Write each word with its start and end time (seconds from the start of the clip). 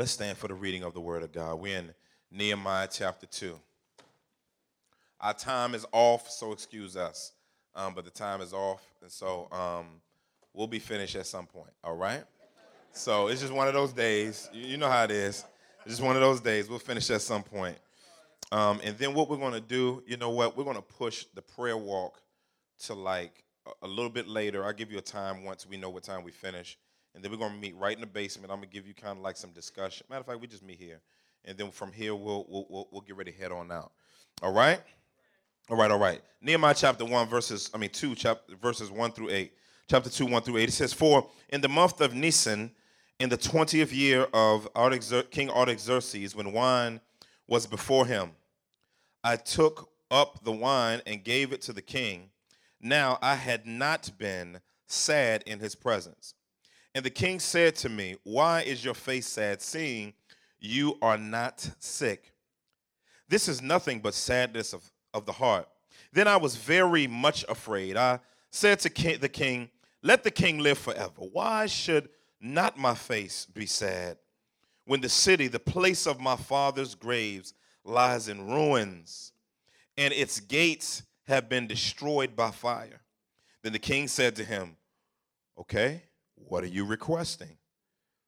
let's 0.00 0.12
stand 0.12 0.38
for 0.38 0.48
the 0.48 0.54
reading 0.54 0.82
of 0.82 0.94
the 0.94 1.00
Word 1.00 1.22
of 1.22 1.30
God. 1.30 1.60
We're 1.60 1.76
in 1.76 1.92
Nehemiah 2.30 2.88
chapter 2.90 3.26
2. 3.26 3.54
Our 5.20 5.34
time 5.34 5.74
is 5.74 5.84
off, 5.92 6.30
so 6.30 6.52
excuse 6.52 6.96
us. 6.96 7.32
Um, 7.74 7.92
but 7.94 8.06
the 8.06 8.10
time 8.10 8.40
is 8.40 8.54
off, 8.54 8.82
and 9.02 9.12
so 9.12 9.46
um, 9.52 10.00
we'll 10.54 10.66
be 10.66 10.78
finished 10.78 11.16
at 11.16 11.26
some 11.26 11.44
point, 11.44 11.68
all 11.84 11.96
right? 11.96 12.24
So 12.92 13.28
it's 13.28 13.42
just 13.42 13.52
one 13.52 13.68
of 13.68 13.74
those 13.74 13.92
days. 13.92 14.48
You, 14.54 14.78
know 14.78 14.88
how 14.88 15.04
it 15.04 15.10
is. 15.10 15.44
It's 15.84 15.96
just 15.96 16.02
one 16.02 16.16
of 16.16 16.22
those 16.22 16.40
days. 16.40 16.70
We'll 16.70 16.78
finish 16.78 17.10
at 17.10 17.20
some 17.20 17.42
point. 17.42 17.76
Um, 18.52 18.80
and 18.82 18.96
then 18.96 19.12
what 19.12 19.28
we're 19.28 19.36
going 19.36 19.52
to 19.52 19.60
do, 19.60 20.02
you 20.06 20.16
know 20.16 20.30
what? 20.30 20.56
We're 20.56 20.64
going 20.64 20.76
to 20.76 20.82
push 20.82 21.26
the 21.34 21.42
prayer 21.42 21.76
walk 21.76 22.22
to 22.84 22.94
like 22.94 23.44
a 23.82 23.86
little 23.86 24.08
bit 24.08 24.26
later. 24.26 24.64
I'll 24.64 24.72
give 24.72 24.90
you 24.90 24.96
a 24.96 25.02
time 25.02 25.44
once 25.44 25.66
we 25.66 25.76
know 25.76 25.90
what 25.90 26.04
time 26.04 26.24
we 26.24 26.30
finish. 26.30 26.78
And 27.14 27.24
then 27.24 27.30
we're 27.30 27.38
to 27.38 27.50
meet 27.50 27.76
right 27.76 27.94
in 27.94 28.00
the 28.00 28.06
basement. 28.06 28.52
I'm 28.52 28.60
to 28.60 28.66
give 28.66 28.86
you 28.86 28.94
kind 28.94 29.18
of 29.18 29.22
like 29.22 29.36
some 29.36 29.50
discussion. 29.50 30.06
Matter 30.08 30.20
of 30.20 30.26
fact, 30.26 30.40
we 30.40 30.46
just 30.46 30.62
meet 30.62 30.78
here. 30.78 31.00
And 31.44 31.56
then 31.56 31.70
from 31.70 31.92
here, 31.92 32.14
we'll, 32.14 32.46
we'll, 32.48 32.66
we'll, 32.68 32.88
we'll 32.90 33.00
get 33.00 33.16
ready 33.16 33.32
to 33.32 33.38
head 33.38 33.52
on 33.52 33.72
out. 33.72 33.92
All 34.42 34.52
right? 34.52 34.80
All 35.68 35.76
right, 35.76 35.90
all 35.90 35.98
right. 35.98 36.20
Nehemiah 36.40 36.74
chapter 36.74 37.04
1, 37.04 37.28
verses, 37.28 37.70
I 37.74 37.78
mean 37.78 37.90
2, 37.90 38.14
chapter, 38.14 38.54
verses 38.56 38.90
1 38.90 39.12
through 39.12 39.30
8. 39.30 39.52
Chapter 39.88 40.10
2, 40.10 40.26
1 40.26 40.42
through 40.42 40.58
8. 40.58 40.68
It 40.68 40.72
says, 40.72 40.92
For 40.92 41.28
in 41.48 41.60
the 41.60 41.68
month 41.68 42.00
of 42.00 42.14
Nisan, 42.14 42.70
in 43.18 43.28
the 43.28 43.38
20th 43.38 43.94
year 43.94 44.26
of 44.32 44.68
King 45.30 45.50
Artaxerxes, 45.50 46.34
when 46.34 46.52
wine 46.52 47.00
was 47.46 47.66
before 47.66 48.06
him, 48.06 48.30
I 49.22 49.36
took 49.36 49.90
up 50.10 50.42
the 50.44 50.52
wine 50.52 51.02
and 51.06 51.22
gave 51.22 51.52
it 51.52 51.60
to 51.62 51.72
the 51.72 51.82
king. 51.82 52.30
Now 52.80 53.18
I 53.20 53.34
had 53.34 53.66
not 53.66 54.10
been 54.18 54.60
sad 54.86 55.42
in 55.46 55.60
his 55.60 55.74
presence. 55.74 56.34
And 56.94 57.04
the 57.04 57.10
king 57.10 57.38
said 57.38 57.76
to 57.76 57.88
me, 57.88 58.16
Why 58.24 58.62
is 58.62 58.84
your 58.84 58.94
face 58.94 59.26
sad, 59.26 59.62
seeing 59.62 60.12
you 60.58 60.98
are 61.00 61.18
not 61.18 61.68
sick? 61.78 62.32
This 63.28 63.48
is 63.48 63.62
nothing 63.62 64.00
but 64.00 64.14
sadness 64.14 64.72
of, 64.72 64.90
of 65.14 65.24
the 65.24 65.32
heart. 65.32 65.68
Then 66.12 66.26
I 66.26 66.36
was 66.36 66.56
very 66.56 67.06
much 67.06 67.44
afraid. 67.48 67.96
I 67.96 68.18
said 68.50 68.80
to 68.80 69.18
the 69.18 69.28
king, 69.28 69.70
Let 70.02 70.24
the 70.24 70.30
king 70.30 70.58
live 70.58 70.78
forever. 70.78 71.12
Why 71.32 71.66
should 71.66 72.08
not 72.40 72.76
my 72.76 72.94
face 72.94 73.46
be 73.46 73.66
sad 73.66 74.16
when 74.84 75.00
the 75.00 75.08
city, 75.08 75.46
the 75.46 75.60
place 75.60 76.06
of 76.06 76.20
my 76.20 76.34
father's 76.34 76.96
graves, 76.96 77.54
lies 77.84 78.28
in 78.28 78.46
ruins 78.46 79.32
and 79.96 80.12
its 80.12 80.40
gates 80.40 81.02
have 81.28 81.48
been 81.48 81.68
destroyed 81.68 82.34
by 82.34 82.50
fire? 82.50 83.00
Then 83.62 83.72
the 83.72 83.78
king 83.78 84.08
said 84.08 84.34
to 84.36 84.44
him, 84.44 84.76
Okay, 85.56 86.02
what 86.48 86.64
are 86.64 86.68
you 86.68 86.84
requesting? 86.84 87.56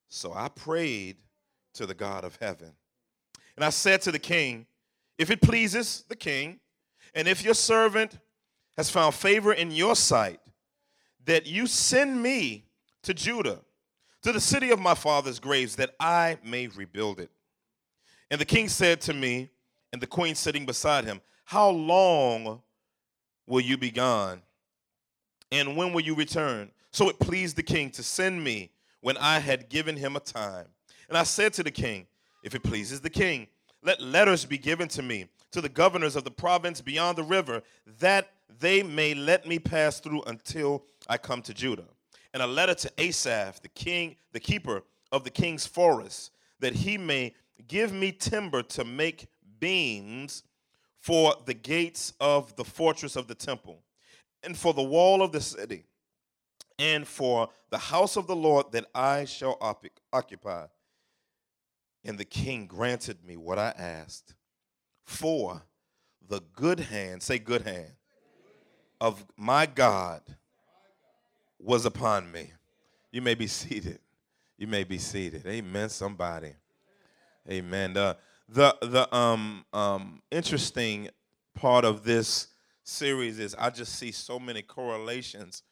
So 0.08 0.32
I 0.34 0.48
prayed 0.48 1.16
to 1.74 1.86
the 1.86 1.94
God 1.94 2.24
of 2.24 2.36
heaven. 2.36 2.72
And 3.56 3.64
I 3.64 3.70
said 3.70 4.02
to 4.02 4.12
the 4.12 4.18
king, 4.18 4.66
If 5.18 5.30
it 5.30 5.40
pleases 5.40 6.04
the 6.08 6.16
king, 6.16 6.60
and 7.14 7.28
if 7.28 7.44
your 7.44 7.54
servant 7.54 8.18
has 8.76 8.90
found 8.90 9.14
favor 9.14 9.52
in 9.52 9.70
your 9.70 9.96
sight, 9.96 10.40
that 11.24 11.46
you 11.46 11.66
send 11.66 12.22
me 12.22 12.64
to 13.02 13.14
Judah, 13.14 13.60
to 14.22 14.32
the 14.32 14.40
city 14.40 14.70
of 14.70 14.78
my 14.78 14.94
father's 14.94 15.38
graves, 15.38 15.76
that 15.76 15.94
I 16.00 16.38
may 16.44 16.68
rebuild 16.68 17.20
it. 17.20 17.30
And 18.30 18.40
the 18.40 18.46
king 18.46 18.68
said 18.68 19.00
to 19.02 19.14
me, 19.14 19.50
and 19.92 20.00
the 20.00 20.06
queen 20.06 20.34
sitting 20.34 20.64
beside 20.64 21.04
him, 21.04 21.20
How 21.44 21.68
long 21.68 22.62
will 23.46 23.60
you 23.60 23.76
be 23.76 23.90
gone? 23.90 24.42
And 25.50 25.76
when 25.76 25.92
will 25.92 26.00
you 26.00 26.14
return? 26.14 26.70
So 26.92 27.08
it 27.08 27.18
pleased 27.18 27.56
the 27.56 27.62
king 27.62 27.90
to 27.92 28.02
send 28.02 28.44
me 28.44 28.70
when 29.00 29.16
I 29.16 29.38
had 29.38 29.70
given 29.70 29.96
him 29.96 30.14
a 30.14 30.20
time. 30.20 30.66
And 31.08 31.16
I 31.16 31.24
said 31.24 31.54
to 31.54 31.62
the 31.62 31.70
king, 31.70 32.06
If 32.44 32.54
it 32.54 32.62
pleases 32.62 33.00
the 33.00 33.10
king, 33.10 33.48
let 33.82 34.00
letters 34.00 34.44
be 34.44 34.58
given 34.58 34.88
to 34.88 35.02
me, 35.02 35.26
to 35.52 35.60
the 35.60 35.68
governors 35.70 36.16
of 36.16 36.24
the 36.24 36.30
province 36.30 36.80
beyond 36.80 37.16
the 37.16 37.22
river, 37.22 37.62
that 37.98 38.30
they 38.60 38.82
may 38.82 39.14
let 39.14 39.46
me 39.46 39.58
pass 39.58 40.00
through 40.00 40.22
until 40.26 40.84
I 41.08 41.16
come 41.16 41.40
to 41.42 41.54
Judah. 41.54 41.88
And 42.34 42.42
a 42.42 42.46
letter 42.46 42.74
to 42.74 42.92
Asaph, 42.98 43.60
the 43.62 43.68
king, 43.68 44.16
the 44.32 44.40
keeper 44.40 44.82
of 45.10 45.24
the 45.24 45.30
king's 45.30 45.66
forest, 45.66 46.30
that 46.60 46.74
he 46.74 46.98
may 46.98 47.34
give 47.68 47.92
me 47.92 48.12
timber 48.12 48.62
to 48.62 48.84
make 48.84 49.26
beams 49.58 50.42
for 51.00 51.34
the 51.46 51.54
gates 51.54 52.12
of 52.20 52.54
the 52.56 52.64
fortress 52.64 53.16
of 53.16 53.28
the 53.28 53.34
temple, 53.34 53.82
and 54.42 54.56
for 54.56 54.74
the 54.74 54.82
wall 54.82 55.22
of 55.22 55.32
the 55.32 55.40
city 55.40 55.84
and 56.82 57.06
for 57.06 57.48
the 57.70 57.78
house 57.78 58.16
of 58.16 58.26
the 58.26 58.34
Lord 58.34 58.72
that 58.72 58.86
I 58.92 59.24
shall 59.24 59.56
occupy. 60.12 60.66
And 62.04 62.18
the 62.18 62.24
king 62.24 62.66
granted 62.66 63.24
me 63.24 63.36
what 63.36 63.56
I 63.56 63.72
asked. 63.78 64.34
For 65.04 65.62
the 66.28 66.40
good 66.56 66.80
hand, 66.80 67.22
say 67.22 67.38
good 67.38 67.62
hand, 67.62 67.92
of 69.00 69.24
my 69.36 69.64
God 69.64 70.22
was 71.60 71.86
upon 71.86 72.32
me. 72.32 72.50
You 73.12 73.22
may 73.22 73.36
be 73.36 73.46
seated. 73.46 74.00
You 74.58 74.66
may 74.66 74.82
be 74.82 74.98
seated. 74.98 75.46
Amen, 75.46 75.88
somebody. 75.88 76.54
Amen. 77.48 77.92
The, 77.92 78.16
the, 78.48 78.76
the 78.82 79.16
um, 79.16 79.64
um, 79.72 80.20
interesting 80.32 81.10
part 81.54 81.84
of 81.84 82.02
this 82.02 82.48
series 82.82 83.38
is 83.38 83.54
I 83.56 83.70
just 83.70 83.96
see 83.96 84.10
so 84.10 84.40
many 84.40 84.62
correlations 84.62 85.62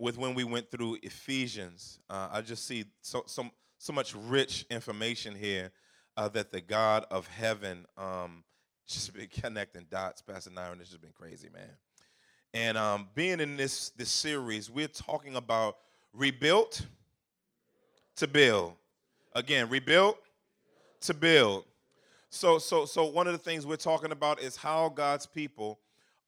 with 0.00 0.16
when 0.16 0.34
we 0.34 0.44
went 0.44 0.70
through 0.70 0.96
Ephesians. 1.02 2.00
Uh, 2.08 2.28
I 2.32 2.40
just 2.40 2.66
see 2.66 2.86
so, 3.02 3.22
so, 3.26 3.46
so 3.78 3.92
much 3.92 4.14
rich 4.14 4.64
information 4.70 5.34
here 5.34 5.70
uh, 6.16 6.28
that 6.28 6.50
the 6.50 6.60
God 6.60 7.04
of 7.10 7.26
heaven 7.28 7.86
um, 7.96 8.42
just 8.88 9.12
been 9.14 9.28
connecting 9.28 9.86
dots, 9.90 10.22
Pastor 10.22 10.50
Nyron. 10.50 10.78
This 10.78 10.88
has 10.88 10.98
been 10.98 11.12
crazy, 11.12 11.48
man. 11.52 11.70
And 12.52 12.76
um, 12.76 13.08
being 13.14 13.40
in 13.40 13.56
this, 13.56 13.90
this 13.90 14.10
series, 14.10 14.70
we're 14.70 14.88
talking 14.88 15.36
about 15.36 15.76
rebuilt 16.12 16.86
to 18.16 18.26
build. 18.26 18.72
Again, 19.34 19.68
rebuilt 19.68 20.18
to 21.02 21.14
build. 21.14 21.64
So, 22.30 22.58
so, 22.58 22.86
so 22.86 23.04
one 23.04 23.26
of 23.26 23.32
the 23.32 23.38
things 23.38 23.66
we're 23.66 23.76
talking 23.76 24.12
about 24.12 24.40
is 24.40 24.56
how 24.56 24.88
God's 24.88 25.26
people 25.26 25.78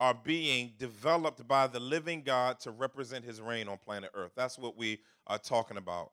are 0.03 0.13
being 0.13 0.73
developed 0.77 1.47
by 1.47 1.65
the 1.65 1.79
living 1.79 2.23
God 2.23 2.59
to 2.59 2.71
represent 2.71 3.23
his 3.23 3.39
reign 3.39 3.69
on 3.69 3.77
planet 3.77 4.11
Earth. 4.13 4.33
That's 4.35 4.59
what 4.59 4.75
we 4.75 4.99
are 5.27 5.37
talking 5.37 5.77
about. 5.77 6.11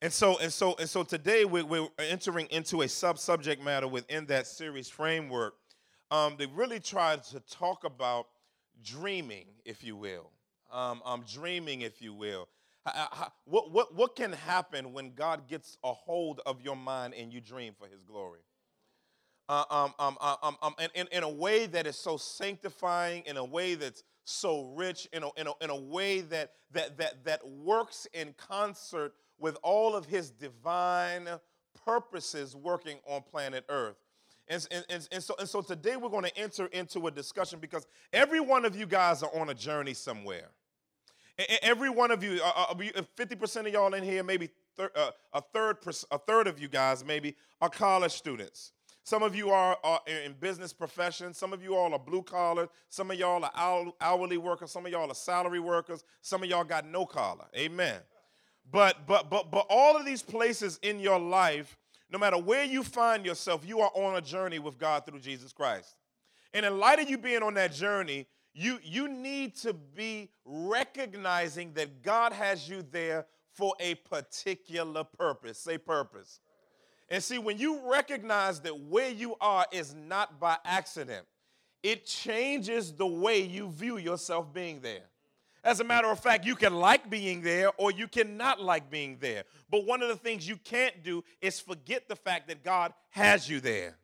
And 0.00 0.12
so, 0.12 0.40
and 0.40 0.52
so, 0.52 0.74
and 0.80 0.90
so 0.90 1.04
today 1.04 1.44
we're, 1.44 1.64
we're 1.64 1.86
entering 2.00 2.48
into 2.50 2.82
a 2.82 2.88
sub-subject 2.88 3.62
matter 3.62 3.86
within 3.86 4.26
that 4.26 4.48
series 4.48 4.88
framework. 4.88 5.54
Um, 6.10 6.34
they 6.36 6.46
really 6.46 6.80
tried 6.80 7.22
to 7.26 7.38
talk 7.48 7.84
about 7.84 8.26
dreaming, 8.82 9.46
if 9.64 9.84
you 9.84 9.94
will. 9.94 10.32
Um, 10.72 11.00
um, 11.04 11.24
dreaming, 11.32 11.82
if 11.82 12.02
you 12.02 12.12
will. 12.14 12.48
What, 13.44 13.70
what, 13.70 13.94
what 13.94 14.16
can 14.16 14.32
happen 14.32 14.92
when 14.92 15.14
God 15.14 15.46
gets 15.46 15.76
a 15.84 15.92
hold 15.92 16.40
of 16.44 16.60
your 16.60 16.74
mind 16.74 17.14
and 17.14 17.32
you 17.32 17.40
dream 17.40 17.74
for 17.78 17.86
his 17.86 18.02
glory? 18.02 18.40
Uh, 19.52 19.64
um, 19.70 19.94
um, 19.98 20.16
uh, 20.18 20.36
um, 20.42 20.56
um, 20.62 20.74
in, 20.94 21.06
in, 21.12 21.22
a 21.22 21.28
way 21.28 21.66
that 21.66 21.86
is 21.86 21.94
so 21.94 22.16
sanctifying, 22.16 23.22
in 23.26 23.36
a 23.36 23.44
way 23.44 23.74
that's 23.74 24.02
so 24.24 24.72
rich, 24.74 25.06
in 25.12 25.22
a, 25.22 25.28
in 25.36 25.46
a, 25.46 25.52
in 25.60 25.68
a 25.68 25.76
way 25.76 26.22
that, 26.22 26.52
that, 26.72 26.96
that, 26.96 27.22
that 27.24 27.46
works 27.46 28.06
in 28.14 28.34
concert 28.38 29.12
with 29.38 29.58
all 29.62 29.94
of 29.94 30.06
his 30.06 30.30
divine 30.30 31.28
purposes 31.84 32.56
working 32.56 32.96
on 33.06 33.20
planet 33.20 33.66
Earth. 33.68 33.96
And, 34.48 34.66
and, 34.88 35.06
and, 35.12 35.22
so, 35.22 35.34
and 35.38 35.46
so 35.46 35.60
today 35.60 35.96
we're 35.96 36.08
going 36.08 36.24
to 36.24 36.38
enter 36.38 36.66
into 36.66 37.06
a 37.06 37.10
discussion 37.10 37.58
because 37.60 37.86
every 38.10 38.40
one 38.40 38.64
of 38.64 38.74
you 38.74 38.86
guys 38.86 39.22
are 39.22 39.30
on 39.38 39.50
a 39.50 39.54
journey 39.54 39.92
somewhere. 39.92 40.48
Every 41.62 41.90
one 41.90 42.10
of 42.10 42.24
you, 42.24 42.40
uh, 42.42 42.72
50% 42.72 43.56
uh, 43.56 43.60
of 43.60 43.68
y'all 43.68 43.92
in 43.92 44.02
here, 44.02 44.22
maybe 44.22 44.48
a, 44.78 45.42
third, 45.52 45.76
a 46.10 46.18
third 46.18 46.46
of 46.46 46.58
you 46.58 46.68
guys 46.68 47.04
maybe 47.04 47.36
are 47.60 47.68
college 47.68 48.12
students. 48.12 48.72
Some 49.04 49.22
of 49.22 49.34
you 49.34 49.50
are, 49.50 49.76
are 49.82 50.00
in 50.06 50.34
business 50.34 50.72
professions. 50.72 51.36
Some 51.36 51.52
of 51.52 51.62
you 51.62 51.74
all 51.74 51.92
are 51.92 51.98
blue 51.98 52.22
collar. 52.22 52.68
Some 52.88 53.10
of 53.10 53.18
y'all 53.18 53.44
are 53.44 53.92
hourly 54.00 54.38
workers. 54.38 54.70
Some 54.70 54.86
of 54.86 54.92
y'all 54.92 55.10
are 55.10 55.14
salary 55.14 55.58
workers. 55.58 56.04
Some 56.20 56.42
of 56.44 56.48
y'all 56.48 56.64
got 56.64 56.86
no 56.86 57.04
collar. 57.04 57.46
Amen. 57.56 58.00
But 58.70 59.06
but 59.06 59.28
but 59.28 59.50
but 59.50 59.66
all 59.68 59.96
of 59.96 60.06
these 60.06 60.22
places 60.22 60.78
in 60.82 61.00
your 61.00 61.18
life, 61.18 61.76
no 62.10 62.18
matter 62.18 62.38
where 62.38 62.64
you 62.64 62.84
find 62.84 63.26
yourself, 63.26 63.66
you 63.66 63.80
are 63.80 63.90
on 63.94 64.16
a 64.16 64.20
journey 64.20 64.60
with 64.60 64.78
God 64.78 65.04
through 65.04 65.18
Jesus 65.18 65.52
Christ. 65.52 65.96
And 66.54 66.64
in 66.64 66.78
light 66.78 67.00
of 67.00 67.10
you 67.10 67.18
being 67.18 67.42
on 67.42 67.54
that 67.54 67.72
journey, 67.72 68.26
you 68.54 68.78
you 68.84 69.08
need 69.08 69.56
to 69.56 69.72
be 69.72 70.30
recognizing 70.44 71.72
that 71.74 72.02
God 72.02 72.32
has 72.32 72.68
you 72.68 72.84
there 72.90 73.26
for 73.50 73.74
a 73.80 73.96
particular 73.96 75.04
purpose. 75.04 75.58
Say 75.58 75.76
purpose. 75.76 76.38
And 77.12 77.22
see, 77.22 77.36
when 77.36 77.58
you 77.58 77.78
recognize 77.92 78.60
that 78.60 78.80
where 78.88 79.10
you 79.10 79.36
are 79.38 79.66
is 79.70 79.94
not 79.94 80.40
by 80.40 80.56
accident, 80.64 81.26
it 81.82 82.06
changes 82.06 82.94
the 82.94 83.06
way 83.06 83.42
you 83.42 83.68
view 83.68 83.98
yourself 83.98 84.50
being 84.54 84.80
there. 84.80 85.02
As 85.62 85.80
a 85.80 85.84
matter 85.84 86.08
of 86.08 86.18
fact, 86.18 86.46
you 86.46 86.56
can 86.56 86.74
like 86.74 87.10
being 87.10 87.42
there 87.42 87.70
or 87.76 87.90
you 87.90 88.08
cannot 88.08 88.62
like 88.62 88.90
being 88.90 89.18
there. 89.20 89.44
But 89.70 89.84
one 89.84 90.00
of 90.00 90.08
the 90.08 90.16
things 90.16 90.48
you 90.48 90.56
can't 90.56 91.04
do 91.04 91.22
is 91.42 91.60
forget 91.60 92.08
the 92.08 92.16
fact 92.16 92.48
that 92.48 92.64
God 92.64 92.94
has 93.10 93.46
you 93.46 93.60
there. 93.60 93.98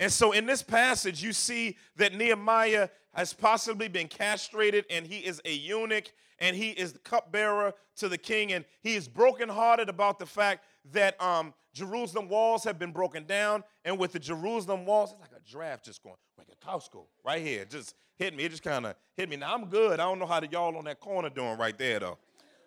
And 0.00 0.10
so 0.10 0.32
in 0.32 0.44
this 0.44 0.60
passage, 0.62 1.22
you 1.22 1.32
see 1.32 1.76
that 1.96 2.14
Nehemiah 2.14 2.88
has 3.14 3.32
possibly 3.32 3.86
been 3.86 4.08
castrated 4.08 4.86
and 4.90 5.06
he 5.06 5.18
is 5.18 5.40
a 5.44 5.52
eunuch 5.52 6.10
and 6.40 6.56
he 6.56 6.70
is 6.70 6.94
the 6.94 6.98
cupbearer 6.98 7.74
to 7.98 8.08
the 8.08 8.18
king. 8.18 8.52
And 8.52 8.64
he 8.82 8.96
is 8.96 9.06
brokenhearted 9.06 9.88
about 9.88 10.18
the 10.18 10.26
fact 10.26 10.64
that 10.92 11.20
um, 11.22 11.54
Jerusalem 11.72 12.28
walls 12.28 12.64
have 12.64 12.78
been 12.78 12.92
broken 12.92 13.24
down. 13.24 13.64
And 13.84 13.98
with 13.98 14.12
the 14.12 14.18
Jerusalem 14.18 14.86
walls, 14.86 15.12
it's 15.12 15.20
like 15.20 15.40
a 15.40 15.50
draft 15.50 15.84
just 15.84 16.02
going, 16.02 16.16
like 16.36 16.48
a 16.50 16.66
Costco 16.66 17.04
right 17.24 17.40
here, 17.40 17.64
just 17.64 17.94
hit 18.16 18.34
me. 18.34 18.44
It 18.44 18.50
just 18.50 18.62
kind 18.62 18.86
of 18.86 18.94
hit 19.16 19.28
me. 19.28 19.36
Now 19.36 19.54
I'm 19.54 19.66
good. 19.66 20.00
I 20.00 20.04
don't 20.04 20.18
know 20.18 20.26
how 20.26 20.40
the 20.40 20.48
y'all 20.48 20.76
on 20.76 20.84
that 20.84 21.00
corner 21.00 21.30
doing 21.30 21.58
right 21.58 21.76
there 21.76 22.00
though. 22.00 22.18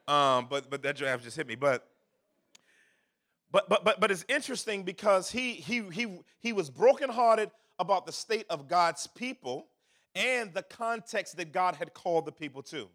Um, 0.08 0.48
but 0.50 0.70
but 0.70 0.82
that 0.84 0.96
draft 0.96 1.24
just 1.24 1.38
hit 1.38 1.48
me. 1.48 1.56
But 1.56 1.88
but 3.52 3.70
but 3.70 3.86
but 3.86 4.00
but 4.00 4.12
it's 4.12 4.26
interesting 4.28 4.84
because 4.84 5.30
he 5.30 5.54
he 5.54 5.82
he 5.92 6.20
he 6.40 6.54
was 6.54 6.70
brokenhearted 6.70 7.52
about 7.80 8.06
the 8.06 8.12
state 8.12 8.46
of 8.50 8.68
God's 8.68 9.08
people 9.08 9.68
and 10.16 10.54
the 10.54 10.64
context 10.64 11.38
that 11.38 11.52
God 11.52 11.76
had 11.76 11.94
called 11.94 12.26
the 12.26 12.32
people 12.32 12.62
to. 12.64 12.88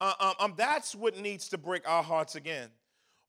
Uh, 0.00 0.12
um, 0.20 0.34
um, 0.38 0.54
that's 0.56 0.94
what 0.94 1.18
needs 1.18 1.48
to 1.48 1.58
break 1.58 1.88
our 1.88 2.02
hearts 2.02 2.34
again. 2.34 2.68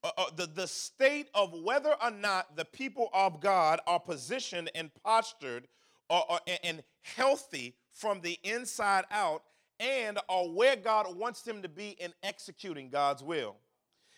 Uh, 0.08 0.12
uh, 0.18 0.26
the, 0.38 0.46
the 0.46 0.68
state 0.68 1.28
of 1.34 1.54
whether 1.64 1.94
or 2.02 2.12
not 2.12 2.56
the 2.56 2.64
people 2.64 3.10
of 3.14 3.42
God 3.42 3.82
are 3.88 4.00
positioned 4.00 4.72
and 4.74 4.90
postured 5.04 5.68
or, 6.10 6.24
or, 6.32 6.40
and 6.64 6.82
healthy 7.02 7.76
from 7.92 8.22
the 8.22 8.40
inside 8.44 9.04
out 9.12 9.44
and 9.82 10.18
are 10.30 10.48
where 10.48 10.78
God 10.78 11.18
wants 11.18 11.42
them 11.42 11.62
to 11.62 11.68
be 11.68 11.90
in 12.00 12.14
executing 12.24 12.90
God's 12.90 13.22
will. 13.22 13.58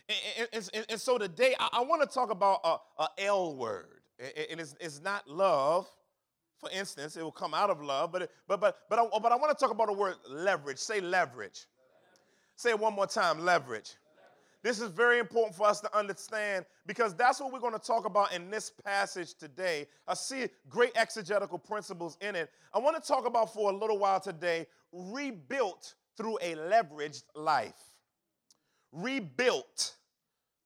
And, 0.07 0.47
and, 0.53 0.69
and, 0.73 0.85
and 0.89 1.01
so 1.01 1.17
today 1.17 1.55
I, 1.59 1.69
I 1.73 1.81
want 1.81 2.07
to 2.07 2.07
talk 2.07 2.29
about 2.29 2.59
a, 2.63 2.77
a 3.01 3.07
L 3.17 3.55
word. 3.55 4.01
And 4.19 4.59
it's, 4.59 4.75
it's 4.79 5.01
not 5.01 5.27
love, 5.27 5.87
for 6.59 6.69
instance, 6.69 7.17
it 7.17 7.23
will 7.23 7.31
come 7.31 7.55
out 7.55 7.71
of 7.71 7.81
love, 7.81 8.11
but, 8.11 8.29
but, 8.47 8.59
but, 8.59 8.77
but, 8.89 8.99
I, 8.99 9.19
but 9.19 9.31
I 9.31 9.37
want 9.37 9.57
to 9.57 9.59
talk 9.59 9.71
about 9.71 9.87
the 9.87 9.93
word 9.93 10.15
leverage. 10.29 10.77
Say 10.77 11.01
leverage. 11.01 11.65
Say 12.57 12.71
it 12.71 12.79
one 12.79 12.93
more 12.93 13.07
time 13.07 13.39
leverage. 13.39 13.95
This 14.61 14.81
is 14.81 14.89
very 14.89 15.19
important 15.19 15.55
for 15.55 15.67
us 15.67 15.79
to 15.81 15.97
understand 15.97 16.65
because 16.85 17.15
that's 17.15 17.39
what 17.39 17.53
we're 17.53 17.59
going 17.59 17.73
to 17.73 17.79
talk 17.79 18.05
about 18.05 18.33
in 18.33 18.49
this 18.49 18.71
passage 18.83 19.35
today. 19.35 19.87
I 20.07 20.15
see 20.15 20.47
great 20.67 20.91
exegetical 20.95 21.57
principles 21.57 22.17
in 22.19 22.35
it. 22.35 22.49
I 22.73 22.79
want 22.79 23.01
to 23.01 23.07
talk 23.07 23.25
about 23.25 23.53
for 23.53 23.71
a 23.71 23.73
little 23.73 23.97
while 23.97 24.19
today 24.19 24.67
rebuilt 24.91 25.93
through 26.17 26.37
a 26.41 26.55
leveraged 26.55 27.23
life. 27.35 27.79
Rebuilt 28.91 29.95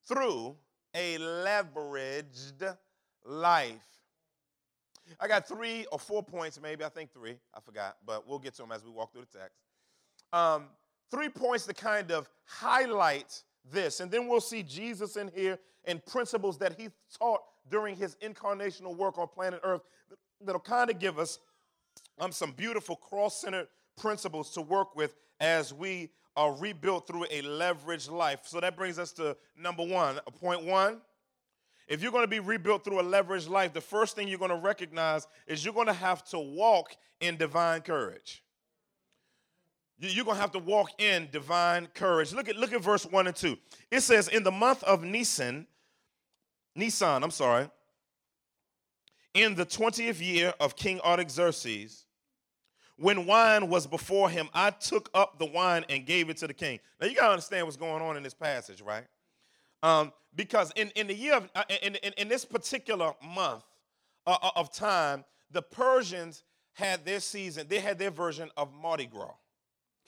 through 0.07 0.55
a 0.95 1.17
leveraged 1.17 2.75
life. 3.25 3.93
I 5.19 5.27
got 5.27 5.47
three 5.47 5.85
or 5.91 5.99
four 5.99 6.23
points, 6.23 6.59
maybe. 6.59 6.83
I 6.83 6.89
think 6.89 7.13
three. 7.13 7.35
I 7.53 7.59
forgot, 7.59 7.97
but 8.05 8.27
we'll 8.27 8.39
get 8.39 8.55
to 8.55 8.63
them 8.63 8.71
as 8.71 8.83
we 8.83 8.89
walk 8.89 9.13
through 9.13 9.25
the 9.31 9.37
text. 9.37 9.59
Um, 10.31 10.65
three 11.11 11.29
points 11.29 11.65
to 11.67 11.73
kind 11.73 12.11
of 12.11 12.27
highlight 12.45 13.43
this. 13.71 13.99
And 13.99 14.11
then 14.11 14.27
we'll 14.27 14.41
see 14.41 14.63
Jesus 14.63 15.15
in 15.15 15.29
here 15.33 15.59
and 15.85 16.05
principles 16.05 16.57
that 16.59 16.79
he 16.79 16.89
taught 17.17 17.41
during 17.69 17.95
his 17.95 18.15
incarnational 18.21 18.95
work 18.95 19.17
on 19.17 19.27
planet 19.27 19.59
Earth 19.63 19.81
that'll 20.41 20.61
kind 20.61 20.89
of 20.89 20.99
give 20.99 21.19
us 21.19 21.39
um, 22.19 22.31
some 22.31 22.51
beautiful 22.51 22.95
cross 22.95 23.41
centered 23.41 23.67
principles 23.97 24.51
to 24.51 24.61
work 24.61 24.95
with 24.95 25.15
as 25.39 25.73
we 25.73 26.09
are 26.35 26.53
rebuilt 26.55 27.07
through 27.07 27.25
a 27.25 27.41
leveraged 27.41 28.11
life. 28.11 28.41
So 28.43 28.59
that 28.59 28.75
brings 28.75 28.97
us 28.97 29.11
to 29.13 29.37
number 29.55 29.85
one. 29.85 30.19
Point 30.39 30.65
one 30.65 31.01
if 31.87 32.01
you're 32.01 32.11
going 32.11 32.23
to 32.23 32.29
be 32.29 32.39
rebuilt 32.39 32.83
through 32.83 32.99
a 32.99 33.03
leveraged 33.03 33.49
life, 33.49 33.73
the 33.73 33.81
first 33.81 34.15
thing 34.15 34.27
you're 34.27 34.39
going 34.39 34.51
to 34.51 34.57
recognize 34.57 35.27
is 35.47 35.65
you're 35.65 35.73
going 35.73 35.87
to 35.87 35.93
have 35.93 36.23
to 36.25 36.39
walk 36.39 36.95
in 37.19 37.37
divine 37.37 37.81
courage. 37.81 38.42
You're 40.07 40.25
going 40.25 40.35
to 40.35 40.41
have 40.41 40.51
to 40.51 40.59
walk 40.59 40.89
in 41.01 41.29
divine 41.31 41.87
courage. 41.93 42.33
Look 42.33 42.49
at, 42.49 42.57
look 42.57 42.73
at 42.73 42.81
verse 42.81 43.05
1 43.05 43.27
and 43.27 43.35
2. 43.35 43.57
It 43.91 44.01
says, 44.01 44.27
In 44.27 44.43
the 44.43 44.51
month 44.51 44.83
of 44.83 45.03
Nisan, 45.03 45.65
Nisan, 46.75 47.23
I'm 47.23 47.31
sorry, 47.31 47.69
in 49.33 49.55
the 49.55 49.65
20th 49.65 50.19
year 50.19 50.53
of 50.59 50.75
King 50.75 50.99
Artaxerxes, 51.01 52.05
when 52.97 53.25
wine 53.25 53.69
was 53.69 53.87
before 53.87 54.29
him, 54.29 54.49
I 54.53 54.69
took 54.69 55.09
up 55.13 55.39
the 55.39 55.45
wine 55.45 55.83
and 55.89 56.05
gave 56.05 56.29
it 56.29 56.37
to 56.37 56.47
the 56.47 56.53
king. 56.53 56.79
Now 57.01 57.07
you 57.07 57.15
got 57.15 57.27
to 57.27 57.31
understand 57.31 57.65
what's 57.65 57.77
going 57.77 58.01
on 58.01 58.17
in 58.17 58.23
this 58.23 58.35
passage, 58.35 58.81
right? 58.81 59.05
Um, 59.81 60.13
because 60.35 60.71
in, 60.75 60.89
in 60.91 61.07
the 61.07 61.15
year 61.15 61.35
of, 61.35 61.49
uh, 61.55 61.63
in, 61.81 61.95
in, 61.95 62.13
in, 62.17 62.27
this 62.27 62.45
particular 62.45 63.13
month 63.21 63.63
uh, 64.25 64.37
uh, 64.41 64.51
of 64.55 64.73
time, 64.73 65.25
the 65.51 65.61
Persians 65.61 66.43
had 66.73 67.03
their 67.05 67.19
season, 67.19 67.67
they 67.67 67.79
had 67.79 67.99
their 67.99 68.11
version 68.11 68.49
of 68.55 68.73
Mardi 68.73 69.05
Gras. 69.05 69.33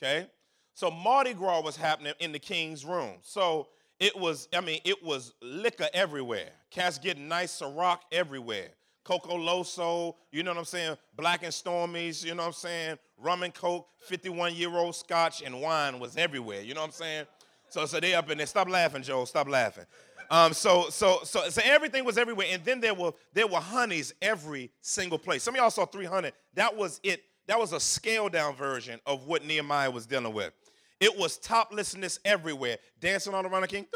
Okay? 0.02 0.26
So 0.74 0.90
Mardi 0.90 1.32
Gras 1.32 1.60
was 1.62 1.76
happening 1.76 2.12
in 2.20 2.32
the 2.32 2.38
king's 2.38 2.84
room. 2.84 3.14
So 3.22 3.68
it 3.98 4.14
was, 4.18 4.48
I 4.54 4.60
mean, 4.60 4.80
it 4.84 5.02
was 5.02 5.32
liquor 5.40 5.88
everywhere. 5.94 6.50
Cats 6.70 6.98
getting 6.98 7.28
nice 7.28 7.60
Ciroc 7.60 8.00
everywhere. 8.12 8.68
Coco 9.04 9.38
Loso, 9.38 10.16
you 10.32 10.42
know 10.42 10.50
what 10.50 10.58
I'm 10.58 10.64
saying? 10.64 10.96
Black 11.16 11.44
and 11.44 11.52
Stormies, 11.52 12.24
you 12.24 12.34
know 12.34 12.42
what 12.42 12.48
I'm 12.48 12.52
saying? 12.54 12.98
Rum 13.18 13.44
and 13.44 13.54
Coke, 13.54 13.86
51 14.00 14.56
year 14.56 14.76
old 14.76 14.96
scotch, 14.96 15.42
and 15.42 15.62
wine 15.62 16.00
was 16.00 16.16
everywhere. 16.16 16.60
You 16.60 16.74
know 16.74 16.80
what 16.80 16.88
I'm 16.88 16.92
saying? 16.92 17.26
So, 17.68 17.86
so 17.86 18.00
they 18.00 18.14
up 18.14 18.28
in 18.30 18.38
there. 18.38 18.46
Stop 18.46 18.68
laughing, 18.68 19.02
Joe. 19.02 19.24
Stop 19.24 19.48
laughing. 19.48 19.86
Um, 20.28 20.52
so, 20.52 20.90
so, 20.90 21.20
so, 21.22 21.48
so 21.48 21.62
everything 21.64 22.04
was 22.04 22.18
everywhere, 22.18 22.48
and 22.50 22.64
then 22.64 22.80
there 22.80 22.94
were 22.94 23.12
there 23.32 23.46
were 23.46 23.60
honeys 23.60 24.12
every 24.20 24.72
single 24.80 25.18
place. 25.18 25.42
Some 25.44 25.54
of 25.54 25.60
y'all 25.60 25.70
saw 25.70 25.86
300. 25.86 26.32
That 26.54 26.76
was 26.76 27.00
it 27.04 27.22
that 27.46 27.58
was 27.58 27.72
a 27.72 27.80
scaled 27.80 28.32
down 28.32 28.54
version 28.54 29.00
of 29.06 29.26
what 29.26 29.44
Nehemiah 29.44 29.90
was 29.90 30.06
dealing 30.06 30.32
with. 30.32 30.52
It 30.98 31.16
was 31.16 31.36
toplessness 31.36 32.18
everywhere, 32.24 32.78
dancing 33.00 33.34
on 33.34 33.44
the 33.44 33.68
king. 33.68 33.86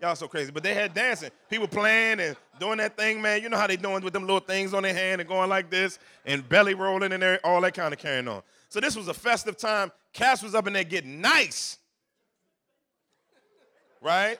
Y'all 0.00 0.14
so 0.14 0.28
crazy, 0.28 0.50
but 0.50 0.62
they 0.62 0.74
had 0.74 0.94
dancing. 0.94 1.30
People 1.48 1.66
playing 1.66 2.20
and 2.20 2.36
doing 2.60 2.78
that 2.78 2.96
thing, 2.96 3.20
man. 3.22 3.42
You 3.42 3.48
know 3.48 3.56
how 3.56 3.66
they 3.66 3.76
doing 3.76 4.04
with 4.04 4.12
them 4.12 4.22
little 4.22 4.40
things 4.40 4.74
on 4.74 4.82
their 4.82 4.94
hand 4.94 5.20
and 5.20 5.28
going 5.28 5.48
like 5.48 5.70
this 5.70 5.98
and 6.26 6.46
belly 6.48 6.74
rolling 6.74 7.12
and 7.12 7.40
all 7.42 7.60
that 7.62 7.74
kind 7.74 7.92
of 7.92 7.98
carrying 7.98 8.28
on. 8.28 8.42
So 8.68 8.80
this 8.80 8.96
was 8.96 9.08
a 9.08 9.14
festive 9.14 9.56
time. 9.56 9.90
Cass 10.12 10.42
was 10.42 10.54
up 10.54 10.66
in 10.66 10.72
there 10.72 10.84
getting 10.84 11.20
nice, 11.20 11.78
right? 14.00 14.38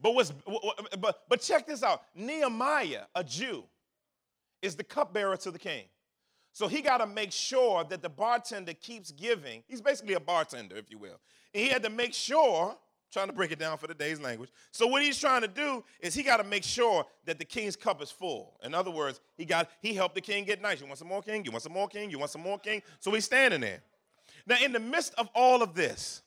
But 0.00 0.14
what's 0.14 0.32
but 0.98 1.20
but 1.28 1.40
check 1.40 1.66
this 1.66 1.82
out. 1.82 2.02
Nehemiah, 2.14 3.02
a 3.14 3.22
Jew, 3.22 3.64
is 4.62 4.76
the 4.76 4.84
cupbearer 4.84 5.36
to 5.38 5.50
the 5.50 5.58
king. 5.58 5.84
So 6.52 6.66
he 6.66 6.82
got 6.82 6.98
to 6.98 7.06
make 7.06 7.30
sure 7.30 7.84
that 7.84 8.02
the 8.02 8.08
bartender 8.08 8.74
keeps 8.74 9.12
giving. 9.12 9.62
He's 9.68 9.80
basically 9.80 10.14
a 10.14 10.20
bartender, 10.20 10.76
if 10.76 10.90
you 10.90 10.98
will. 10.98 11.20
And 11.54 11.62
he 11.62 11.68
had 11.68 11.82
to 11.84 11.90
make 11.90 12.12
sure, 12.12 12.76
trying 13.12 13.28
to 13.28 13.32
break 13.32 13.52
it 13.52 13.58
down 13.58 13.78
for 13.78 13.86
today's 13.86 14.20
language. 14.20 14.50
So 14.70 14.86
what 14.86 15.02
he's 15.02 15.18
trying 15.18 15.42
to 15.42 15.48
do 15.48 15.84
is 16.00 16.14
he 16.14 16.22
got 16.22 16.38
to 16.38 16.44
make 16.44 16.64
sure 16.64 17.06
that 17.26 17.38
the 17.38 17.44
king's 17.44 17.76
cup 17.76 18.02
is 18.02 18.10
full. 18.10 18.56
In 18.64 18.74
other 18.74 18.90
words, 18.90 19.20
he 19.36 19.44
got 19.44 19.70
he 19.80 19.94
helped 19.94 20.14
the 20.14 20.20
king 20.20 20.44
get 20.44 20.60
nice. 20.60 20.80
You 20.80 20.86
want 20.86 20.98
some 20.98 21.08
more 21.08 21.22
king? 21.22 21.44
You 21.44 21.52
want 21.52 21.62
some 21.62 21.72
more 21.72 21.88
king? 21.88 22.10
You 22.10 22.18
want 22.18 22.30
some 22.30 22.42
more 22.42 22.58
king? 22.58 22.82
So 22.98 23.12
he's 23.12 23.24
standing 23.24 23.60
there. 23.60 23.80
Now, 24.46 24.56
in 24.62 24.72
the 24.72 24.80
midst 24.80 25.14
of 25.14 25.28
all 25.34 25.62
of 25.62 25.74
this, 25.74 26.22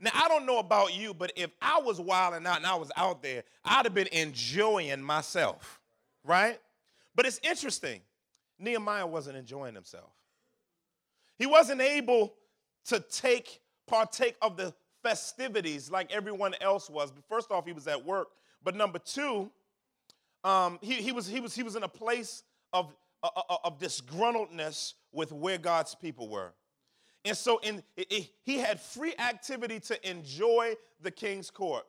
now 0.00 0.10
I 0.14 0.28
don't 0.28 0.46
know 0.46 0.58
about 0.58 0.96
you, 0.96 1.12
but 1.12 1.32
if 1.36 1.50
I 1.60 1.80
was 1.80 2.00
wilding 2.00 2.46
out 2.46 2.56
and 2.56 2.66
I 2.66 2.74
was 2.74 2.90
out 2.96 3.22
there, 3.22 3.44
I'd 3.64 3.84
have 3.84 3.94
been 3.94 4.08
enjoying 4.08 5.02
myself, 5.02 5.78
right? 6.24 6.58
But 7.20 7.26
it's 7.26 7.40
interesting. 7.42 8.00
Nehemiah 8.58 9.06
wasn't 9.06 9.36
enjoying 9.36 9.74
himself. 9.74 10.10
He 11.36 11.44
wasn't 11.44 11.82
able 11.82 12.32
to 12.86 12.98
take 12.98 13.60
partake 13.86 14.36
of 14.40 14.56
the 14.56 14.72
festivities 15.02 15.90
like 15.90 16.10
everyone 16.14 16.54
else 16.62 16.88
was. 16.88 17.10
But 17.10 17.22
first 17.28 17.50
off, 17.50 17.66
he 17.66 17.74
was 17.74 17.86
at 17.86 18.06
work. 18.06 18.28
But 18.64 18.74
number 18.74 18.98
two, 18.98 19.50
um, 20.44 20.78
he, 20.80 20.94
he, 20.94 21.12
was, 21.12 21.26
he, 21.26 21.40
was, 21.40 21.54
he 21.54 21.62
was 21.62 21.76
in 21.76 21.82
a 21.82 21.88
place 21.88 22.42
of, 22.72 22.90
uh, 23.22 23.28
uh, 23.36 23.42
uh 23.50 23.56
of 23.64 23.78
disgruntledness 23.78 24.94
with 25.12 25.30
where 25.30 25.58
God's 25.58 25.94
people 25.94 26.26
were. 26.26 26.54
And 27.26 27.36
so 27.36 27.58
in, 27.58 27.82
it, 27.98 28.10
it, 28.10 28.30
he 28.44 28.56
had 28.56 28.80
free 28.80 29.12
activity 29.18 29.78
to 29.80 30.10
enjoy 30.10 30.72
the 31.02 31.10
king's 31.10 31.50
court, 31.50 31.84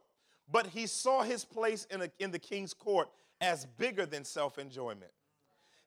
but 0.51 0.67
he 0.67 0.87
saw 0.87 1.23
his 1.23 1.45
place 1.45 1.87
in, 1.89 2.01
a, 2.01 2.11
in 2.19 2.31
the 2.31 2.39
king's 2.39 2.73
court 2.73 3.07
as 3.41 3.65
bigger 3.65 4.05
than 4.05 4.23
self 4.23 4.59
enjoyment. 4.59 5.11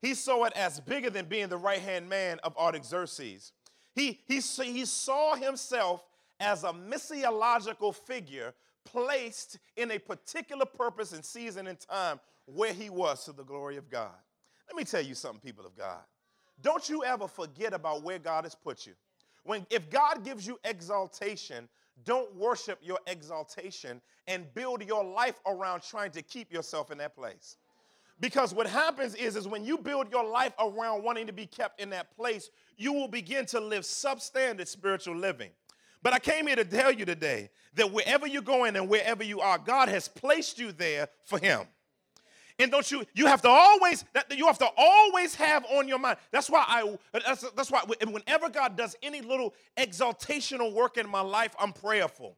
He 0.05 0.13
saw 0.13 0.45
it 0.45 0.53
as 0.55 0.81
bigger 0.81 1.09
than 1.09 1.25
being 1.25 1.49
the 1.49 1.57
right 1.57 1.79
hand 1.79 2.11
man 2.11 2.39
of 2.45 2.55
Artaxerxes. 2.59 3.53
He, 3.95 4.21
he, 4.27 4.41
he 4.41 4.85
saw 4.85 5.35
himself 5.35 6.05
as 6.39 6.63
a 6.63 6.73
missiological 6.73 7.95
figure 7.95 8.53
placed 8.85 9.59
in 9.79 9.91
a 9.93 9.99
particular 9.99 10.67
purpose 10.67 11.15
and 11.15 11.25
season 11.25 11.69
and 11.69 11.81
time 11.81 12.21
where 12.45 12.75
he 12.75 12.91
was 12.91 13.25
to 13.25 13.33
the 13.33 13.45
glory 13.45 13.79
of 13.79 13.89
God. 13.89 14.13
Let 14.69 14.77
me 14.77 14.85
tell 14.85 15.01
you 15.01 15.15
something, 15.15 15.41
people 15.41 15.65
of 15.65 15.75
God. 15.75 16.03
don't 16.61 16.87
you 16.87 17.03
ever 17.03 17.27
forget 17.27 17.73
about 17.73 18.03
where 18.03 18.19
God 18.19 18.45
has 18.45 18.55
put 18.55 18.87
you. 18.87 18.93
When 19.45 19.67
if 19.71 19.89
God 19.89 20.23
gives 20.23 20.47
you 20.47 20.59
exaltation, 20.65 21.67
don't 22.05 22.35
worship 22.35 22.79
your 22.83 22.99
exaltation 23.07 24.03
and 24.27 24.53
build 24.53 24.83
your 24.85 25.03
life 25.03 25.41
around 25.47 25.81
trying 25.81 26.11
to 26.11 26.21
keep 26.21 26.53
yourself 26.53 26.91
in 26.91 26.99
that 26.99 27.17
place. 27.17 27.57
Because 28.21 28.55
what 28.55 28.67
happens 28.67 29.15
is, 29.15 29.37
is 29.37 29.49
when 29.49 29.65
you 29.65 29.77
build 29.77 30.11
your 30.11 30.25
life 30.25 30.53
around 30.59 31.03
wanting 31.03 31.27
to 31.27 31.33
be 31.33 31.47
kept 31.47 31.81
in 31.81 31.91
that 31.91 32.15
place, 32.17 32.49
you 32.77 32.93
will 32.93 33.09
begin 33.09 33.45
to 33.47 33.61
live 33.61 33.83
substandard 33.83 34.69
spiritual 34.69 35.17
living. 35.17 35.51
But 36.03 36.13
I 36.13 36.19
came 36.19 36.47
here 36.47 36.57
to 36.57 36.65
tell 36.65 36.93
you 36.93 37.05
today 37.05 37.51
that 37.75 37.91
wherever 37.91 38.27
you're 38.27 38.43
going 38.43 38.77
and 38.77 38.89
wherever 38.89 39.25
you 39.25 39.41
are, 39.41 39.59
God 39.59 39.89
has 39.89 40.07
placed 40.07 40.59
you 40.59 40.71
there 40.71 41.09
for 41.25 41.39
Him. 41.39 41.63
And 42.59 42.71
don't 42.71 42.89
you, 42.89 43.05
you 43.15 43.27
have 43.27 43.43
to 43.43 43.49
always, 43.49 44.05
that 44.13 44.37
you 44.37 44.47
have 44.47 44.59
to 44.59 44.69
always 44.77 45.35
have 45.35 45.65
on 45.73 45.89
your 45.89 45.99
mind. 45.99 46.19
That's 46.31 46.49
why 46.49 46.65
I, 46.69 46.97
that's, 47.13 47.51
that's 47.51 47.71
why 47.71 47.83
whenever 48.07 48.49
God 48.49 48.77
does 48.77 48.95
any 49.03 49.23
little 49.23 49.55
exaltational 49.77 50.73
work 50.73 50.97
in 50.97 51.09
my 51.09 51.21
life, 51.21 51.55
I'm 51.59 51.73
prayerful. 51.73 52.37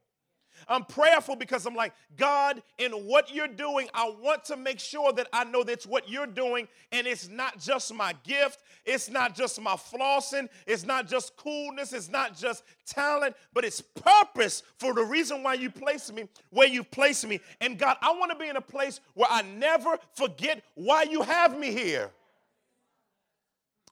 I'm 0.69 0.85
prayerful 0.85 1.37
because 1.37 1.67
I'm 1.67 1.75
like, 1.75 1.93
God, 2.17 2.63
in 2.79 2.93
what 2.93 3.35
you're 3.35 3.49
doing, 3.49 3.89
I 3.95 4.13
want 4.21 4.45
to 4.47 4.57
make 4.57 4.79
sure 4.81 5.13
that 5.13 5.29
I 5.33 5.45
know 5.45 5.63
that's 5.63 5.87
what 5.87 6.09
you're 6.09 6.27
doing. 6.27 6.69
And 6.93 7.07
it's 7.07 7.29
not 7.29 7.59
just 7.59 7.95
my 7.95 8.15
gift, 8.25 8.61
it's 8.85 9.11
not 9.11 9.35
just 9.35 9.61
my 9.61 9.75
flossing, 9.75 10.49
it's 10.67 10.85
not 10.85 11.09
just 11.09 11.37
coolness, 11.37 11.93
it's 11.93 12.09
not 12.09 12.37
just 12.37 12.65
talent, 12.87 13.37
but 13.53 13.65
it's 13.65 13.81
purpose 13.81 14.63
for 14.79 14.95
the 14.95 15.03
reason 15.03 15.43
why 15.43 15.55
you 15.55 15.71
placed 15.71 16.13
me 16.13 16.29
where 16.51 16.69
you 16.69 16.85
placed 16.85 17.27
me. 17.27 17.41
And 17.61 17.79
God, 17.79 17.97
I 18.01 18.13
want 18.13 18.33
to 18.33 18.39
be 18.39 18.49
in 18.49 18.57
a 18.57 18.61
place 18.61 19.01
where 19.15 19.29
I 19.31 19.43
never 19.43 19.99
forget 20.15 20.63
why 20.75 21.03
you 21.05 21.23
have 21.23 21.59
me 21.59 21.73
here. 21.73 22.11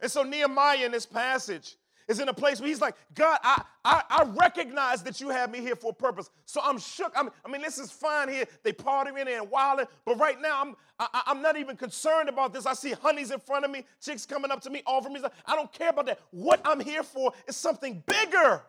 And 0.01 0.11
so, 0.11 0.23
Nehemiah 0.23 0.85
in 0.85 0.93
this 0.93 1.07
passage, 1.07 1.77
is 2.09 2.21
in 2.21 2.29
a 2.29 2.35
place 2.35 2.61
where 2.61 2.69
he's 2.69 2.81
like, 2.81 2.95
God, 3.15 3.39
I, 3.43 3.63
I, 3.85 4.03
I 4.11 4.25
recognize 4.25 5.03
that 5.03 5.21
you 5.21 5.31
have 5.31 5.51
me 5.51 5.61
here 5.61 5.77
for 5.77 5.91
a 5.91 5.95
purpose. 5.95 6.31
So 6.45 6.61
I'm 6.63 6.79
shook. 6.79 7.13
I'm, 7.17 7.31
I 7.45 7.51
mean, 7.51 7.63
this 7.63 7.79
is 7.79 7.91
fine 7.91 8.29
here. 8.29 8.45
They 8.63 8.73
partying 8.73 9.27
and 9.27 9.51
wilding, 9.51 9.87
but 10.05 10.19
right 10.19 10.41
now 10.41 10.61
I'm 10.63 10.77
I, 10.99 11.23
I'm 11.27 11.43
not 11.43 11.57
even 11.57 11.77
concerned 11.77 12.29
about 12.29 12.53
this. 12.53 12.67
I 12.67 12.75
see 12.75 12.93
honeys 12.93 13.31
in 13.31 13.41
front 13.41 13.65
of 13.65 13.71
me, 13.71 13.85
chicks 14.01 14.27
coming 14.27 14.51
up 14.51 14.61
to 14.63 14.71
me, 14.71 14.83
offering 14.87 15.15
me. 15.15 15.21
Stuff. 15.21 15.33
I 15.47 15.57
don't 15.57 15.73
care 15.73 15.91
about 15.91 16.07
that. 16.07 16.21
What 16.31 16.61
I'm 16.65 16.81
here 16.81 17.03
for 17.03 17.33
is 17.49 17.57
something 17.57 18.03
bigger. 18.07 18.63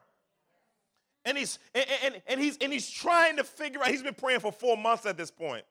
And 1.24 1.38
he's 1.38 1.60
and, 1.74 1.86
and, 2.04 2.22
and 2.28 2.42
he's 2.42 2.58
and 2.58 2.72
he's 2.74 2.90
trying 2.90 3.38
to 3.38 3.44
figure 3.44 3.82
out. 3.82 3.88
He's 3.90 4.04
been 4.04 4.16
praying 4.16 4.40
for 4.40 4.52
four 4.52 4.78
months 4.78 5.06
at 5.06 5.18
this 5.18 5.32
point. 5.32 5.66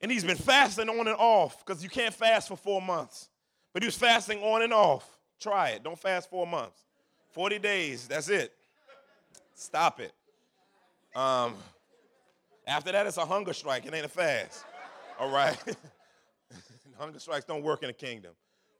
And 0.00 0.12
he's 0.12 0.24
been 0.24 0.36
fasting 0.36 0.88
on 0.88 1.08
and 1.08 1.16
off 1.16 1.64
because 1.64 1.82
you 1.82 1.88
can't 1.88 2.14
fast 2.14 2.48
for 2.48 2.56
four 2.56 2.82
months. 2.82 3.30
But 3.72 3.82
he 3.82 3.86
was 3.86 3.96
fasting 3.96 4.40
on 4.40 4.62
and 4.62 4.72
off. 4.72 5.13
Try 5.40 5.70
it. 5.70 5.82
Don't 5.82 5.98
fast 5.98 6.30
four 6.30 6.46
months. 6.46 6.80
40 7.32 7.58
days, 7.58 8.06
that's 8.06 8.28
it. 8.28 8.52
Stop 9.54 10.00
it. 10.00 10.12
Um, 11.14 11.54
after 12.66 12.92
that, 12.92 13.06
it's 13.06 13.16
a 13.16 13.26
hunger 13.26 13.52
strike. 13.52 13.86
It 13.86 13.94
ain't 13.94 14.04
a 14.04 14.08
fast. 14.08 14.64
All 15.18 15.30
right? 15.30 15.56
hunger 16.98 17.18
strikes 17.18 17.44
don't 17.44 17.62
work 17.62 17.82
in 17.82 17.88
the 17.88 17.92
kingdom. 17.92 18.32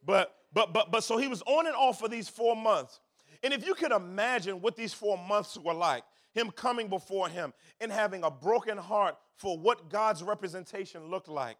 But 0.05 0.35
but 0.53 0.73
but 0.73 0.91
but 0.91 1.03
so 1.03 1.17
he 1.17 1.27
was 1.27 1.41
on 1.45 1.67
and 1.67 1.75
off 1.75 1.99
for 1.99 2.07
these 2.07 2.29
four 2.29 2.55
months. 2.55 2.99
And 3.43 3.53
if 3.53 3.65
you 3.65 3.73
could 3.73 3.91
imagine 3.91 4.61
what 4.61 4.75
these 4.75 4.93
four 4.93 5.17
months 5.17 5.57
were 5.57 5.73
like, 5.73 6.03
him 6.33 6.51
coming 6.51 6.87
before 6.87 7.29
him 7.29 7.53
and 7.79 7.91
having 7.91 8.23
a 8.23 8.31
broken 8.31 8.77
heart 8.77 9.17
for 9.35 9.57
what 9.57 9.89
God's 9.89 10.23
representation 10.23 11.09
looked 11.09 11.27
like. 11.27 11.57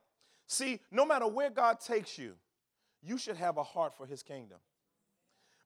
See, 0.47 0.79
no 0.91 1.05
matter 1.05 1.27
where 1.27 1.49
God 1.49 1.79
takes 1.79 2.17
you, 2.17 2.33
you 3.01 3.17
should 3.17 3.37
have 3.37 3.57
a 3.57 3.63
heart 3.63 3.95
for 3.95 4.05
his 4.05 4.23
kingdom. 4.23 4.57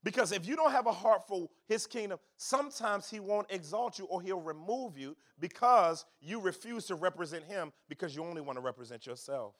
Because 0.03 0.31
if 0.31 0.47
you 0.47 0.55
don't 0.55 0.71
have 0.71 0.87
a 0.87 0.91
heart 0.91 1.27
for 1.27 1.49
his 1.67 1.85
kingdom, 1.85 2.19
sometimes 2.37 3.09
he 3.09 3.19
won't 3.19 3.47
exalt 3.49 3.99
you 3.99 4.05
or 4.05 4.21
he'll 4.21 4.39
remove 4.39 4.97
you 4.97 5.17
because 5.39 6.05
you 6.21 6.39
refuse 6.39 6.85
to 6.87 6.95
represent 6.95 7.43
him 7.43 7.73
because 7.89 8.15
you 8.15 8.23
only 8.23 8.41
want 8.41 8.57
to 8.57 8.61
represent 8.61 9.05
yourself. 9.05 9.55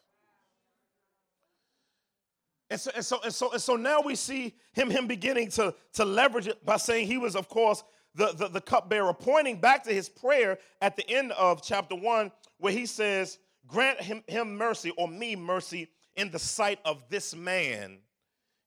And 2.70 2.80
so, 2.80 2.92
and 2.96 3.04
so, 3.04 3.20
and 3.24 3.34
so, 3.34 3.52
and 3.52 3.62
so 3.62 3.76
now 3.76 4.00
we 4.02 4.16
see 4.16 4.56
him, 4.74 4.90
him 4.90 5.08
beginning 5.08 5.50
to, 5.52 5.74
to 5.94 6.06
leverage 6.06 6.48
it 6.48 6.64
by 6.66 6.78
saying 6.78 7.08
he 7.08 7.18
was, 7.18 7.36
of 7.36 7.50
course, 7.50 7.84
the, 8.16 8.34
the, 8.34 8.48
the 8.48 8.62
cupbearer, 8.62 9.14
pointing 9.14 9.60
back 9.60 9.84
to 9.84 9.94
his 9.94 10.08
prayer 10.08 10.58
at 10.82 10.96
the 10.96 11.10
end 11.10 11.32
of 11.34 11.64
chapter 11.64 11.96
one, 11.96 12.32
where 12.60 12.74
he 12.74 12.86
says, 12.86 13.40
Grant 13.68 14.02
him, 14.02 14.24
him 14.28 14.56
mercy 14.56 14.92
or 14.98 15.08
me 15.08 15.36
mercy 15.36 15.90
in 16.16 16.32
the 16.32 16.40
sight 16.40 16.80
of 16.86 17.08
this 17.10 17.36
man. 17.36 18.00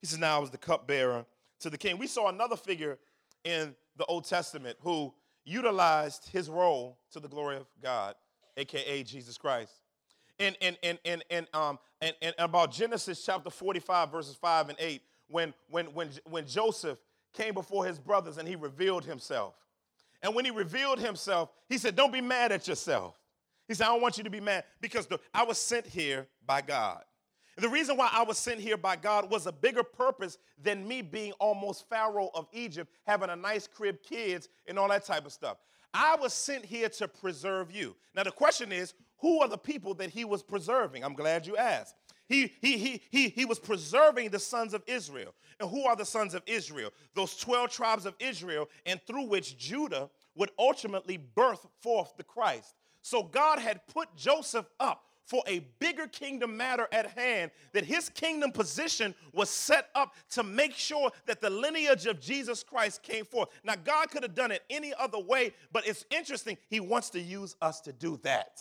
He 0.00 0.06
says, 0.06 0.18
Now 0.18 0.36
I 0.36 0.40
was 0.40 0.50
the 0.50 0.58
cupbearer 0.58 1.24
to 1.62 1.70
the 1.70 1.78
king. 1.78 1.98
We 1.98 2.06
saw 2.06 2.28
another 2.28 2.56
figure 2.56 2.98
in 3.44 3.74
the 3.96 4.04
Old 4.06 4.24
Testament 4.24 4.76
who 4.80 5.12
utilized 5.44 6.28
his 6.28 6.48
role 6.48 6.98
to 7.12 7.20
the 7.20 7.28
glory 7.28 7.56
of 7.56 7.66
God, 7.82 8.14
aka 8.56 9.02
Jesus 9.02 9.38
Christ. 9.38 9.72
And 10.38 10.56
and 10.60 10.76
and 10.82 10.98
and 11.04 11.24
and 11.30 11.46
um 11.52 11.78
and, 12.00 12.14
and 12.22 12.34
about 12.38 12.72
Genesis 12.72 13.24
chapter 13.24 13.50
45, 13.50 14.10
verses 14.10 14.36
5 14.36 14.70
and 14.70 14.78
8, 14.80 15.02
when 15.28 15.54
when 15.68 15.86
when 15.86 16.10
when 16.24 16.46
Joseph 16.46 16.98
came 17.32 17.54
before 17.54 17.84
his 17.84 17.98
brothers 17.98 18.38
and 18.38 18.46
he 18.46 18.56
revealed 18.56 19.04
himself. 19.04 19.54
And 20.22 20.34
when 20.34 20.44
he 20.44 20.50
revealed 20.50 21.00
himself, 21.00 21.50
he 21.68 21.78
said, 21.78 21.96
Don't 21.96 22.12
be 22.12 22.20
mad 22.20 22.52
at 22.52 22.68
yourself. 22.68 23.16
He 23.66 23.74
said, 23.74 23.86
I 23.86 23.90
don't 23.90 24.02
want 24.02 24.18
you 24.18 24.24
to 24.24 24.30
be 24.30 24.40
mad 24.40 24.64
because 24.80 25.06
the, 25.06 25.18
I 25.32 25.44
was 25.44 25.58
sent 25.58 25.86
here 25.86 26.26
by 26.46 26.60
God. 26.60 27.02
The 27.58 27.68
reason 27.68 27.96
why 27.96 28.08
I 28.10 28.22
was 28.22 28.38
sent 28.38 28.60
here 28.60 28.76
by 28.76 28.96
God 28.96 29.30
was 29.30 29.46
a 29.46 29.52
bigger 29.52 29.82
purpose 29.82 30.38
than 30.62 30.86
me 30.88 31.02
being 31.02 31.32
almost 31.32 31.88
Pharaoh 31.88 32.30
of 32.34 32.46
Egypt, 32.52 32.90
having 33.06 33.28
a 33.28 33.36
nice 33.36 33.66
crib, 33.66 34.02
kids, 34.02 34.48
and 34.66 34.78
all 34.78 34.88
that 34.88 35.04
type 35.04 35.26
of 35.26 35.32
stuff. 35.32 35.58
I 35.92 36.16
was 36.16 36.32
sent 36.32 36.64
here 36.64 36.88
to 36.88 37.08
preserve 37.08 37.70
you. 37.70 37.94
Now, 38.14 38.22
the 38.22 38.30
question 38.30 38.72
is, 38.72 38.94
who 39.18 39.40
are 39.40 39.48
the 39.48 39.58
people 39.58 39.94
that 39.94 40.10
he 40.10 40.24
was 40.24 40.42
preserving? 40.42 41.04
I'm 41.04 41.14
glad 41.14 41.46
you 41.46 41.56
asked. 41.56 41.94
He, 42.26 42.52
he, 42.62 42.78
he, 42.78 43.02
he, 43.10 43.28
he 43.28 43.44
was 43.44 43.58
preserving 43.58 44.30
the 44.30 44.38
sons 44.38 44.72
of 44.72 44.82
Israel. 44.86 45.34
And 45.60 45.68
who 45.68 45.84
are 45.84 45.94
the 45.94 46.06
sons 46.06 46.34
of 46.34 46.42
Israel? 46.46 46.90
Those 47.14 47.36
12 47.36 47.70
tribes 47.70 48.06
of 48.06 48.14
Israel, 48.18 48.70
and 48.86 49.00
through 49.06 49.24
which 49.24 49.58
Judah 49.58 50.08
would 50.34 50.50
ultimately 50.58 51.18
birth 51.18 51.66
forth 51.82 52.14
the 52.16 52.24
Christ. 52.24 52.74
So 53.02 53.22
God 53.22 53.58
had 53.58 53.86
put 53.86 54.14
Joseph 54.16 54.66
up 54.80 55.04
for 55.24 55.42
a 55.46 55.60
bigger 55.78 56.06
kingdom 56.06 56.56
matter 56.56 56.88
at 56.92 57.06
hand, 57.18 57.50
that 57.72 57.84
his 57.84 58.08
kingdom 58.08 58.52
position 58.52 59.14
was 59.32 59.48
set 59.48 59.88
up 59.94 60.14
to 60.30 60.42
make 60.42 60.74
sure 60.74 61.10
that 61.26 61.40
the 61.40 61.50
lineage 61.50 62.06
of 62.06 62.20
Jesus 62.20 62.62
Christ 62.62 63.02
came 63.02 63.24
forth. 63.24 63.48
Now, 63.64 63.74
God 63.82 64.10
could 64.10 64.22
have 64.22 64.34
done 64.34 64.50
it 64.50 64.62
any 64.68 64.92
other 64.94 65.18
way, 65.18 65.54
but 65.72 65.86
it's 65.86 66.04
interesting. 66.10 66.58
He 66.68 66.80
wants 66.80 67.10
to 67.10 67.20
use 67.20 67.56
us 67.62 67.80
to 67.82 67.92
do 67.92 68.18
that. 68.22 68.60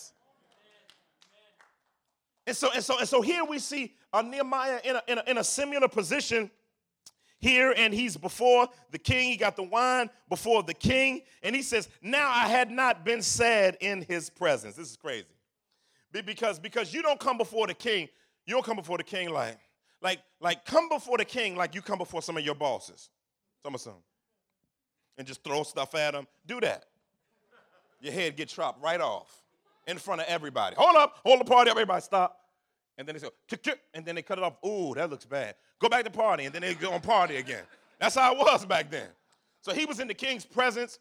And 2.47 2.55
so, 2.55 2.69
and 2.73 2.83
so, 2.83 2.99
and 2.99 3.07
so 3.07 3.21
here 3.21 3.45
we 3.45 3.59
see 3.59 3.93
uh, 4.11 4.21
Nehemiah 4.21 4.79
in 4.83 4.95
a, 4.95 5.01
in, 5.07 5.17
a, 5.17 5.23
in 5.27 5.37
a 5.37 5.43
similar 5.43 5.87
position 5.87 6.49
here 7.39 7.73
and 7.75 7.93
he's 7.93 8.15
before 8.17 8.67
the 8.91 8.99
king. 8.99 9.29
He 9.29 9.37
got 9.37 9.55
the 9.55 9.63
wine 9.63 10.09
before 10.29 10.63
the 10.63 10.73
king. 10.73 11.21
And 11.43 11.55
he 11.55 11.61
says, 11.61 11.89
Now 12.01 12.29
I 12.29 12.47
had 12.47 12.71
not 12.71 13.03
been 13.03 13.21
sad 13.21 13.77
in 13.81 14.03
his 14.03 14.29
presence. 14.29 14.75
This 14.75 14.89
is 14.91 14.97
crazy. 14.97 15.25
Because, 16.11 16.59
because 16.59 16.93
you 16.93 17.01
don't 17.01 17.19
come 17.19 17.37
before 17.37 17.67
the 17.67 17.73
king, 17.73 18.09
you 18.45 18.53
don't 18.53 18.65
come 18.65 18.75
before 18.75 18.97
the 18.97 19.03
king 19.03 19.29
like, 19.29 19.57
like, 20.01 20.19
like 20.39 20.65
come 20.65 20.89
before 20.89 21.17
the 21.17 21.25
king 21.25 21.55
like 21.55 21.75
you 21.75 21.81
come 21.81 21.97
before 21.97 22.21
some 22.21 22.37
of 22.37 22.43
your 22.43 22.55
bosses. 22.55 23.09
Some 23.63 23.75
of 23.75 23.81
some. 23.81 23.93
And 25.17 25.27
just 25.27 25.43
throw 25.43 25.63
stuff 25.63 25.95
at 25.95 26.13
them. 26.13 26.27
Do 26.45 26.59
that. 26.61 26.85
Your 28.01 28.13
head 28.13 28.35
get 28.35 28.49
chopped 28.49 28.83
right 28.83 28.99
off 28.99 29.43
in 29.87 29.97
front 29.97 30.21
of 30.21 30.27
everybody. 30.27 30.75
Hold 30.77 30.95
up, 30.95 31.17
hold 31.23 31.39
the 31.39 31.45
party 31.45 31.69
up, 31.69 31.77
everybody 31.77 32.01
stop. 32.01 32.37
And 32.97 33.07
then 33.07 33.15
they 33.15 33.19
say, 33.19 33.73
and 33.93 34.05
then 34.05 34.15
they 34.15 34.21
cut 34.21 34.37
it 34.37 34.43
off. 34.43 34.57
Ooh, 34.65 34.93
that 34.95 35.09
looks 35.09 35.25
bad. 35.25 35.55
Go 35.79 35.89
back 35.89 36.03
to 36.03 36.11
party, 36.11 36.45
and 36.45 36.53
then 36.53 36.61
they 36.61 36.73
go 36.73 36.91
on 36.91 37.01
party 37.01 37.37
again. 37.37 37.63
That's 37.99 38.15
how 38.15 38.33
it 38.33 38.37
was 38.37 38.65
back 38.65 38.91
then. 38.91 39.07
So 39.61 39.73
he 39.73 39.85
was 39.85 39.99
in 39.99 40.07
the 40.07 40.13
king's 40.13 40.45
presence, 40.45 40.99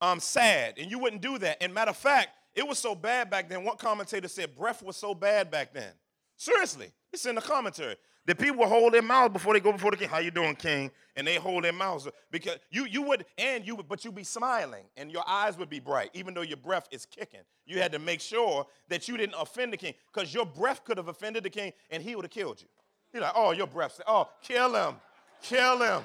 um, 0.00 0.20
sad, 0.20 0.74
and 0.78 0.90
you 0.90 0.98
wouldn't 0.98 1.22
do 1.22 1.38
that. 1.38 1.62
And 1.62 1.72
matter 1.72 1.90
of 1.90 1.96
fact, 1.96 2.30
it 2.54 2.66
was 2.66 2.78
so 2.78 2.94
bad 2.94 3.30
back 3.30 3.48
then. 3.48 3.64
One 3.64 3.76
commentator 3.76 4.28
said 4.28 4.54
breath 4.56 4.82
was 4.82 4.96
so 4.96 5.14
bad 5.14 5.50
back 5.50 5.72
then. 5.72 5.92
Seriously, 6.36 6.92
it's 7.12 7.26
in 7.26 7.34
the 7.34 7.40
commentary. 7.40 7.96
The 8.24 8.34
people 8.36 8.58
would 8.58 8.68
hold 8.68 8.94
their 8.94 9.02
mouths 9.02 9.32
before 9.32 9.52
they 9.54 9.60
go 9.60 9.72
before 9.72 9.90
the 9.90 9.96
king. 9.96 10.08
How 10.08 10.18
you 10.18 10.30
doing, 10.30 10.54
king? 10.54 10.92
And 11.16 11.26
they 11.26 11.36
hold 11.36 11.64
their 11.64 11.72
mouths 11.72 12.06
because 12.30 12.58
you 12.70 12.84
you 12.84 13.02
would 13.02 13.24
and 13.36 13.66
you 13.66 13.74
would, 13.74 13.88
but 13.88 14.04
you'd 14.04 14.14
be 14.14 14.22
smiling 14.22 14.84
and 14.96 15.10
your 15.10 15.24
eyes 15.26 15.58
would 15.58 15.68
be 15.68 15.80
bright, 15.80 16.10
even 16.14 16.34
though 16.34 16.42
your 16.42 16.56
breath 16.56 16.86
is 16.92 17.04
kicking. 17.04 17.40
You 17.66 17.78
had 17.80 17.90
to 17.92 17.98
make 17.98 18.20
sure 18.20 18.66
that 18.88 19.08
you 19.08 19.16
didn't 19.16 19.34
offend 19.38 19.72
the 19.72 19.76
king, 19.76 19.94
because 20.12 20.32
your 20.32 20.46
breath 20.46 20.84
could 20.84 20.98
have 20.98 21.08
offended 21.08 21.42
the 21.42 21.50
king 21.50 21.72
and 21.90 22.02
he 22.02 22.14
would 22.14 22.24
have 22.24 22.30
killed 22.30 22.60
you. 22.60 22.68
He's 23.12 23.20
like, 23.22 23.32
oh, 23.34 23.50
your 23.50 23.66
breath. 23.66 24.00
Oh, 24.06 24.28
kill 24.40 24.74
him, 24.74 24.94
kill 25.42 25.82
him, 25.82 26.02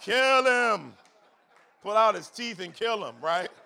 kill 0.00 0.44
him. 0.44 0.94
Pull 1.82 1.96
out 1.96 2.14
his 2.14 2.28
teeth 2.28 2.60
and 2.60 2.74
kill 2.74 3.04
him, 3.04 3.14
right? 3.20 3.48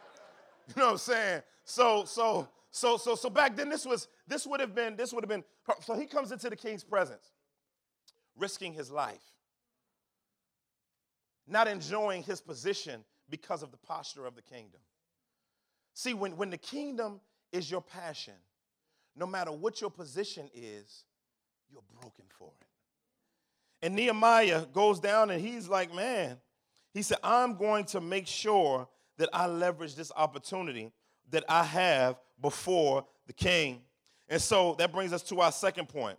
You 0.66 0.80
know 0.80 0.86
what 0.86 0.92
I'm 0.92 0.98
saying? 0.98 1.42
So, 1.64 2.04
so, 2.04 2.48
so, 2.70 2.96
so, 2.96 3.14
so 3.14 3.30
back 3.30 3.56
then, 3.56 3.68
this 3.68 3.86
was 3.86 4.08
this 4.26 4.46
would 4.46 4.60
have 4.60 4.74
been 4.74 4.96
this 4.96 5.12
would 5.12 5.24
have 5.24 5.28
been. 5.28 5.44
So 5.82 5.94
he 5.94 6.06
comes 6.06 6.32
into 6.32 6.50
the 6.50 6.56
king's 6.56 6.84
presence, 6.84 7.32
risking 8.36 8.72
his 8.72 8.90
life, 8.90 9.22
not 11.46 11.68
enjoying 11.68 12.22
his 12.22 12.40
position 12.40 13.04
because 13.30 13.62
of 13.62 13.70
the 13.70 13.76
posture 13.78 14.26
of 14.26 14.34
the 14.36 14.42
kingdom. 14.42 14.80
See, 15.94 16.12
when, 16.12 16.36
when 16.36 16.50
the 16.50 16.58
kingdom 16.58 17.20
is 17.52 17.70
your 17.70 17.80
passion, 17.80 18.34
no 19.16 19.26
matter 19.26 19.52
what 19.52 19.80
your 19.80 19.90
position 19.90 20.50
is, 20.52 21.04
you're 21.70 21.82
broken 22.00 22.24
for 22.38 22.50
it. 22.60 22.66
And 23.86 23.94
Nehemiah 23.94 24.66
goes 24.72 24.98
down 24.98 25.30
and 25.30 25.40
he's 25.40 25.68
like, 25.68 25.94
man, 25.94 26.38
he 26.92 27.02
said, 27.02 27.18
I'm 27.22 27.56
going 27.56 27.84
to 27.86 28.00
make 28.00 28.26
sure 28.26 28.88
that 29.18 29.28
I 29.32 29.46
leverage 29.46 29.94
this 29.94 30.10
opportunity 30.16 30.92
that 31.30 31.44
I 31.48 31.64
have 31.64 32.16
before 32.40 33.04
the 33.26 33.32
king. 33.32 33.82
And 34.28 34.40
so 34.40 34.74
that 34.78 34.92
brings 34.92 35.12
us 35.12 35.22
to 35.24 35.40
our 35.40 35.52
second 35.52 35.88
point. 35.88 36.18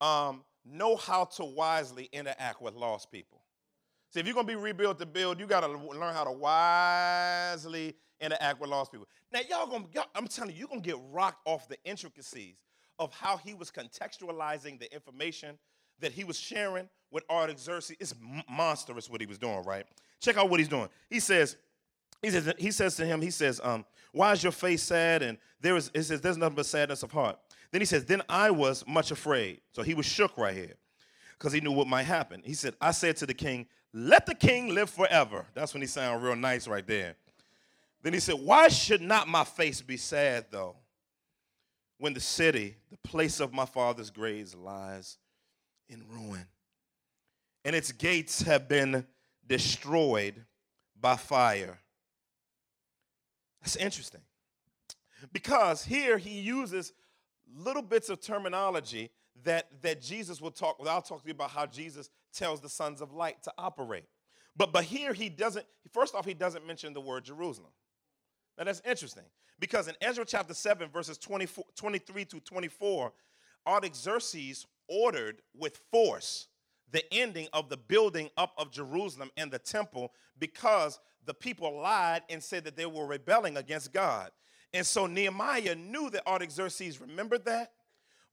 Um, 0.00 0.44
know 0.64 0.96
how 0.96 1.24
to 1.24 1.44
wisely 1.44 2.08
interact 2.12 2.60
with 2.60 2.74
lost 2.74 3.10
people. 3.10 3.40
See, 4.10 4.20
if 4.20 4.26
you're 4.26 4.34
going 4.34 4.46
to 4.46 4.52
be 4.52 4.60
rebuilt 4.60 4.98
to 4.98 5.06
build, 5.06 5.40
you 5.40 5.46
got 5.46 5.60
to 5.60 5.68
learn 5.68 6.14
how 6.14 6.24
to 6.24 6.32
wisely 6.32 7.94
interact 8.20 8.60
with 8.60 8.70
lost 8.70 8.92
people. 8.92 9.06
Now, 9.32 9.40
y'all 9.48 9.66
going 9.66 9.86
to, 9.92 10.04
I'm 10.14 10.26
telling 10.26 10.52
you, 10.52 10.60
you're 10.60 10.68
going 10.68 10.82
to 10.82 10.88
get 10.88 10.98
rocked 11.10 11.46
off 11.46 11.68
the 11.68 11.76
intricacies 11.84 12.56
of 12.98 13.12
how 13.12 13.36
he 13.36 13.54
was 13.54 13.70
contextualizing 13.70 14.78
the 14.78 14.92
information 14.92 15.58
that 16.00 16.12
he 16.12 16.24
was 16.24 16.38
sharing 16.38 16.88
with 17.10 17.24
Artaxerxes. 17.30 17.96
It's 18.00 18.14
monstrous 18.48 19.10
what 19.10 19.20
he 19.20 19.26
was 19.26 19.38
doing, 19.38 19.62
right? 19.64 19.84
Check 20.20 20.36
out 20.36 20.48
what 20.48 20.60
he's 20.60 20.68
doing. 20.68 20.88
He 21.10 21.20
says, 21.20 21.56
he 22.26 22.32
says, 22.32 22.54
he 22.58 22.70
says 22.70 22.96
to 22.96 23.06
him, 23.06 23.20
he 23.20 23.30
says, 23.30 23.60
um, 23.62 23.84
why 24.12 24.32
is 24.32 24.42
your 24.42 24.52
face 24.52 24.82
sad? 24.82 25.22
And 25.22 25.38
there 25.60 25.76
is, 25.76 25.90
he 25.94 26.02
says, 26.02 26.20
there's 26.20 26.36
nothing 26.36 26.56
but 26.56 26.66
sadness 26.66 27.02
of 27.02 27.12
heart. 27.12 27.38
Then 27.70 27.80
he 27.80 27.86
says, 27.86 28.04
then 28.04 28.22
I 28.28 28.50
was 28.50 28.84
much 28.86 29.10
afraid. 29.10 29.60
So 29.72 29.82
he 29.82 29.94
was 29.94 30.06
shook 30.06 30.36
right 30.36 30.54
here 30.54 30.74
because 31.38 31.52
he 31.52 31.60
knew 31.60 31.72
what 31.72 31.86
might 31.86 32.04
happen. 32.04 32.42
He 32.44 32.54
said, 32.54 32.74
I 32.80 32.90
said 32.90 33.16
to 33.18 33.26
the 33.26 33.34
king, 33.34 33.66
let 33.92 34.26
the 34.26 34.34
king 34.34 34.74
live 34.74 34.90
forever. 34.90 35.46
That's 35.54 35.72
when 35.72 35.82
he 35.82 35.86
sounded 35.86 36.24
real 36.24 36.36
nice 36.36 36.66
right 36.66 36.86
there. 36.86 37.16
Then 38.02 38.12
he 38.12 38.20
said, 38.20 38.36
why 38.36 38.68
should 38.68 39.00
not 39.00 39.28
my 39.28 39.44
face 39.44 39.80
be 39.80 39.96
sad 39.96 40.46
though? 40.50 40.76
When 41.98 42.12
the 42.12 42.20
city, 42.20 42.76
the 42.90 42.98
place 43.08 43.40
of 43.40 43.54
my 43.54 43.64
father's 43.64 44.10
graves 44.10 44.54
lies 44.54 45.18
in 45.88 46.02
ruin 46.10 46.46
and 47.64 47.74
its 47.74 47.92
gates 47.92 48.42
have 48.42 48.68
been 48.68 49.06
destroyed 49.46 50.44
by 51.00 51.16
fire 51.16 51.78
that's 53.66 53.74
interesting. 53.74 54.20
Because 55.32 55.84
here 55.84 56.18
he 56.18 56.38
uses 56.38 56.92
little 57.52 57.82
bits 57.82 58.08
of 58.08 58.20
terminology 58.20 59.10
that, 59.42 59.82
that 59.82 60.00
Jesus 60.00 60.40
will 60.40 60.52
talk, 60.52 60.78
well, 60.78 60.88
I'll 60.94 61.02
talk 61.02 61.22
to 61.22 61.26
you 61.26 61.34
about 61.34 61.50
how 61.50 61.66
Jesus 61.66 62.08
tells 62.32 62.60
the 62.60 62.68
sons 62.68 63.00
of 63.00 63.12
light 63.12 63.42
to 63.42 63.52
operate. 63.58 64.04
But, 64.56 64.72
but 64.72 64.84
here 64.84 65.12
he 65.12 65.28
doesn't, 65.28 65.66
first 65.92 66.14
off, 66.14 66.24
he 66.24 66.32
doesn't 66.32 66.64
mention 66.64 66.92
the 66.92 67.00
word 67.00 67.24
Jerusalem. 67.24 67.72
Now 68.56 68.64
that's 68.64 68.82
interesting 68.86 69.24
because 69.58 69.88
in 69.88 69.96
Ezra 70.00 70.24
chapter 70.24 70.54
7, 70.54 70.88
verses 70.88 71.18
24, 71.18 71.64
23 71.74 72.24
to 72.26 72.40
24, 72.40 73.12
Artaxerxes 73.66 74.64
ordered 74.88 75.42
with 75.58 75.80
force 75.90 76.46
the 76.92 77.02
ending 77.12 77.48
of 77.52 77.68
the 77.68 77.76
building 77.76 78.30
up 78.36 78.52
of 78.58 78.70
Jerusalem 78.70 79.30
and 79.36 79.50
the 79.50 79.58
temple 79.58 80.12
because 80.38 81.00
the 81.24 81.34
people 81.34 81.80
lied 81.80 82.22
and 82.28 82.42
said 82.42 82.64
that 82.64 82.76
they 82.76 82.86
were 82.86 83.06
rebelling 83.06 83.56
against 83.56 83.92
God. 83.92 84.30
And 84.72 84.86
so 84.86 85.06
Nehemiah 85.06 85.74
knew 85.74 86.10
that 86.10 86.26
Artaxerxes 86.26 87.00
remembered 87.00 87.44
that. 87.46 87.72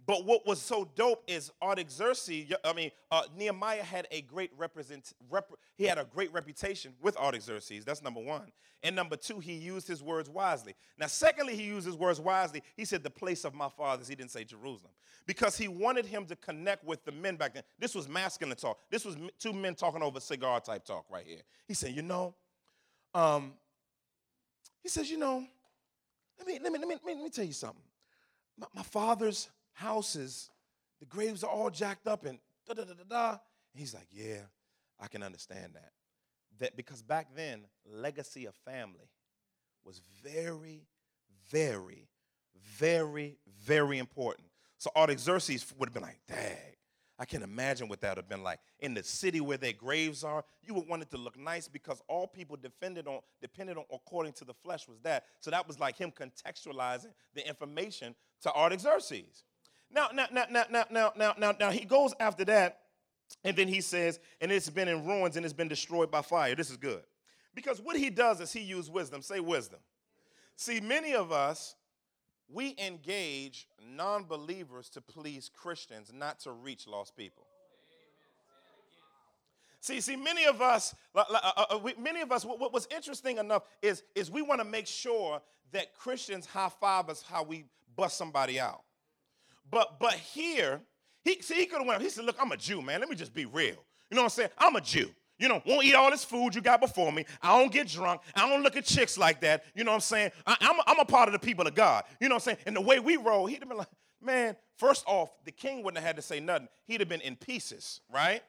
But 0.06 0.26
what 0.26 0.46
was 0.46 0.62
so 0.62 0.90
dope 0.96 1.24
is 1.28 1.52
Artaxerxes, 1.62 2.52
I 2.64 2.74
mean, 2.74 2.92
uh, 3.10 3.24
Nehemiah 3.38 3.84
had 3.84 4.08
a 4.12 4.22
great 4.22 4.52
represent, 4.58 5.14
rep, 5.30 5.50
he 5.78 5.86
had 5.86 5.98
a 5.98 6.04
great 6.04 6.34
reputation 6.34 6.94
with 7.02 7.16
Artaxerxes. 7.16 7.86
That's 7.86 8.02
number 8.02 8.20
one. 8.20 8.52
And 8.82 8.98
number 8.98 9.16
two, 9.16 9.40
he 9.40 9.54
used 9.54 9.88
his 9.88 10.04
words 10.04 10.30
wisely. 10.30 10.76
Now, 11.00 11.08
secondly, 11.08 11.56
he 11.56 11.64
used 11.64 11.86
his 11.86 11.96
words 11.96 12.20
wisely. 12.20 12.64
He 12.76 12.84
said, 12.84 13.02
the 13.02 13.10
place 13.10 13.46
of 13.46 13.54
my 13.54 13.70
fathers. 13.70 14.10
He 14.10 14.16
didn't 14.16 14.32
say 14.32 14.44
Jerusalem. 14.44 14.92
Because 15.26 15.58
he 15.58 15.70
wanted 15.70 16.06
him 16.06 16.26
to 16.26 16.36
connect 16.36 16.84
with 16.84 17.06
the 17.06 17.14
men 17.14 17.38
back 17.38 17.54
then. 17.54 17.64
This 17.80 17.96
was 17.96 18.10
masculine 18.10 18.58
talk. 18.58 18.80
This 18.92 19.06
was 19.06 19.16
two 19.40 19.54
men 19.54 19.74
talking 19.74 20.02
over 20.02 20.20
cigar 20.20 20.60
type 20.60 20.84
talk 20.84 21.06
right 21.10 21.26
here. 21.26 21.44
He 21.66 21.74
said, 21.74 21.92
you 21.92 22.02
know, 22.02 22.36
um, 23.14 23.54
he 24.82 24.90
says, 24.90 25.10
you 25.10 25.18
know, 25.18 25.46
let 26.38 26.46
me, 26.46 26.60
let 26.62 26.74
me, 26.74 26.80
let 26.80 26.88
me, 26.90 26.96
let 27.06 27.18
me 27.18 27.30
tell 27.30 27.46
you 27.46 27.54
something. 27.54 27.82
My, 28.60 28.68
my 28.76 28.84
father's 28.84 29.50
houses, 29.74 30.50
the 31.00 31.06
graves 31.06 31.44
are 31.44 31.50
all 31.50 31.70
jacked 31.70 32.08
up 32.08 32.26
and 32.26 32.40
da 32.68 32.74
da 32.74 32.84
da 32.84 32.94
da 32.94 33.04
da. 33.08 33.38
He's 33.74 33.94
like, 33.94 34.08
yeah, 34.12 34.42
I 35.00 35.08
can 35.08 35.24
understand 35.24 35.74
that. 35.74 35.92
That 36.60 36.78
because 36.78 37.02
back 37.02 37.28
then, 37.36 37.66
legacy 37.86 38.46
of 38.46 38.56
family 38.66 39.10
was 39.84 40.02
very, 40.24 40.88
very, 41.50 42.08
very, 42.78 43.38
very 43.66 43.98
important. 43.98 44.48
So 44.78 44.92
Artaxerxes 44.96 45.66
would 45.78 45.90
have 45.90 45.94
been 45.94 46.04
like, 46.04 46.20
dang, 46.28 46.76
I 47.20 47.26
can't 47.26 47.44
imagine 47.44 47.88
what 47.88 48.02
that 48.02 48.10
would 48.10 48.24
have 48.24 48.30
been 48.30 48.44
like. 48.44 48.60
In 48.80 48.94
the 48.94 49.04
city 49.04 49.40
where 49.40 49.58
their 49.58 49.74
graves 49.74 50.24
are, 50.24 50.44
you 50.62 50.74
would 50.74 50.88
want 50.88 51.04
it 51.04 51.12
to 51.12 51.18
look 51.18 51.38
nice 51.38 51.68
because 51.68 52.02
all 52.08 52.28
people 52.28 52.58
depended 52.58 53.08
on, 53.08 53.20
depended 53.42 53.78
on 53.78 53.86
according 53.94 54.34
to 54.34 54.46
the 54.46 54.54
flesh 54.54 54.88
was 54.88 55.00
that. 55.04 55.26
So 55.40 55.52
that 55.52 55.68
was 55.68 55.80
like 55.80 55.98
him 55.98 56.12
contextualizing 56.12 57.14
the 57.34 57.48
information 57.48 58.16
to 58.42 58.54
Artaxerxes. 58.54 59.44
Now, 59.94 60.10
now, 60.14 60.28
now, 60.32 60.46
now, 60.50 60.66
now, 60.70 60.86
now, 60.90 61.14
now, 61.16 61.34
now, 61.38 61.54
now 61.60 61.72
he 61.72 61.86
goes 61.86 62.14
after 62.20 62.44
that, 62.46 62.80
and 63.44 63.56
then 63.56 63.68
he 63.68 63.82
says, 63.82 64.20
and 64.42 64.52
it's 64.52 64.70
been 64.70 64.88
in 64.88 65.06
ruins 65.06 65.38
and 65.38 65.46
it's 65.46 65.54
been 65.54 65.68
destroyed 65.68 66.12
by 66.12 66.22
fire. 66.22 66.56
This 66.56 66.70
is 66.70 66.78
good. 66.78 67.04
Because 67.56 67.80
what 67.80 67.96
he 67.96 68.10
does 68.10 68.42
is 68.42 68.52
he 68.52 68.62
uses 68.62 68.90
wisdom. 68.90 69.22
Say 69.22 69.40
wisdom. 69.40 69.80
See, 70.56 70.80
many 70.80 71.14
of 71.14 71.32
us 71.32 71.76
we 72.50 72.76
engage 72.78 73.68
non 73.96 74.26
believers 74.26 74.90
to 74.90 75.02
please 75.02 75.50
Christians, 75.54 76.12
not 76.14 76.40
to 76.42 76.52
reach 76.52 76.88
lost 76.88 77.16
people. 77.16 77.46
See, 79.80 80.00
see, 80.00 80.16
many 80.16 80.46
of 80.46 80.62
us, 80.62 80.96
uh, 81.14 81.24
uh, 81.30 81.80
many 82.00 82.22
of 82.22 82.32
us, 82.32 82.46
what 82.46 82.72
was 82.72 82.88
interesting 82.90 83.38
enough 83.38 83.64
is, 83.82 84.04
is 84.16 84.32
we 84.32 84.42
want 84.42 84.62
to 84.62 84.66
make 84.66 84.88
sure 84.88 85.42
that 85.74 85.94
Christians 85.94 86.46
high 86.46 86.70
five 86.80 87.10
us 87.10 87.22
how 87.22 87.44
we 87.44 87.66
bust 87.98 88.18
somebody 88.18 88.62
out. 88.62 88.84
But 89.70 90.00
but 90.00 90.14
here, 90.14 90.82
he 91.24 91.42
see 91.42 91.56
he 91.56 91.66
could 91.66 91.80
have 91.80 91.88
went. 91.88 92.02
He 92.02 92.10
said, 92.10 92.26
"Look, 92.26 92.38
I'm 92.40 92.52
a 92.52 92.58
Jew, 92.58 92.82
man. 92.82 93.00
Let 93.00 93.10
me 93.10 93.16
just 93.16 93.34
be 93.34 93.46
real. 93.46 93.78
You 94.10 94.16
know 94.16 94.22
what 94.22 94.26
I'm 94.26 94.30
saying? 94.30 94.50
I'm 94.58 94.76
a 94.76 94.82
Jew. 94.82 95.10
You 95.40 95.50
know, 95.50 95.62
won't 95.66 95.84
eat 95.84 95.96
all 95.96 96.12
this 96.12 96.24
food 96.24 96.54
you 96.54 96.62
got 96.62 96.80
before 96.80 97.12
me. 97.12 97.26
I 97.42 97.58
don't 97.60 97.72
get 97.72 97.88
drunk. 97.88 98.22
I 98.36 98.48
don't 98.48 98.62
look 98.62 98.78
at 98.78 98.86
chicks 98.86 99.18
like 99.18 99.42
that. 99.42 99.66
You 99.76 99.84
know 99.84 99.92
what 99.92 99.96
I'm 99.96 100.02
saying? 100.02 100.32
I, 100.46 100.56
am 100.62 100.80
a, 100.80 100.84
I'm 100.88 101.00
a 101.00 101.06
part 101.06 101.28
of 101.28 101.34
the 101.34 101.40
people 101.40 101.68
of 101.68 101.74
God. 101.74 102.04
You 102.22 102.30
know 102.30 102.36
what 102.36 102.44
I'm 102.44 102.56
saying? 102.56 102.58
And 102.68 102.76
the 102.76 102.82
way 102.82 103.00
we 103.00 103.18
roll, 103.18 103.48
he'd 103.48 103.60
have 103.60 103.68
been 103.68 103.80
like, 103.80 103.90
man, 104.22 104.56
first 104.78 105.04
off, 105.08 105.32
the 105.44 105.52
king 105.52 105.84
wouldn't 105.84 105.98
have 105.98 106.08
had 106.08 106.16
to 106.18 106.22
say 106.22 106.40
nothing. 106.40 106.68
He'd 106.86 107.02
have 107.02 107.10
been 107.10 107.22
in 107.22 107.36
pieces, 107.36 108.00
right? 108.14 108.44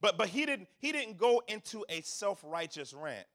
But 0.00 0.16
but 0.16 0.28
he 0.28 0.46
didn't 0.46 0.68
he 0.78 0.92
didn't 0.92 1.18
go 1.18 1.42
into 1.46 1.84
a 1.88 2.00
self-righteous 2.00 2.94
rant 2.94 3.26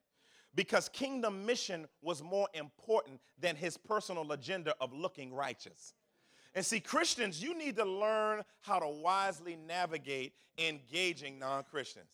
because 0.56 0.90
kingdom 0.90 1.46
mission 1.46 1.88
was 2.02 2.24
more 2.24 2.48
important 2.54 3.20
than 3.40 3.56
his 3.56 3.78
personal 3.78 4.32
agenda 4.32 4.74
of 4.82 4.92
looking 4.92 5.34
righteous. 5.34 5.94
And 6.56 6.66
see, 6.66 6.80
Christians, 6.80 7.44
you 7.44 7.58
need 7.58 7.76
to 7.76 7.86
learn 7.86 8.42
how 8.62 8.80
to 8.80 8.88
wisely 8.88 9.58
navigate 9.68 10.34
engaging 10.58 11.38
non-Christians. 11.38 12.10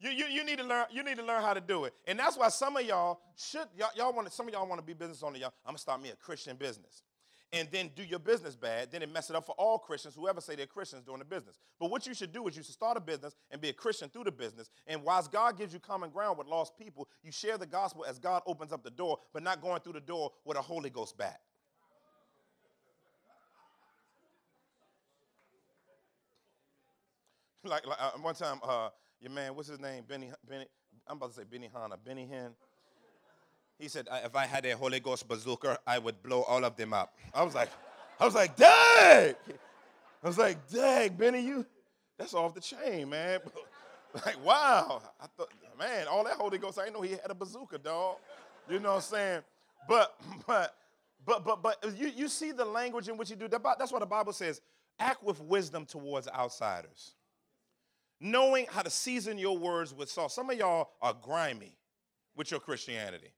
You, 0.00 0.10
you, 0.10 0.26
you, 0.26 0.44
need 0.44 0.58
to 0.58 0.64
learn, 0.64 0.86
you 0.90 1.04
need 1.04 1.16
to 1.18 1.24
learn 1.24 1.42
how 1.42 1.54
to 1.54 1.60
do 1.60 1.84
it. 1.84 1.94
And 2.08 2.18
that's 2.18 2.36
why 2.36 2.48
some 2.48 2.76
of 2.76 2.84
y'all 2.84 3.20
should, 3.36 3.68
y'all, 3.78 3.90
y'all 3.94 4.12
want 4.12 4.32
some 4.32 4.48
of 4.48 4.52
y'all 4.52 4.66
want 4.66 4.80
to 4.80 4.84
be 4.84 4.94
business 4.94 5.22
owners. 5.22 5.40
Y'all, 5.40 5.52
I'm 5.64 5.70
going 5.70 5.76
to 5.76 5.80
start 5.80 6.02
me 6.02 6.10
a 6.10 6.16
Christian 6.16 6.56
business. 6.56 7.02
And 7.52 7.68
then 7.70 7.90
do 7.94 8.02
your 8.02 8.18
business 8.18 8.56
bad, 8.56 8.90
then 8.90 9.02
it 9.02 9.12
mess 9.12 9.28
it 9.28 9.36
up 9.36 9.44
for 9.44 9.54
all 9.58 9.78
Christians, 9.78 10.14
whoever 10.14 10.40
say 10.40 10.56
they're 10.56 10.66
Christians 10.66 11.04
doing 11.04 11.18
the 11.18 11.24
business. 11.24 11.58
But 11.78 11.90
what 11.90 12.06
you 12.06 12.14
should 12.14 12.32
do 12.32 12.48
is 12.48 12.56
you 12.56 12.62
should 12.62 12.72
start 12.72 12.96
a 12.96 13.00
business 13.00 13.36
and 13.50 13.60
be 13.60 13.68
a 13.68 13.74
Christian 13.74 14.08
through 14.08 14.24
the 14.24 14.32
business. 14.32 14.70
And 14.86 15.04
whilst 15.04 15.30
God 15.30 15.58
gives 15.58 15.74
you 15.74 15.78
common 15.78 16.08
ground 16.08 16.38
with 16.38 16.46
lost 16.46 16.78
people, 16.78 17.08
you 17.22 17.30
share 17.30 17.58
the 17.58 17.66
gospel 17.66 18.06
as 18.08 18.18
God 18.18 18.42
opens 18.46 18.72
up 18.72 18.82
the 18.82 18.90
door, 18.90 19.18
but 19.34 19.42
not 19.42 19.60
going 19.60 19.82
through 19.82 19.92
the 19.92 20.00
door 20.00 20.32
with 20.46 20.56
a 20.56 20.62
Holy 20.62 20.88
Ghost 20.88 21.18
bat. 21.18 21.40
Like, 27.64 27.86
like 27.86 27.98
uh, 28.00 28.10
one 28.20 28.34
time, 28.34 28.60
uh, 28.62 28.88
your 29.20 29.30
man, 29.30 29.54
what's 29.54 29.68
his 29.68 29.80
name? 29.80 30.04
Benny, 30.08 30.30
Benny, 30.48 30.66
I'm 31.06 31.16
about 31.16 31.30
to 31.30 31.36
say 31.36 31.44
Benny 31.50 31.70
Hanna, 31.72 31.96
Benny 31.96 32.28
Hinn. 32.30 32.52
He 33.78 33.88
said, 33.88 34.06
if 34.24 34.36
I 34.36 34.46
had 34.46 34.64
a 34.66 34.76
Holy 34.76 35.00
Ghost 35.00 35.26
bazooka, 35.26 35.78
I 35.86 35.98
would 35.98 36.22
blow 36.22 36.42
all 36.42 36.64
of 36.64 36.76
them 36.76 36.92
up. 36.92 37.14
I 37.34 37.42
was 37.42 37.54
like, 37.54 37.68
I 38.20 38.24
was 38.24 38.34
like, 38.34 38.56
dang. 38.56 39.34
I 40.22 40.26
was 40.26 40.38
like, 40.38 40.58
dang, 40.70 41.14
Benny, 41.14 41.40
you, 41.40 41.66
that's 42.16 42.34
off 42.34 42.54
the 42.54 42.60
chain, 42.60 43.10
man. 43.10 43.40
like, 44.14 44.44
wow. 44.44 45.02
I 45.20 45.26
thought, 45.36 45.50
man, 45.78 46.06
all 46.06 46.22
that 46.24 46.34
Holy 46.34 46.58
Ghost, 46.58 46.78
I 46.78 46.84
didn't 46.84 46.96
know 46.96 47.02
he 47.02 47.10
had 47.10 47.30
a 47.30 47.34
bazooka, 47.34 47.78
dog. 47.78 48.16
You 48.70 48.78
know 48.78 48.90
what 48.90 48.96
I'm 48.96 49.02
saying? 49.02 49.40
But, 49.88 50.14
but, 50.46 50.76
but, 51.24 51.44
but, 51.44 51.62
but 51.62 51.84
you, 51.96 52.08
you 52.08 52.28
see 52.28 52.52
the 52.52 52.64
language 52.64 53.08
in 53.08 53.16
which 53.16 53.30
you 53.30 53.36
do. 53.36 53.48
That. 53.48 53.62
That's 53.78 53.92
what 53.92 54.00
the 54.00 54.06
Bible 54.06 54.32
says. 54.32 54.60
Act 54.98 55.24
with 55.24 55.40
wisdom 55.40 55.86
towards 55.86 56.28
outsiders. 56.28 57.14
Knowing 58.22 58.66
how 58.70 58.82
to 58.82 58.90
season 58.90 59.36
your 59.36 59.58
words 59.58 59.92
with 59.92 60.08
salt. 60.08 60.32
Some 60.32 60.48
of 60.48 60.56
y'all 60.56 60.90
are 61.02 61.14
grimy 61.20 61.76
with 62.36 62.50
your 62.50 62.60
Christianity. 62.60 63.32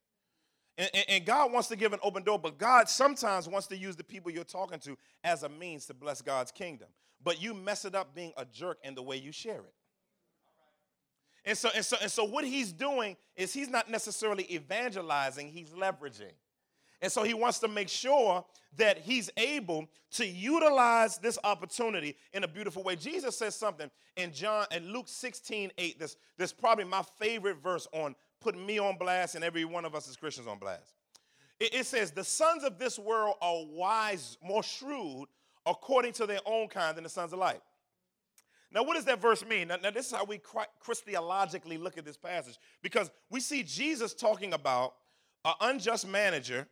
And, 0.76 0.90
and, 0.92 1.04
and, 1.08 1.24
God 1.24 1.52
wants 1.52 1.68
to 1.68 1.76
give 1.76 1.92
an 1.92 2.00
open 2.02 2.24
door, 2.24 2.38
but 2.38 2.58
God 2.58 2.88
sometimes 2.88 3.48
wants 3.48 3.68
to 3.68 3.76
use 3.76 3.94
the 3.94 4.02
people 4.02 4.30
you're 4.30 4.42
talking 4.42 4.80
to 4.80 4.98
as 5.22 5.44
a 5.44 5.48
means 5.48 5.86
to 5.86 5.94
bless 5.94 6.20
God's 6.20 6.50
kingdom. 6.50 6.88
But 7.22 7.40
you 7.40 7.54
mess 7.54 7.84
it 7.84 7.94
up 7.94 8.14
being 8.14 8.32
a 8.36 8.44
jerk 8.44 8.78
in 8.82 8.94
the 8.94 9.02
way 9.02 9.16
you 9.16 9.30
share 9.30 9.60
it. 9.60 9.74
And 11.44 11.56
so, 11.56 11.68
and 11.74 11.84
so, 11.84 11.96
and 12.00 12.10
so 12.10 12.24
what 12.24 12.44
he's 12.44 12.72
doing 12.72 13.16
is 13.36 13.52
he's 13.52 13.68
not 13.68 13.90
necessarily 13.90 14.52
evangelizing, 14.52 15.48
he's 15.48 15.70
leveraging. 15.70 16.32
And 17.02 17.11
so 17.11 17.22
he 17.22 17.35
wants 17.35 17.59
to 17.61 17.68
make 17.68 17.88
sure 17.88 18.44
that 18.76 18.98
he's 18.98 19.30
able 19.37 19.87
to 20.12 20.26
utilize 20.26 21.18
this 21.18 21.38
opportunity 21.44 22.16
in 22.33 22.44
a 22.44 22.48
beautiful 22.48 22.83
way. 22.83 22.96
Jesus 22.96 23.37
says 23.37 23.54
something 23.54 23.90
in 24.16 24.33
John 24.33 24.66
and 24.70 24.87
Luke 24.87 25.09
16, 25.09 25.72
8. 25.76 25.98
This, 25.98 26.16
this 26.38 26.50
is 26.50 26.52
probably 26.52 26.85
my 26.85 27.02
favorite 27.18 27.62
verse 27.62 27.87
on 27.92 28.14
putting 28.40 28.64
me 28.64 28.78
on 28.78 28.96
blast 28.96 29.35
and 29.35 29.44
every 29.44 29.64
one 29.64 29.85
of 29.85 29.94
us 29.94 30.09
as 30.09 30.16
Christians 30.16 30.46
on 30.46 30.59
blast. 30.59 30.94
It, 31.61 31.74
it 31.74 31.87
says, 31.87 32.11
The 32.11 32.24
sons 32.24 32.64
of 32.64 32.78
this 32.78 32.98
world 32.98 33.37
are 33.40 33.64
wise, 33.66 34.38
more 34.42 34.62
shrewd, 34.62 35.28
according 35.66 36.12
to 36.14 36.26
their 36.26 36.40
own 36.46 36.68
kind 36.68 36.96
than 36.96 37.04
the 37.04 37.11
sons 37.11 37.33
of 37.33 37.38
light. 37.38 37.61
Now, 38.72 38.83
what 38.83 38.94
does 38.94 39.04
that 39.04 39.22
verse 39.22 39.44
mean? 39.44 39.68
Now, 39.68 39.76
now, 39.76 39.90
this 39.90 40.07
is 40.07 40.12
how 40.12 40.24
we 40.24 40.40
Christologically 40.85 41.80
look 41.80 41.96
at 41.96 42.04
this 42.04 42.16
passage 42.16 42.59
because 42.83 43.11
we 43.30 43.38
see 43.38 43.62
Jesus 43.62 44.14
talking 44.14 44.52
about 44.52 44.94
an 45.44 45.54
unjust 45.61 46.09
manager 46.09 46.66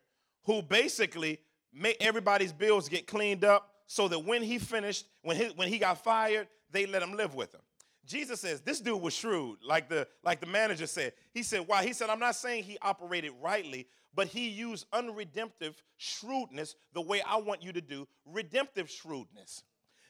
who 0.45 0.63
basically 0.63 1.39
made 1.73 1.97
everybody's 2.01 2.53
bills 2.53 2.89
get 2.89 3.07
cleaned 3.07 3.45
up 3.45 3.71
so 3.87 4.09
that 4.09 4.19
when 4.19 4.43
he 4.43 4.59
finished, 4.59 5.07
when 5.23 5.37
he, 5.37 5.45
when 5.57 5.69
he 5.69 5.79
got 5.79 6.03
fired, 6.03 6.49
they 6.71 6.87
let 6.87 7.03
him 7.03 7.15
live 7.15 7.35
with 7.35 7.55
him. 7.55 7.61
Jesus 8.05 8.41
says 8.41 8.61
this 8.61 8.81
dude 8.81 9.01
was 9.01 9.15
shrewd, 9.15 9.59
like 9.65 9.89
the 9.89 10.09
like 10.25 10.41
the 10.41 10.47
manager 10.47 10.87
said. 10.87 11.13
He 11.33 11.43
said, 11.43 11.61
"Why?" 11.67 11.85
He 11.85 11.93
said, 11.93 12.11
"I'm 12.11 12.19
not 12.19 12.35
saying 12.35 12.65
he 12.65 12.77
operated 12.83 13.33
rightly, 13.41 13.87
but 14.15 14.27
he 14.27 14.49
used 14.49 14.87
unredemptive 14.93 15.81
shrewdness 15.97 16.75
the 16.95 17.01
way 17.01 17.23
I 17.23 17.37
want 17.37 17.63
you 17.63 17.73
to 17.73 17.81
do 17.81 18.09
redemptive 18.27 18.91
shrewdness. 18.91 19.63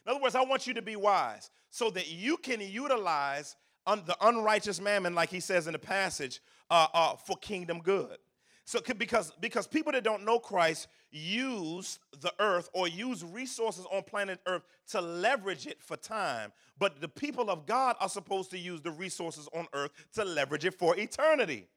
In 0.05 0.11
other 0.11 0.21
words, 0.21 0.35
I 0.35 0.43
want 0.43 0.67
you 0.67 0.73
to 0.73 0.81
be 0.81 0.95
wise 0.95 1.49
so 1.69 1.89
that 1.91 2.11
you 2.11 2.37
can 2.37 2.59
utilize 2.61 3.55
un- 3.85 4.03
the 4.05 4.17
unrighteous 4.21 4.81
mammon, 4.81 5.15
like 5.15 5.29
he 5.29 5.39
says 5.39 5.67
in 5.67 5.73
the 5.73 5.79
passage, 5.79 6.41
uh, 6.69 6.87
uh, 6.93 7.15
for 7.15 7.37
kingdom 7.37 7.79
good. 7.79 8.17
So 8.65 8.79
because 8.97 9.31
because 9.41 9.67
people 9.67 9.91
that 9.91 10.03
don't 10.03 10.23
know 10.23 10.39
Christ 10.39 10.87
use 11.11 11.99
the 12.21 12.33
earth 12.39 12.69
or 12.73 12.87
use 12.87 13.23
resources 13.23 13.85
on 13.91 14.03
planet 14.03 14.39
earth 14.47 14.63
to 14.89 15.01
leverage 15.01 15.67
it 15.67 15.81
for 15.81 15.97
time, 15.97 16.53
but 16.79 17.01
the 17.01 17.09
people 17.09 17.49
of 17.49 17.65
God 17.65 17.97
are 17.99 18.09
supposed 18.09 18.51
to 18.51 18.57
use 18.57 18.81
the 18.81 18.91
resources 18.91 19.49
on 19.53 19.67
earth 19.73 19.91
to 20.13 20.23
leverage 20.23 20.65
it 20.65 20.73
for 20.73 20.97
eternity. 20.97 21.67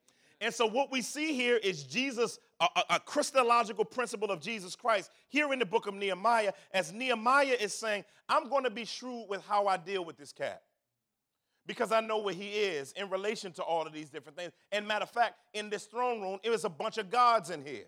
And 0.41 0.53
so 0.53 0.67
what 0.67 0.93
we 0.93 1.01
see 1.01 1.33
here 1.33 1.57
is 1.57 1.83
Jesus 1.83 2.39
a, 2.61 2.69
a, 2.91 3.01
Christological 3.01 3.85
principle 3.85 4.31
of 4.31 4.41
Jesus 4.41 4.77
Christ 4.77 5.11
here 5.29 5.53
in 5.53 5.59
the 5.59 5.67
book 5.67 5.87
of 5.87 5.95
Nehemiah 5.95 6.53
as 6.73 6.93
Nehemiah 6.93 7.57
is 7.59 7.75
saying, 7.75 8.05
I'm 8.29 8.49
going 8.49 8.65
to 8.65 8.71
be 8.71 8.85
shrewd 8.85 9.27
with 9.29 9.43
how 9.47 9.67
I 9.67 9.77
deal 9.77 10.05
with 10.05 10.17
this 10.17 10.33
cat 10.33 10.63
because 11.67 11.93
I 11.93 12.01
know 12.01 12.19
where 12.19 12.35
he 12.35 12.49
is 12.51 12.93
in 12.93 13.11
relation 13.11 13.53
to 13.53 13.63
all 13.63 13.87
of 13.87 13.93
these 13.93 14.09
different 14.09 14.39
things. 14.39 14.53
And 14.73 14.87
matter 14.87 15.03
of 15.03 15.11
fact, 15.11 15.35
in 15.53 15.71
this 15.71 15.85
throne 15.85 16.21
room, 16.21 16.39
it 16.43 16.51
was 16.51 16.65
a 16.65 16.69
bunch 16.69 16.99
of 16.99 17.11
gods 17.11 17.51
in 17.51 17.65
here. 17.65 17.87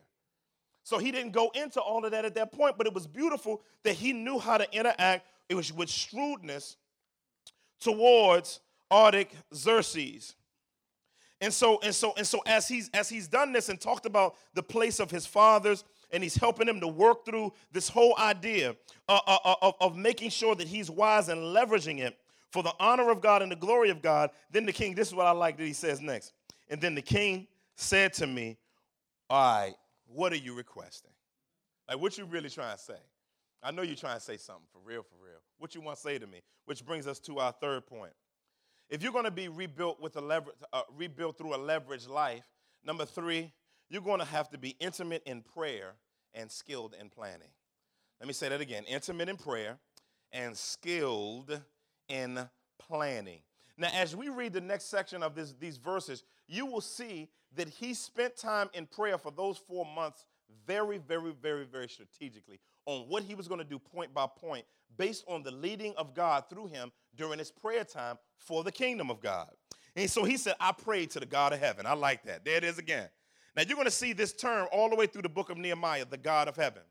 So 0.83 0.99
he 0.99 1.12
didn't 1.12 1.33
go 1.33 1.51
into 1.55 1.81
all 1.81 2.05
of 2.05 2.12
that 2.12 2.25
at 2.25 2.35
that 2.37 2.53
point, 2.53 2.79
but 2.79 2.87
it 2.87 2.95
was 2.95 3.07
beautiful 3.07 3.62
that 3.85 3.95
he 3.95 4.12
knew 4.12 4.38
how 4.38 4.57
to 4.57 4.73
interact 4.73 5.27
it 5.49 5.55
was 5.55 5.73
with 5.73 5.91
shrewdness 5.91 6.77
towards 7.81 8.61
Artaxerxes. 8.91 10.35
And 11.41 11.53
so, 11.53 11.79
and 11.83 11.95
so, 11.95 12.14
and 12.17 12.27
so 12.27 12.41
as 12.47 12.67
he's 12.67 12.91
as 12.93 13.09
he's 13.09 13.29
done 13.29 13.53
this 13.53 13.69
and 13.69 13.81
talked 13.81 14.07
about 14.07 14.35
the 14.55 14.62
place 14.62 14.99
of 14.99 15.11
his 15.11 15.25
fathers, 15.25 15.85
and 16.11 16.23
he's 16.23 16.35
helping 16.35 16.67
him 16.67 16.81
to 16.81 16.88
work 16.88 17.25
through 17.25 17.53
this 17.71 17.88
whole 17.88 18.14
idea 18.19 18.75
uh, 19.09 19.21
uh, 19.27 19.38
uh 19.45 19.55
of, 19.62 19.75
of 19.81 19.97
making 19.97 20.31
sure 20.31 20.55
that 20.55 20.67
he's 20.67 20.91
wise 20.91 21.29
and 21.29 21.41
leveraging 21.41 22.01
it 22.01 22.19
for 22.51 22.63
the 22.63 22.73
honor 22.81 23.11
of 23.11 23.21
God 23.21 23.43
and 23.43 23.53
the 23.53 23.57
glory 23.57 23.91
of 23.91 24.03
God. 24.03 24.31
Then 24.51 24.67
the 24.67 24.73
king, 24.73 24.95
this 24.95 25.09
is 25.09 25.15
what 25.15 25.27
I 25.27 25.33
like 25.33 25.57
that 25.59 25.65
he 25.65 25.73
says 25.73 26.01
next. 26.01 26.33
And 26.69 26.81
then 26.81 26.95
the 26.95 27.03
king 27.03 27.47
said 27.77 28.13
to 28.15 28.27
me, 28.27 28.59
All 29.31 29.61
right, 29.61 29.75
what 30.07 30.33
are 30.33 30.37
you 30.37 30.55
requesting? 30.55 31.13
Like, 31.89 32.01
what 32.01 32.17
you 32.19 32.25
really 32.25 32.51
trying 32.51 32.77
to 32.77 32.83
say? 32.83 32.99
I 33.63 33.71
know 33.71 33.83
you're 33.83 33.97
trying 33.97 34.19
to 34.19 34.25
say 34.25 34.37
something 34.37 34.67
for 34.73 34.81
real, 34.85 35.03
for 35.03 35.17
real. 35.25 35.41
What 35.59 35.75
you 35.75 35.81
want 35.81 35.97
to 35.97 36.03
say 36.03 36.19
to 36.19 36.27
me? 36.27 36.43
Which 36.67 36.85
brings 36.85 37.07
us 37.07 37.19
to 37.21 37.39
our 37.39 37.53
third 37.53 37.87
point. 37.87 38.13
If 38.89 39.03
you're 39.03 39.13
going 39.13 39.25
to 39.25 39.31
be 39.31 39.49
rebuilt 39.49 40.01
with 40.01 40.17
a 40.17 40.21
lever, 40.21 40.53
uh, 40.73 40.83
rebuilt 40.97 41.37
through 41.37 41.55
a 41.55 41.59
leveraged 41.59 42.09
life, 42.09 42.45
number 42.85 43.05
three, 43.05 43.53
you're 43.91 44.03
going 44.03 44.21
to 44.21 44.25
have 44.25 44.49
to 44.51 44.59
be 44.59 44.77
intimate 44.81 45.23
in 45.27 45.43
prayer 45.43 45.95
and 46.35 46.51
skilled 46.51 46.95
in 46.99 47.11
planning. 47.11 47.49
Let 48.21 48.29
me 48.29 48.33
say 48.33 48.49
that 48.49 48.61
again: 48.61 48.85
intimate 48.89 49.29
in 49.29 49.37
prayer 49.37 49.79
and 50.33 50.57
skilled 50.57 51.61
in 52.09 52.49
planning. 52.79 53.40
Now, 53.77 53.88
as 53.94 54.16
we 54.16 54.29
read 54.29 54.53
the 54.53 54.61
next 54.61 54.87
section 54.87 55.23
of 55.23 55.35
this, 55.35 55.55
these 55.59 55.77
verses, 55.77 56.25
you 56.49 56.66
will 56.66 56.81
see 56.81 57.29
that 57.55 57.68
he 57.68 57.94
spent 57.94 58.37
time 58.37 58.68
in 58.75 58.87
prayer 58.87 59.18
for 59.18 59.31
those 59.31 59.57
four 59.57 59.87
months 59.87 60.25
very, 60.66 60.99
very, 60.99 61.33
very, 61.40 61.64
very 61.64 61.88
strategically 61.88 62.59
on 62.87 63.03
what 63.03 63.23
he 63.23 63.35
was 63.35 63.49
going 63.49 63.59
to 63.59 63.64
do 63.64 63.79
point 63.79 64.12
by 64.12 64.27
point 64.27 64.64
based 64.97 65.25
on 65.29 65.42
the 65.42 65.51
leading 65.51 65.94
of 65.97 66.14
God 66.14 66.44
through 66.51 66.66
him 66.66 66.90
during 67.16 67.38
his 67.38 67.51
prayer 67.51 67.85
time 67.85 68.16
for 68.37 68.64
the 68.64 68.73
kingdom 68.73 69.11
of 69.11 69.21
God. 69.21 69.51
And 69.94 70.11
so 70.11 70.25
he 70.25 70.37
said, 70.37 70.55
I 70.61 70.73
prayed 70.73 71.11
to 71.11 71.21
the 71.21 71.27
God 71.27 71.53
of 71.53 71.61
heaven. 71.61 71.87
I 71.87 71.94
like 71.94 72.25
that. 72.25 72.44
There 72.44 72.57
it 72.57 72.64
is 72.64 72.79
again. 72.79 73.09
Now 73.57 73.62
you're 73.66 73.77
going 73.77 73.87
to 73.87 73.90
see 73.90 74.12
this 74.12 74.33
term 74.33 74.68
all 74.73 74.88
the 74.88 74.97
way 74.97 75.07
through 75.07 75.23
the 75.23 75.29
book 75.29 75.51
of 75.51 75.59
Nehemiah, 75.59 76.05
the 76.05 76.16
God 76.16 76.49
of 76.49 76.57
heaven. 76.57 76.83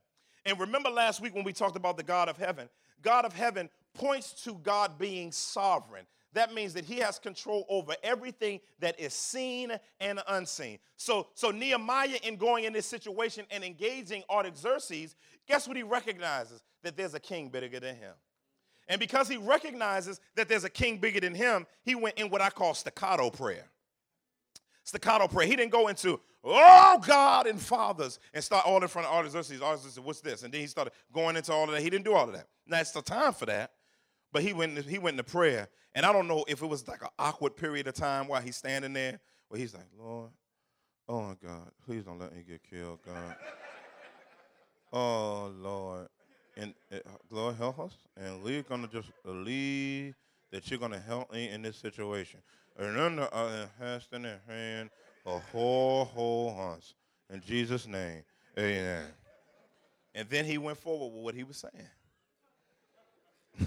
And 0.45 0.60
remember 0.60 0.89
last 0.89 1.21
week 1.21 1.36
when 1.36 1.43
we 1.43 1.53
talked 1.53 1.75
about 1.75 1.97
the 1.97 2.03
God 2.03 2.30
of 2.30 2.38
heaven, 2.38 2.69
God 3.01 3.25
of 3.25 3.34
heaven 3.34 3.69
points 3.97 4.43
to 4.43 4.53
God 4.55 4.97
being 4.97 5.31
sovereign. 5.31 6.05
That 6.33 6.53
means 6.53 6.73
that 6.73 6.86
he 6.86 6.97
has 6.97 7.17
control 7.17 7.65
over 7.67 7.95
everything 8.03 8.60
that 8.79 8.99
is 8.99 9.13
seen 9.13 9.71
and 9.99 10.19
unseen. 10.27 10.77
So, 10.95 11.27
so 11.33 11.51
Nehemiah, 11.51 12.19
in 12.23 12.36
going 12.36 12.65
in 12.65 12.73
this 12.73 12.86
situation 12.86 13.45
and 13.49 13.63
engaging 13.63 14.23
Artaxerxes, 14.29 15.15
guess 15.47 15.67
what 15.67 15.77
he 15.77 15.83
recognizes? 15.83 16.62
That 16.83 16.95
there's 16.95 17.15
a 17.15 17.19
king 17.19 17.49
bigger 17.49 17.79
than 17.79 17.95
him. 17.95 18.13
And 18.88 18.99
because 18.99 19.27
he 19.27 19.38
recognizes 19.38 20.19
that 20.36 20.47
there's 20.47 20.63
a 20.63 20.69
king 20.69 20.97
bigger 20.97 21.19
than 21.19 21.33
him, 21.33 21.65
he 21.83 21.95
went 21.95 22.17
in 22.19 22.29
what 22.29 22.41
I 22.41 22.49
call 22.49 22.73
staccato 22.73 23.29
prayer. 23.29 23.65
Staccato 24.83 25.27
prayer. 25.27 25.47
He 25.47 25.55
didn't 25.55 25.71
go 25.71 25.88
into, 25.88 26.19
oh 26.43 27.01
God 27.05 27.47
and 27.47 27.60
fathers, 27.60 28.19
and 28.33 28.43
start 28.43 28.65
all 28.65 28.81
in 28.81 28.88
front 28.88 29.07
of 29.07 29.13
Artaxerxes. 29.13 29.62
Artaxerxes 29.62 29.95
said, 29.95 30.03
what's 30.03 30.21
this? 30.21 30.43
And 30.43 30.53
then 30.53 30.62
he 30.62 30.67
started 30.67 30.93
going 31.12 31.36
into 31.36 31.51
all 31.51 31.63
of 31.63 31.71
that. 31.71 31.81
He 31.81 31.89
didn't 31.89 32.05
do 32.05 32.13
all 32.13 32.25
of 32.25 32.33
that. 32.33 32.47
Now 32.67 32.79
it's 32.79 32.91
the 32.91 33.01
time 33.01 33.33
for 33.33 33.45
that. 33.47 33.71
But 34.38 34.43
he 34.43 34.54
went, 34.54 34.78
he 34.86 35.00
went 35.00 35.15
into 35.15 35.23
prayer. 35.23 35.67
And 35.95 36.06
I 36.06 36.13
don't 36.13 36.28
know 36.28 36.45
if 36.47 36.62
it 36.62 36.67
was 36.67 36.88
like 36.88 37.02
an 37.02 37.08
awkward 37.17 37.56
period 37.56 37.88
of 37.88 37.95
time 37.95 38.28
while 38.28 38.39
he's 38.39 38.56
standing 38.56 38.93
there 38.93 39.19
where 39.47 39.60
he's 39.60 39.73
like, 39.73 39.88
Lord, 40.00 40.30
oh 41.10 41.21
my 41.23 41.34
God, 41.43 41.71
please 41.84 42.04
don't 42.04 42.19
let 42.19 42.36
me 42.36 42.43
get 42.47 42.62
killed, 42.69 43.00
God. 43.04 43.36
oh, 44.93 45.52
Lord. 45.60 46.08
And 46.56 46.76
uh, 46.93 46.97
Lord, 47.32 47.56
help 47.56 47.80
us. 47.80 47.93
And 48.15 48.43
we're 48.43 48.62
to 48.84 48.88
just 48.93 49.10
believe 49.26 50.13
that 50.52 50.69
you're 50.69 50.80
to 50.91 51.00
help 51.00 51.34
me 51.34 51.50
in 51.50 51.63
this 51.63 51.78
situation. 51.78 52.39
And 52.78 52.95
then 52.95 53.17
uh, 53.17 53.65
has 53.80 54.08
in 54.13 54.21
their 54.21 54.41
hand 54.47 54.91
a 55.26 55.39
whole, 55.39 56.06
whole 56.06 56.54
hunts. 56.54 56.93
In 57.34 57.41
Jesus' 57.41 57.88
name, 57.88 58.21
amen. 58.56 59.06
And 60.13 60.30
then 60.30 60.45
he 60.45 60.60
went 60.60 60.78
forward 60.78 61.12
with 61.15 61.23
what 61.23 61.34
he 61.34 61.43
was 61.43 61.58
saying. 61.58 61.89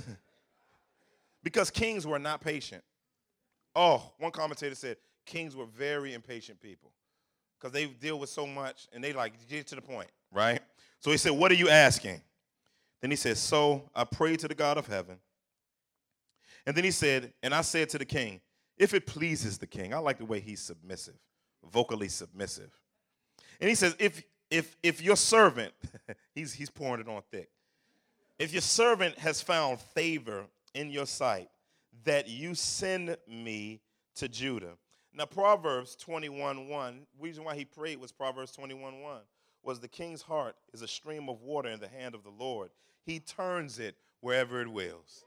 because 1.43 1.71
kings 1.71 2.07
were 2.07 2.19
not 2.19 2.41
patient. 2.41 2.83
Oh, 3.75 4.13
one 4.19 4.33
commentator 4.33 4.75
said 4.75 4.97
kings 5.27 5.55
were 5.55 5.67
very 5.67 6.15
impatient 6.15 6.61
people 6.61 6.93
because 7.59 7.73
they 7.73 7.87
deal 7.87 8.19
with 8.19 8.31
so 8.31 8.47
much 8.47 8.89
and 8.93 9.03
they 9.03 9.13
like 9.13 9.33
get 9.49 9.67
to 9.69 9.75
the 9.75 9.83
point, 9.83 10.11
right? 10.33 10.61
So 10.99 11.11
he 11.11 11.17
said, 11.17 11.33
What 11.33 11.51
are 11.51 11.57
you 11.57 11.69
asking? 11.69 12.21
Then 13.01 13.11
he 13.11 13.17
said, 13.17 13.37
So 13.37 13.89
I 13.95 14.05
prayed 14.05 14.41
to 14.41 14.49
the 14.49 14.55
God 14.55 14.77
of 14.79 14.87
heaven. 14.87 15.19
And 16.67 16.77
then 16.77 16.85
he 16.85 16.91
said, 16.91 17.33
And 17.43 17.55
I 17.55 17.63
said 17.63 17.89
to 17.91 17.99
the 17.99 18.05
king, 18.05 18.41
If 18.77 18.95
it 18.95 19.07
pleases 19.07 19.59
the 19.59 19.67
king, 19.67 19.95
I 19.95 19.99
like 19.99 20.19
the 20.19 20.25
way 20.25 20.41
he's 20.41 20.61
submissive, 20.61 21.19
vocally 21.73 22.09
submissive. 22.09 22.71
And 23.61 23.69
he 23.69 23.75
says, 23.75 23.95
If 23.99 24.23
if 24.51 24.77
if 24.83 25.01
your 25.01 25.17
servant, 25.17 25.73
he's 26.35 26.53
he's 26.53 26.71
pouring 26.71 27.01
it 27.01 27.09
on 27.09 27.23
thick. 27.31 27.51
If 28.39 28.53
your 28.53 28.63
servant 28.63 29.19
has 29.19 29.43
found 29.43 29.81
favor 29.81 30.47
in 30.75 30.91
your 30.91 31.07
sight, 31.07 31.49
that 32.05 32.29
you 32.29 32.55
send 32.55 33.17
me 33.29 33.81
to 34.17 34.29
Judah. 34.29 34.77
Now, 35.13 35.27
Proverbs 35.27 35.97
21 35.97 36.69
1, 36.69 37.07
reason 37.19 37.45
why 37.45 37.57
he 37.57 37.65
prayed 37.65 38.01
was 38.01 38.13
Proverbs 38.13 38.53
21 38.53 39.01
1, 39.01 39.21
was 39.63 39.81
the 39.81 39.89
king's 39.89 40.23
heart 40.23 40.57
is 40.73 40.83
a 40.83 40.89
stream 40.89 41.29
of 41.29 41.43
water 41.43 41.69
in 41.69 41.81
the 41.81 41.89
hand 41.89 42.15
of 42.15 42.23
the 42.23 42.31
Lord. 42.31 42.71
He 43.05 43.19
turns 43.19 43.79
it 43.79 43.97
wherever 44.21 44.61
it 44.61 44.69
wills. 44.69 45.25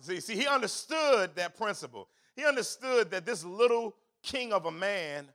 See, 0.00 0.20
see, 0.20 0.34
he 0.34 0.46
understood 0.46 1.34
that 1.36 1.56
principle. 1.56 2.08
He 2.34 2.44
understood 2.44 3.10
that 3.10 3.26
this 3.26 3.44
little 3.44 3.94
king 4.22 4.52
of 4.52 4.66
a 4.66 4.70
man, 4.70 5.28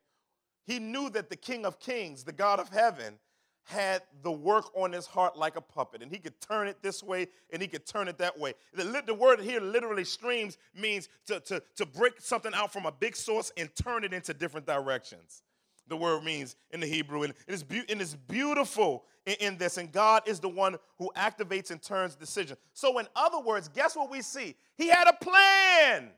he 0.65 0.80
knew 0.80 1.10
that 1.12 1.30
the 1.30 1.36
king 1.36 1.65
of 1.65 1.80
kings, 1.80 2.23
the 2.23 2.32
God 2.32 2.60
of 2.60 2.69
heaven, 2.69 3.19
had 3.65 4.04
the 4.21 4.32
work 4.32 4.65
on 4.75 4.91
his 4.91 5.08
heart 5.08 5.36
like 5.36 5.56
a 5.56 5.62
puppet, 5.62 6.01
and 6.04 6.12
he 6.12 6.19
could 6.19 6.39
turn 6.39 6.67
it 6.67 6.78
this 6.82 7.04
way 7.04 7.28
and 7.51 7.62
he 7.62 7.67
could 7.67 7.86
turn 7.86 8.08
it 8.08 8.17
that 8.19 8.39
way. 8.39 8.54
The, 8.73 9.04
the 9.06 9.13
word 9.13 9.41
here 9.41 9.60
literally 9.60 10.04
streams 10.04 10.58
means 10.75 11.10
to, 11.25 11.39
to, 11.41 11.62
to 11.75 11.86
break 11.86 12.21
something 12.21 12.54
out 12.54 12.71
from 12.71 12.86
a 12.86 12.91
big 12.91 13.15
source 13.15 13.51
and 13.58 13.69
turn 13.75 14.04
it 14.04 14.13
into 14.13 14.34
different 14.34 14.67
directions. 14.67 15.41
The 15.88 15.97
word 15.97 16.23
means 16.23 16.56
in 16.71 16.80
the 16.80 16.88
Hebrew, 16.88 17.23
and 17.23 17.34
it 17.47 17.54
is, 17.54 17.63
be- 17.63 17.84
and 17.89 18.01
it's 18.01 18.15
beautiful 18.15 19.04
in, 19.25 19.36
in 19.39 19.58
this, 19.58 19.78
and 19.78 19.91
God 19.91 20.23
is 20.28 20.39
the 20.39 20.49
one 20.49 20.78
who 20.97 21.12
activates 21.15 21.71
and 21.71 21.82
turns 21.82 22.15
decisions. 22.15 22.60
So, 22.73 22.97
in 22.99 23.08
other 23.15 23.39
words, 23.39 23.67
guess 23.67 23.95
what 23.95 24.10
we 24.10 24.21
see? 24.21 24.56
He 24.78 24.88
had 24.88 25.08
a 25.08 25.13
plan. 25.13 26.10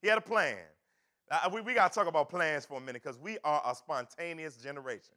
He 0.00 0.08
had 0.08 0.18
a 0.18 0.22
plan. 0.22 0.56
Uh, 1.30 1.48
we 1.52 1.60
we 1.62 1.74
got 1.74 1.92
to 1.92 1.98
talk 1.98 2.06
about 2.06 2.28
plans 2.28 2.66
for 2.66 2.78
a 2.78 2.80
minute 2.80 3.02
because 3.02 3.18
we 3.18 3.38
are 3.44 3.62
a 3.66 3.74
spontaneous 3.74 4.56
generation. 4.56 5.14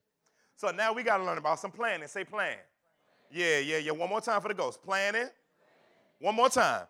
So 0.57 0.71
now 0.71 0.91
we 0.91 1.03
got 1.03 1.17
to 1.17 1.23
learn 1.23 1.37
about 1.37 1.59
some 1.59 1.69
planning. 1.69 2.07
Say 2.07 2.23
plan. 2.23 2.57
Yeah, 3.31 3.59
yeah, 3.59 3.77
yeah. 3.77 3.91
One 3.91 4.09
more 4.09 4.21
time 4.21 4.41
for 4.41 4.47
the 4.47 4.55
ghost. 4.55 4.81
Planning. 4.81 5.29
One 6.19 6.33
more 6.33 6.49
time. 6.49 6.87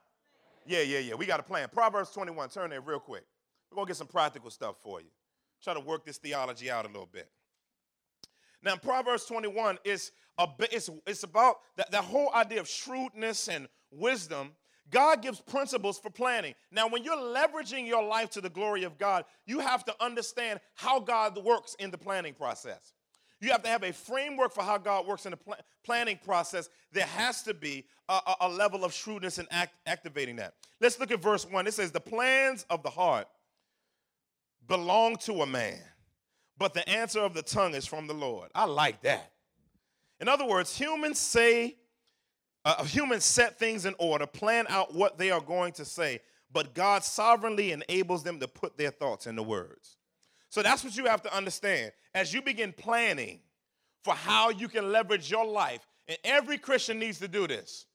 Yeah, 0.66 0.82
yeah, 0.82 1.00
yeah. 1.00 1.16
We 1.16 1.26
got 1.26 1.38
to 1.38 1.44
plan. 1.44 1.68
Proverbs 1.72 2.12
21. 2.12 2.48
Turn 2.48 2.70
there 2.70 2.80
real 2.80 3.00
quick. 3.00 3.26
We're 3.70 3.76
going 3.76 3.88
to 3.88 3.90
get 3.90 3.98
some 3.98 4.08
practical 4.08 4.50
stuff 4.50 4.78
for 4.82 5.02
you. 5.02 5.08
Try 5.62 5.74
to 5.74 5.82
work 5.82 6.06
this 6.06 6.18
theology 6.18 6.72
out 6.72 6.86
a 6.86 6.88
little 6.88 7.10
bit. 7.12 7.30
Now, 8.64 8.78
Proverbs 8.78 9.26
21 9.26 9.80
is 9.84 10.12
a 10.38 10.48
it's, 10.72 10.90
it's 11.06 11.24
about 11.24 11.58
that, 11.76 11.92
that 11.92 12.06
whole 12.06 12.32
idea 12.34 12.62
of 12.62 12.70
shrewdness 12.70 13.50
and 13.50 13.68
wisdom. 13.92 14.54
God 14.90 15.22
gives 15.22 15.42
principles 15.42 16.00
for 16.00 16.10
planning. 16.10 16.54
Now, 16.72 16.88
when 16.88 17.04
you're 17.04 17.18
leveraging 17.18 17.86
your 17.86 18.04
life 18.04 18.30
to 18.32 18.42
the 18.42 18.50
glory 18.50 18.84
of 18.84 18.98
God, 18.98 19.26
you 19.46 19.60
have 19.60 19.84
to 19.86 19.96
understand 20.00 20.62
how 20.76 21.02
God 21.02 21.38
works 21.44 21.76
in 21.80 21.92
the 21.92 21.98
planning 21.98 22.34
process. 22.34 22.94
You 23.40 23.52
have 23.52 23.62
to 23.64 23.70
have 23.70 23.84
a 23.84 23.94
framework 23.94 24.54
for 24.54 24.64
how 24.64 24.78
God 24.78 25.06
works 25.06 25.26
in 25.26 25.32
the 25.32 25.38
pl- 25.38 25.56
planning 25.84 26.20
process. 26.24 26.70
There 26.92 27.06
has 27.06 27.44
to 27.44 27.54
be 27.54 27.86
a, 28.10 28.14
a, 28.14 28.36
a 28.42 28.50
level 28.50 28.84
of 28.84 28.94
shrewdness 28.94 29.38
in 29.38 29.48
act, 29.52 29.74
activating 29.86 30.38
that. 30.38 30.56
Let's 30.82 31.00
look 31.00 31.12
at 31.12 31.22
verse 31.22 31.46
1. 31.46 31.68
It 31.68 31.74
says, 31.74 31.92
The 31.92 32.00
plans 32.00 32.66
of 32.70 32.82
the 32.82 32.90
heart 32.90 33.28
belong 34.68 35.18
to 35.18 35.42
a 35.42 35.46
man, 35.46 35.80
but 36.58 36.74
the 36.74 36.88
answer 36.90 37.20
of 37.20 37.34
the 37.34 37.44
tongue 37.44 37.76
is 37.76 37.86
from 37.86 38.08
the 38.08 38.14
Lord. 38.14 38.50
I 38.56 38.66
like 38.66 39.02
that. 39.02 39.32
In 40.20 40.28
other 40.28 40.46
words, 40.46 40.76
humans 40.76 41.20
say, 41.20 41.76
uh, 42.66 42.84
humans 42.84 43.24
set 43.24 43.60
things 43.60 43.86
in 43.86 43.94
order, 44.00 44.26
plan 44.26 44.66
out 44.68 44.96
what 44.96 45.18
they 45.18 45.30
are 45.30 45.42
going 45.42 45.74
to 45.74 45.86
say, 45.86 46.20
but 46.52 46.74
God 46.74 47.04
sovereignly 47.04 47.72
enables 47.72 48.24
them 48.24 48.40
to 48.40 48.48
put 48.48 48.78
their 48.78 48.90
thoughts 48.92 49.28
into 49.28 49.44
words. 49.44 49.97
So 50.50 50.62
that's 50.64 50.84
what 50.84 50.96
you 50.96 51.06
have 51.06 51.22
to 51.24 51.36
understand. 51.36 51.92
As 52.14 52.34
you 52.34 52.42
begin 52.42 52.74
planning 52.74 53.40
for 54.04 54.14
how 54.14 54.50
you 54.50 54.68
can 54.68 54.92
leverage 54.92 55.30
your 55.30 55.46
life, 55.46 55.86
and 56.08 56.18
every 56.24 56.58
Christian 56.58 57.00
needs 57.00 57.20
to 57.20 57.28
do 57.28 57.48
this. 57.48 57.86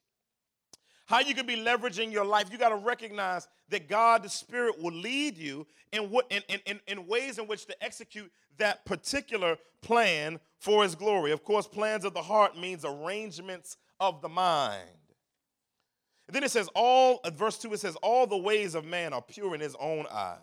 How 1.06 1.20
you 1.20 1.34
can 1.34 1.46
be 1.46 1.56
leveraging 1.56 2.12
your 2.12 2.24
life, 2.24 2.48
you 2.50 2.58
got 2.58 2.68
to 2.68 2.76
recognize 2.76 3.48
that 3.70 3.88
God, 3.88 4.22
the 4.22 4.28
Spirit, 4.28 4.80
will 4.80 4.92
lead 4.92 5.36
you 5.36 5.66
in, 5.92 6.10
what, 6.10 6.26
in, 6.30 6.42
in, 6.66 6.80
in 6.86 7.06
ways 7.06 7.38
in 7.38 7.46
which 7.46 7.66
to 7.66 7.84
execute 7.84 8.30
that 8.58 8.84
particular 8.84 9.56
plan 9.80 10.38
for 10.58 10.82
His 10.82 10.94
glory. 10.94 11.32
Of 11.32 11.42
course, 11.42 11.66
plans 11.66 12.04
of 12.04 12.14
the 12.14 12.22
heart 12.22 12.58
means 12.58 12.84
arrangements 12.84 13.76
of 13.98 14.20
the 14.20 14.28
mind. 14.28 14.88
And 16.28 16.36
then 16.36 16.44
it 16.44 16.50
says, 16.50 16.68
all, 16.74 17.20
verse 17.34 17.58
2, 17.58 17.74
it 17.74 17.80
says, 17.80 17.96
all 17.96 18.26
the 18.26 18.38
ways 18.38 18.74
of 18.74 18.84
man 18.84 19.12
are 19.12 19.22
pure 19.22 19.54
in 19.54 19.60
his 19.60 19.76
own 19.78 20.06
eyes, 20.10 20.38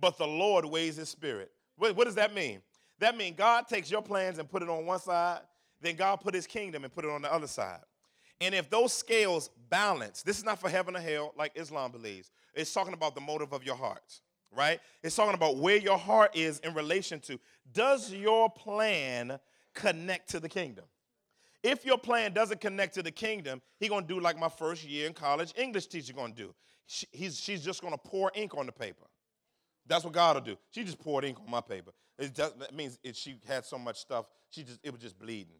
but 0.00 0.18
the 0.18 0.26
Lord 0.26 0.64
weighs 0.64 0.96
his 0.96 1.08
spirit. 1.08 1.50
What, 1.76 1.96
what 1.96 2.04
does 2.04 2.14
that 2.16 2.34
mean? 2.34 2.60
That 2.98 3.16
means 3.16 3.36
God 3.36 3.68
takes 3.68 3.90
your 3.90 4.02
plans 4.02 4.38
and 4.38 4.48
put 4.48 4.62
it 4.62 4.68
on 4.68 4.86
one 4.86 5.00
side, 5.00 5.40
then 5.80 5.96
God 5.96 6.16
put 6.16 6.34
his 6.34 6.46
kingdom 6.46 6.84
and 6.84 6.92
put 6.92 7.04
it 7.04 7.10
on 7.10 7.22
the 7.22 7.32
other 7.32 7.46
side. 7.46 7.80
And 8.40 8.54
if 8.54 8.70
those 8.70 8.92
scales 8.92 9.50
balance, 9.68 10.22
this 10.22 10.38
is 10.38 10.44
not 10.44 10.60
for 10.60 10.68
heaven 10.68 10.96
or 10.96 11.00
hell 11.00 11.32
like 11.36 11.52
Islam 11.56 11.90
believes. 11.90 12.30
It's 12.54 12.72
talking 12.72 12.94
about 12.94 13.14
the 13.14 13.20
motive 13.20 13.52
of 13.52 13.64
your 13.64 13.74
heart, 13.74 14.20
right? 14.56 14.80
It's 15.02 15.16
talking 15.16 15.34
about 15.34 15.56
where 15.56 15.76
your 15.76 15.98
heart 15.98 16.36
is 16.36 16.58
in 16.60 16.74
relation 16.74 17.20
to 17.20 17.38
does 17.72 18.12
your 18.12 18.48
plan 18.50 19.38
connect 19.74 20.30
to 20.30 20.40
the 20.40 20.48
kingdom? 20.48 20.84
If 21.62 21.84
your 21.84 21.98
plan 21.98 22.32
doesn't 22.32 22.60
connect 22.60 22.94
to 22.94 23.02
the 23.02 23.10
kingdom, 23.10 23.60
he's 23.78 23.88
gonna 23.88 24.06
do 24.06 24.20
like 24.20 24.38
my 24.38 24.48
first 24.48 24.84
year 24.84 25.06
in 25.06 25.12
college 25.12 25.52
English 25.56 25.86
teacher 25.88 26.12
gonna 26.12 26.32
do. 26.32 26.54
She, 26.86 27.06
he's, 27.10 27.38
she's 27.38 27.64
just 27.64 27.82
gonna 27.82 27.98
pour 27.98 28.30
ink 28.34 28.56
on 28.56 28.66
the 28.66 28.72
paper. 28.72 29.04
That's 29.88 30.04
what 30.04 30.12
God 30.12 30.36
will 30.36 30.42
do. 30.42 30.56
She 30.70 30.84
just 30.84 30.98
poured 30.98 31.24
ink 31.24 31.38
on 31.40 31.50
my 31.50 31.60
paper. 31.60 31.92
It 32.18 32.34
just, 32.34 32.58
that 32.58 32.74
means 32.74 32.98
she 33.14 33.36
had 33.46 33.64
so 33.64 33.78
much 33.78 33.98
stuff, 33.98 34.26
she 34.50 34.62
just 34.62 34.80
it 34.82 34.92
was 34.92 35.00
just 35.00 35.18
bleeding. 35.18 35.56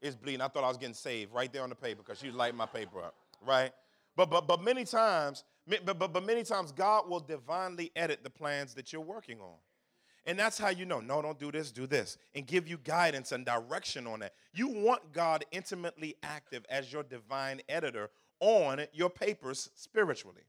It's 0.00 0.16
bleeding. 0.16 0.40
I 0.40 0.48
thought 0.48 0.64
I 0.64 0.68
was 0.68 0.76
getting 0.76 0.94
saved 0.94 1.32
right 1.32 1.52
there 1.52 1.62
on 1.62 1.68
the 1.68 1.74
paper 1.74 2.02
because 2.04 2.18
she 2.18 2.28
was 2.28 2.36
lighting 2.36 2.56
my 2.56 2.66
paper 2.66 3.00
up, 3.00 3.14
right? 3.46 3.72
But 4.16 4.30
but 4.30 4.46
but 4.46 4.62
many 4.62 4.84
times, 4.84 5.44
but, 5.66 5.98
but 5.98 6.12
but 6.12 6.24
many 6.24 6.44
times 6.44 6.72
God 6.72 7.08
will 7.08 7.20
divinely 7.20 7.90
edit 7.96 8.20
the 8.22 8.30
plans 8.30 8.74
that 8.74 8.92
you're 8.92 9.02
working 9.02 9.40
on. 9.40 9.56
And 10.26 10.38
that's 10.38 10.58
how 10.58 10.68
you 10.68 10.84
know, 10.84 11.00
no, 11.00 11.22
don't 11.22 11.38
do 11.38 11.50
this, 11.50 11.72
do 11.72 11.86
this, 11.86 12.18
and 12.34 12.46
give 12.46 12.68
you 12.68 12.76
guidance 12.76 13.32
and 13.32 13.46
direction 13.46 14.06
on 14.06 14.20
that. 14.20 14.34
You 14.52 14.68
want 14.68 15.12
God 15.12 15.44
intimately 15.52 16.16
active 16.22 16.66
as 16.68 16.92
your 16.92 17.02
divine 17.02 17.62
editor 17.66 18.10
on 18.40 18.82
your 18.92 19.08
papers 19.08 19.70
spiritually. 19.74 20.42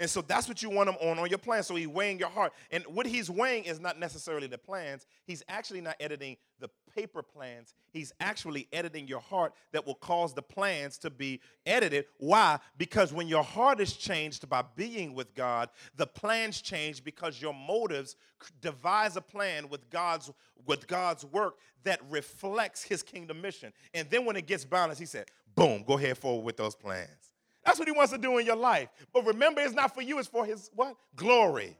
And 0.00 0.08
so 0.08 0.20
that's 0.22 0.46
what 0.46 0.62
you 0.62 0.70
want 0.70 0.88
him 0.88 0.96
on 1.00 1.18
on 1.18 1.28
your 1.28 1.38
plan. 1.38 1.62
So 1.62 1.74
he's 1.74 1.88
weighing 1.88 2.18
your 2.18 2.28
heart. 2.28 2.52
And 2.70 2.84
what 2.86 3.06
he's 3.06 3.28
weighing 3.28 3.64
is 3.64 3.80
not 3.80 3.98
necessarily 3.98 4.46
the 4.46 4.58
plans. 4.58 5.06
He's 5.24 5.42
actually 5.48 5.80
not 5.80 5.96
editing 5.98 6.36
the 6.60 6.70
paper 6.94 7.22
plans. 7.22 7.74
He's 7.90 8.12
actually 8.20 8.68
editing 8.72 9.08
your 9.08 9.20
heart 9.20 9.54
that 9.72 9.86
will 9.86 9.94
cause 9.94 10.34
the 10.34 10.42
plans 10.42 10.98
to 10.98 11.10
be 11.10 11.40
edited. 11.66 12.06
Why? 12.18 12.58
Because 12.76 13.12
when 13.12 13.28
your 13.28 13.42
heart 13.42 13.80
is 13.80 13.94
changed 13.94 14.48
by 14.48 14.62
being 14.76 15.14
with 15.14 15.34
God, 15.34 15.68
the 15.96 16.06
plans 16.06 16.60
change 16.60 17.02
because 17.02 17.40
your 17.40 17.54
motives 17.54 18.16
devise 18.60 19.16
a 19.16 19.20
plan 19.20 19.68
with 19.68 19.88
God's 19.90 20.30
with 20.66 20.86
God's 20.86 21.24
work 21.24 21.56
that 21.84 22.00
reflects 22.10 22.82
his 22.82 23.02
kingdom 23.02 23.40
mission. 23.40 23.72
And 23.94 24.08
then 24.10 24.24
when 24.24 24.36
it 24.36 24.46
gets 24.46 24.64
balanced, 24.64 25.00
he 25.00 25.06
said, 25.06 25.26
boom, 25.54 25.82
go 25.86 25.96
ahead 25.96 26.18
forward 26.18 26.44
with 26.44 26.56
those 26.56 26.74
plans. 26.74 27.27
That's 27.64 27.78
what 27.78 27.88
he 27.88 27.92
wants 27.92 28.12
to 28.12 28.18
do 28.18 28.38
in 28.38 28.46
your 28.46 28.56
life. 28.56 28.88
But 29.12 29.26
remember, 29.26 29.60
it's 29.60 29.74
not 29.74 29.94
for 29.94 30.02
you, 30.02 30.18
it's 30.18 30.28
for 30.28 30.44
his 30.44 30.70
what? 30.74 30.96
Glory. 31.16 31.76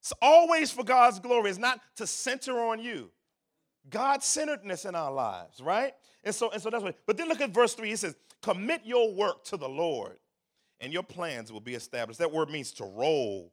It's 0.00 0.12
always 0.22 0.70
for 0.70 0.84
God's 0.84 1.20
glory. 1.20 1.50
It's 1.50 1.58
not 1.58 1.80
to 1.96 2.06
center 2.06 2.58
on 2.58 2.80
you. 2.80 3.10
God 3.90 4.22
centeredness 4.22 4.84
in 4.84 4.94
our 4.94 5.12
lives, 5.12 5.60
right? 5.60 5.94
And 6.24 6.34
so, 6.34 6.50
and 6.50 6.60
so 6.62 6.70
that's 6.70 6.82
what. 6.82 6.96
But 7.06 7.16
then 7.16 7.28
look 7.28 7.40
at 7.40 7.50
verse 7.50 7.74
three. 7.74 7.88
He 7.88 7.96
says, 7.96 8.16
"Commit 8.42 8.82
your 8.84 9.12
work 9.12 9.44
to 9.44 9.56
the 9.56 9.68
Lord, 9.68 10.18
and 10.80 10.92
your 10.92 11.02
plans 11.02 11.52
will 11.52 11.60
be 11.60 11.74
established." 11.74 12.18
That 12.18 12.32
word 12.32 12.50
means 12.50 12.72
to 12.74 12.84
roll, 12.84 13.52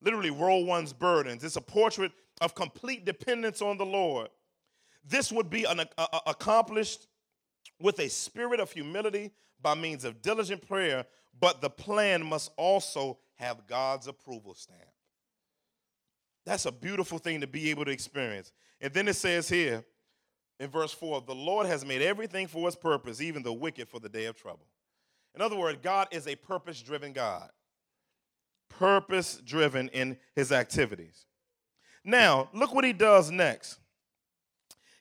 literally 0.00 0.30
roll 0.30 0.64
one's 0.64 0.92
burdens. 0.92 1.42
It's 1.42 1.56
a 1.56 1.60
portrait 1.60 2.12
of 2.40 2.54
complete 2.54 3.04
dependence 3.04 3.62
on 3.62 3.78
the 3.78 3.86
Lord. 3.86 4.28
This 5.04 5.32
would 5.32 5.48
be 5.48 5.64
an, 5.64 5.80
a, 5.80 5.86
a, 5.98 6.20
accomplished 6.26 7.06
with 7.80 7.98
a 7.98 8.08
spirit 8.08 8.60
of 8.60 8.70
humility 8.70 9.32
by 9.60 9.74
means 9.74 10.04
of 10.04 10.22
diligent 10.22 10.66
prayer, 10.66 11.04
but 11.38 11.60
the 11.60 11.70
plan 11.70 12.24
must 12.24 12.50
also 12.56 13.18
have 13.36 13.66
God's 13.66 14.06
approval 14.06 14.54
stamp. 14.54 14.80
That's 16.44 16.66
a 16.66 16.72
beautiful 16.72 17.18
thing 17.18 17.40
to 17.40 17.46
be 17.46 17.70
able 17.70 17.84
to 17.84 17.90
experience. 17.90 18.52
And 18.80 18.92
then 18.92 19.08
it 19.08 19.14
says 19.14 19.48
here 19.48 19.84
in 20.58 20.68
verse 20.68 20.92
4 20.92 21.22
the 21.22 21.34
Lord 21.34 21.66
has 21.66 21.84
made 21.84 22.02
everything 22.02 22.46
for 22.46 22.66
his 22.66 22.76
purpose, 22.76 23.20
even 23.20 23.42
the 23.42 23.52
wicked 23.52 23.88
for 23.88 24.00
the 24.00 24.08
day 24.08 24.26
of 24.26 24.36
trouble. 24.36 24.66
In 25.34 25.40
other 25.40 25.56
words, 25.56 25.78
God 25.82 26.08
is 26.10 26.26
a 26.26 26.36
purpose 26.36 26.82
driven 26.82 27.12
God, 27.12 27.48
purpose 28.68 29.40
driven 29.44 29.88
in 29.88 30.18
his 30.34 30.52
activities. 30.52 31.26
Now, 32.04 32.50
look 32.52 32.74
what 32.74 32.84
he 32.84 32.92
does 32.92 33.30
next. 33.30 33.78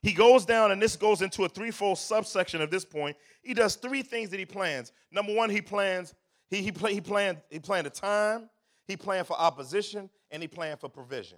He 0.01 0.13
goes 0.13 0.45
down, 0.45 0.71
and 0.71 0.81
this 0.81 0.95
goes 0.95 1.21
into 1.21 1.43
a 1.43 1.49
threefold 1.49 1.97
subsection 1.97 2.61
of 2.61 2.71
this 2.71 2.83
point. 2.83 3.15
He 3.43 3.53
does 3.53 3.75
three 3.75 4.01
things 4.01 4.29
that 4.31 4.39
he 4.39 4.45
plans. 4.45 4.91
Number 5.11 5.33
one, 5.33 5.49
he 5.49 5.61
plans, 5.61 6.15
he, 6.49 6.57
he, 6.57 6.71
he, 6.89 7.01
planned, 7.01 7.37
he 7.49 7.59
planned 7.59 7.85
a 7.85 7.91
time, 7.91 8.49
he 8.87 8.97
planned 8.97 9.27
for 9.27 9.39
opposition, 9.39 10.09
and 10.31 10.41
he 10.41 10.47
planned 10.47 10.79
for 10.79 10.89
provision. 10.89 11.37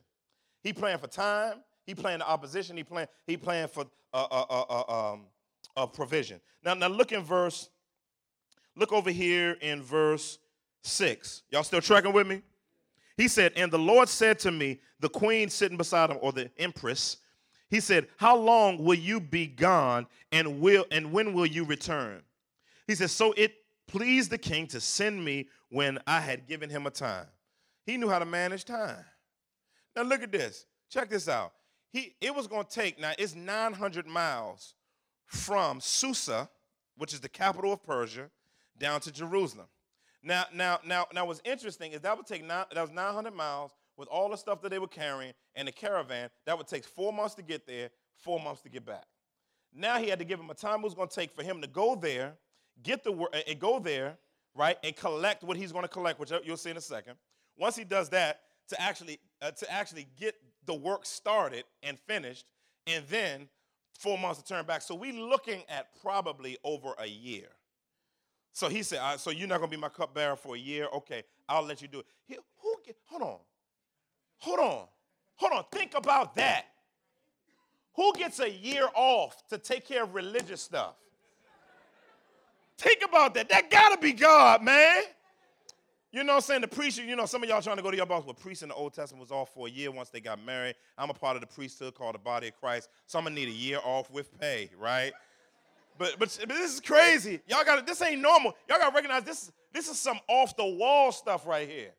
He 0.64 0.72
planned 0.72 1.02
for 1.02 1.08
time, 1.08 1.56
he 1.86 1.94
planned 1.94 2.22
the 2.22 2.28
opposition, 2.28 2.78
he 2.78 2.84
planned, 2.84 3.10
he 3.28 3.36
planned 3.36 3.70
for 3.70 3.86
uh, 4.14 4.28
uh, 4.32 4.46
uh, 4.50 4.66
uh 4.70 5.12
um, 5.14 5.26
uh, 5.76 5.86
provision. 5.86 6.40
Now, 6.64 6.74
now 6.74 6.88
look 6.88 7.12
in 7.12 7.22
verse, 7.22 7.70
look 8.78 8.94
over 8.94 9.12
here 9.12 9.58
in 9.60 9.82
verse 9.82 10.40
6. 10.84 11.44
Y'all 11.50 11.64
still 11.64 11.82
tracking 11.82 12.14
with 12.14 12.28
me? 12.28 12.42
He 13.18 13.28
said, 13.28 13.52
And 13.58 13.72
the 13.72 13.80
Lord 13.80 14.08
said 14.08 14.40
to 14.40 14.52
me, 14.52 14.80
the 15.00 15.10
queen 15.10 15.50
sitting 15.50 15.78
beside 15.78 16.10
him, 16.10 16.18
or 16.22 16.32
the 16.32 16.50
empress, 16.58 17.18
he 17.74 17.80
said, 17.80 18.08
How 18.18 18.38
long 18.38 18.84
will 18.84 18.94
you 18.94 19.20
be 19.20 19.48
gone 19.48 20.06
and 20.32 20.62
will 20.62 20.86
and 20.92 21.12
when 21.12 21.34
will 21.34 21.48
you 21.48 21.64
return? 21.64 22.22
He 22.86 22.94
says, 22.94 23.12
So 23.12 23.34
it 23.36 23.56
pleased 23.88 24.30
the 24.30 24.38
king 24.38 24.68
to 24.68 24.80
send 24.80 25.26
me 25.26 25.48
when 25.70 25.98
I 26.06 26.20
had 26.20 26.48
given 26.48 26.70
him 26.70 26.86
a 26.86 26.92
time. 26.92 27.26
He 27.88 27.98
knew 27.98 28.10
how 28.10 28.20
to 28.20 28.26
manage 28.26 28.64
time. 28.64 29.04
Now 29.96 30.04
look 30.04 30.22
at 30.22 30.32
this. 30.32 30.68
Check 30.92 31.10
this 31.10 31.28
out. 31.28 31.52
He 31.92 32.16
it 32.22 32.36
was 32.36 32.46
going 32.46 32.66
to 32.66 32.70
take 32.70 33.00
now 33.00 33.14
it's 33.18 33.34
900 33.34 34.06
miles 34.06 34.76
from 35.26 35.82
Susa, 35.82 36.48
which 36.96 37.12
is 37.12 37.22
the 37.22 37.30
capital 37.30 37.74
of 37.74 37.82
Persia, 37.82 38.30
down 38.78 39.02
to 39.02 39.12
Jerusalem. 39.12 39.66
Now, 40.22 40.46
now, 40.54 40.80
now, 40.86 41.08
now, 41.12 41.26
what's 41.26 41.42
interesting 41.44 41.94
is 41.94 42.02
that 42.02 42.16
would 42.16 42.28
take 42.28 42.46
nine, 42.46 42.66
that 42.72 42.82
was 42.82 42.92
900 42.92 43.34
miles 43.34 43.72
with 43.98 44.08
all 44.08 44.30
the 44.30 44.38
stuff 44.38 44.62
that 44.62 44.70
they 44.70 44.80
were 44.80 44.88
carrying 44.88 45.34
and 45.56 45.68
the 45.68 45.72
caravan. 45.72 46.30
That 46.46 46.58
would 46.58 46.68
take 46.68 46.86
four 46.86 47.14
months 47.14 47.36
to 47.36 47.42
get 47.42 47.68
there, 47.68 47.90
four 48.16 48.40
months 48.40 48.62
to 48.62 48.70
get 48.70 48.86
back. 48.86 49.06
Now 49.74 49.98
he 49.98 50.08
had 50.08 50.20
to 50.20 50.26
give 50.26 50.40
him 50.40 50.50
a 50.50 50.54
time 50.54 50.80
it 50.80 50.84
was 50.84 50.94
going 50.94 51.10
to 51.10 51.16
take 51.16 51.36
for 51.36 51.44
him 51.44 51.62
to 51.62 51.68
go 51.68 51.96
there, 51.96 52.34
get 52.84 53.04
the 53.04 53.12
work, 53.12 53.36
and 53.48 53.60
go 53.60 53.80
there, 53.80 54.18
right, 54.56 54.78
and 54.84 54.96
collect 54.96 55.44
what 55.44 55.58
he's 55.58 55.72
going 55.72 55.84
to 55.84 55.90
collect, 55.90 56.20
which 56.20 56.32
you'll 56.44 56.58
see 56.58 56.70
in 56.70 56.78
a 56.78 56.82
second. 56.82 57.16
Once 57.58 57.76
he 57.76 57.84
does 57.84 58.10
that, 58.10 58.42
to 58.70 58.82
actually 58.82 59.20
uh, 59.42 59.52
to 59.52 59.72
actually 59.72 60.08
get 60.18 60.36
the 60.66 60.74
work 60.74 61.06
started 61.06 61.66
and 61.82 62.00
finished, 62.00 62.46
and 62.88 63.04
then 63.10 63.50
four 64.00 64.18
months 64.18 64.42
to 64.42 64.46
turn 64.46 64.66
back. 64.66 64.82
So 64.82 64.96
we're 64.96 65.14
looking 65.14 65.64
at 65.68 65.88
probably 66.02 66.58
over 66.64 66.94
a 66.98 67.06
year. 67.06 67.50
So 68.54 68.70
he 68.70 68.84
said, 68.84 69.18
"So 69.18 69.32
you're 69.32 69.48
not 69.48 69.60
gonna 69.60 69.70
be 69.70 69.78
my 69.78 69.90
cupbearer 69.90 70.36
for 70.36 70.56
a 70.56 70.60
year? 70.60 70.88
Okay, 70.94 71.24
I'll 71.50 71.64
let 71.64 71.82
you 71.82 71.88
do 71.88 72.00
it." 72.00 72.06
He, 72.26 72.38
who? 72.62 72.74
Hold 73.06 73.22
on, 73.22 73.40
hold 74.44 74.60
on, 74.60 74.86
hold 75.36 75.54
on. 75.54 75.64
Think 75.72 75.96
about 75.96 76.36
that. 76.36 76.66
Who 77.96 78.12
gets 78.14 78.40
a 78.40 78.50
year 78.50 78.88
off 78.94 79.48
to 79.50 79.58
take 79.58 79.88
care 79.88 80.04
of 80.04 80.14
religious 80.14 80.62
stuff? 80.62 80.96
Think 82.78 83.04
about 83.04 83.34
that. 83.36 83.50
That 83.50 83.70
gotta 83.70 83.98
be 83.98 84.12
God, 84.12 84.62
man. 84.62 85.04
You 86.12 86.24
know 86.24 86.34
what 86.34 86.38
I'm 86.38 86.42
saying? 86.42 86.62
The 86.62 86.68
priest, 86.68 87.02
you 87.02 87.16
know, 87.16 87.26
some 87.26 87.42
of 87.42 87.50
y'all 87.50 87.62
trying 87.62 87.78
to 87.78 87.82
go 87.82 87.90
to 87.90 87.98
your 87.98 88.06
boss, 88.06 88.24
but 88.26 88.38
priests 88.38 88.62
in 88.62 88.70
the 88.70 88.76
Old 88.76 88.94
Testament 88.94 89.22
was 89.22 89.32
off 89.32 89.54
for 89.54 89.68
a 89.68 89.70
year 89.70 89.90
once 89.90 90.10
they 90.10 90.20
got 90.20 90.44
married. 90.44 90.76
I'm 90.98 91.10
a 91.10 91.14
part 91.14 91.36
of 91.36 91.42
the 91.42 91.48
priesthood 91.48 91.96
called 91.96 92.16
the 92.16 92.20
body 92.20 92.50
of 92.50 92.60
Christ. 92.60 92.90
So 93.08 93.18
I'm 93.18 93.26
gonna 93.26 93.36
need 93.36 93.48
a 93.48 93.52
year 93.52 93.80
off 93.84 94.12
with 94.12 94.38
pay, 94.40 94.70
right? 94.78 95.14
But 95.98 96.16
but, 96.20 96.38
but 96.42 96.50
this 96.50 96.74
is 96.74 96.82
crazy. 96.82 97.40
Y'all 97.48 97.64
gotta, 97.64 97.84
this 97.84 98.02
ain't 98.02 98.22
normal. 98.22 98.54
Y'all 98.68 98.80
gotta 98.80 98.94
recognize 98.94 99.24
this, 99.24 99.52
this 99.72 99.88
is 99.88 99.98
some 100.00 100.20
off 100.28 100.56
the 100.58 100.66
wall 100.66 101.12
stuff 101.12 101.48
right 101.48 101.70
here. 101.70 101.94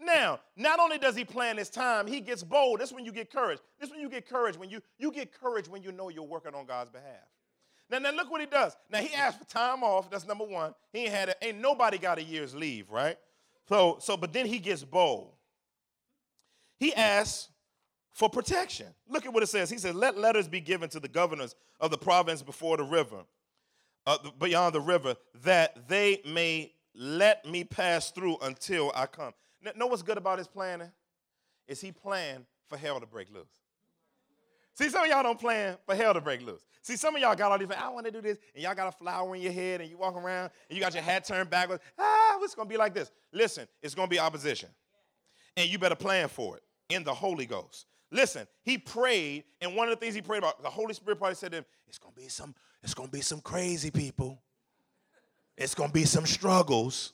Now, 0.00 0.40
not 0.56 0.80
only 0.80 0.96
does 0.96 1.14
he 1.14 1.24
plan 1.24 1.58
his 1.58 1.68
time, 1.68 2.06
he 2.06 2.20
gets 2.20 2.42
bold. 2.42 2.80
That's 2.80 2.92
when 2.92 3.04
you 3.04 3.12
get 3.12 3.30
courage. 3.30 3.58
This 3.78 3.90
when 3.90 4.00
you 4.00 4.08
get 4.08 4.26
courage. 4.26 4.56
When 4.56 4.70
you 4.70 4.80
you 4.98 5.12
get 5.12 5.32
courage 5.38 5.68
when 5.68 5.82
you 5.82 5.92
know 5.92 6.08
you're 6.08 6.24
working 6.24 6.54
on 6.54 6.64
God's 6.64 6.90
behalf. 6.90 7.28
Now, 7.90 7.98
now 7.98 8.12
look 8.12 8.30
what 8.30 8.40
he 8.40 8.46
does. 8.46 8.76
Now 8.88 9.00
he 9.00 9.14
asked 9.14 9.38
for 9.38 9.44
time 9.44 9.82
off. 9.82 10.10
That's 10.10 10.26
number 10.26 10.44
one. 10.44 10.74
He 10.92 11.00
ain't 11.00 11.12
had 11.12 11.28
a, 11.28 11.44
ain't 11.44 11.60
nobody 11.60 11.98
got 11.98 12.18
a 12.18 12.22
year's 12.22 12.54
leave, 12.54 12.90
right? 12.90 13.18
So, 13.68 13.98
so, 14.00 14.16
but 14.16 14.32
then 14.32 14.46
he 14.46 14.58
gets 14.58 14.84
bold. 14.84 15.32
He 16.78 16.94
asks 16.94 17.50
for 18.12 18.30
protection. 18.30 18.86
Look 19.08 19.26
at 19.26 19.32
what 19.34 19.42
it 19.42 19.48
says. 19.48 19.68
He 19.68 19.78
says, 19.78 19.94
Let 19.94 20.16
letters 20.16 20.48
be 20.48 20.60
given 20.60 20.88
to 20.90 21.00
the 21.00 21.08
governors 21.08 21.54
of 21.78 21.90
the 21.90 21.98
province 21.98 22.42
before 22.42 22.78
the 22.78 22.84
river, 22.84 23.24
uh, 24.06 24.18
beyond 24.38 24.74
the 24.74 24.80
river, 24.80 25.16
that 25.42 25.88
they 25.88 26.22
may 26.24 26.72
let 26.94 27.44
me 27.44 27.64
pass 27.64 28.10
through 28.10 28.38
until 28.42 28.92
I 28.94 29.06
come. 29.06 29.32
Know 29.76 29.86
what's 29.86 30.02
good 30.02 30.18
about 30.18 30.38
his 30.38 30.48
planning? 30.48 30.90
Is 31.68 31.80
he 31.80 31.92
planned 31.92 32.46
for 32.70 32.78
hell 32.78 32.98
to 33.00 33.06
break 33.06 33.30
loose. 33.34 33.50
See, 34.74 34.88
some 34.88 35.04
of 35.04 35.10
y'all 35.10 35.22
don't 35.22 35.38
plan 35.38 35.76
for 35.84 35.94
hell 35.94 36.14
to 36.14 36.20
break 36.20 36.40
loose. 36.40 36.62
See, 36.80 36.96
some 36.96 37.14
of 37.14 37.20
y'all 37.20 37.34
got 37.34 37.52
all 37.52 37.58
these, 37.58 37.68
I 37.70 37.88
want 37.88 38.06
to 38.06 38.12
do 38.12 38.22
this, 38.22 38.38
and 38.54 38.62
y'all 38.62 38.74
got 38.74 38.88
a 38.88 38.92
flower 38.92 39.34
in 39.34 39.42
your 39.42 39.52
head, 39.52 39.82
and 39.82 39.90
you 39.90 39.98
walk 39.98 40.16
around, 40.16 40.50
and 40.68 40.78
you 40.78 40.82
got 40.82 40.94
your 40.94 41.02
hat 41.02 41.24
turned 41.26 41.50
backwards. 41.50 41.82
Ah, 41.98 42.38
it's 42.40 42.54
going 42.54 42.66
to 42.66 42.72
be 42.72 42.78
like 42.78 42.94
this. 42.94 43.10
Listen, 43.32 43.68
it's 43.82 43.94
going 43.94 44.08
to 44.08 44.10
be 44.10 44.18
opposition. 44.18 44.70
And 45.56 45.68
you 45.68 45.78
better 45.78 45.96
plan 45.96 46.28
for 46.28 46.56
it 46.56 46.62
in 46.88 47.04
the 47.04 47.12
Holy 47.12 47.44
Ghost. 47.44 47.86
Listen, 48.10 48.46
he 48.62 48.78
prayed, 48.78 49.44
and 49.60 49.76
one 49.76 49.88
of 49.88 49.98
the 49.98 50.00
things 50.00 50.14
he 50.14 50.22
prayed 50.22 50.38
about, 50.38 50.62
the 50.62 50.70
Holy 50.70 50.94
Spirit 50.94 51.18
probably 51.18 51.34
said 51.34 51.50
to 51.52 51.58
him, 51.58 51.64
it's 51.86 51.98
going 51.98 52.14
to 52.14 52.20
be 52.20 52.28
some, 52.28 52.54
it's 52.82 52.94
going 52.94 53.08
to 53.08 53.12
be 53.12 53.20
some 53.20 53.40
crazy 53.40 53.90
people. 53.90 54.40
It's 55.58 55.74
going 55.74 55.90
to 55.90 55.94
be 55.94 56.06
some 56.06 56.24
struggles. 56.24 57.12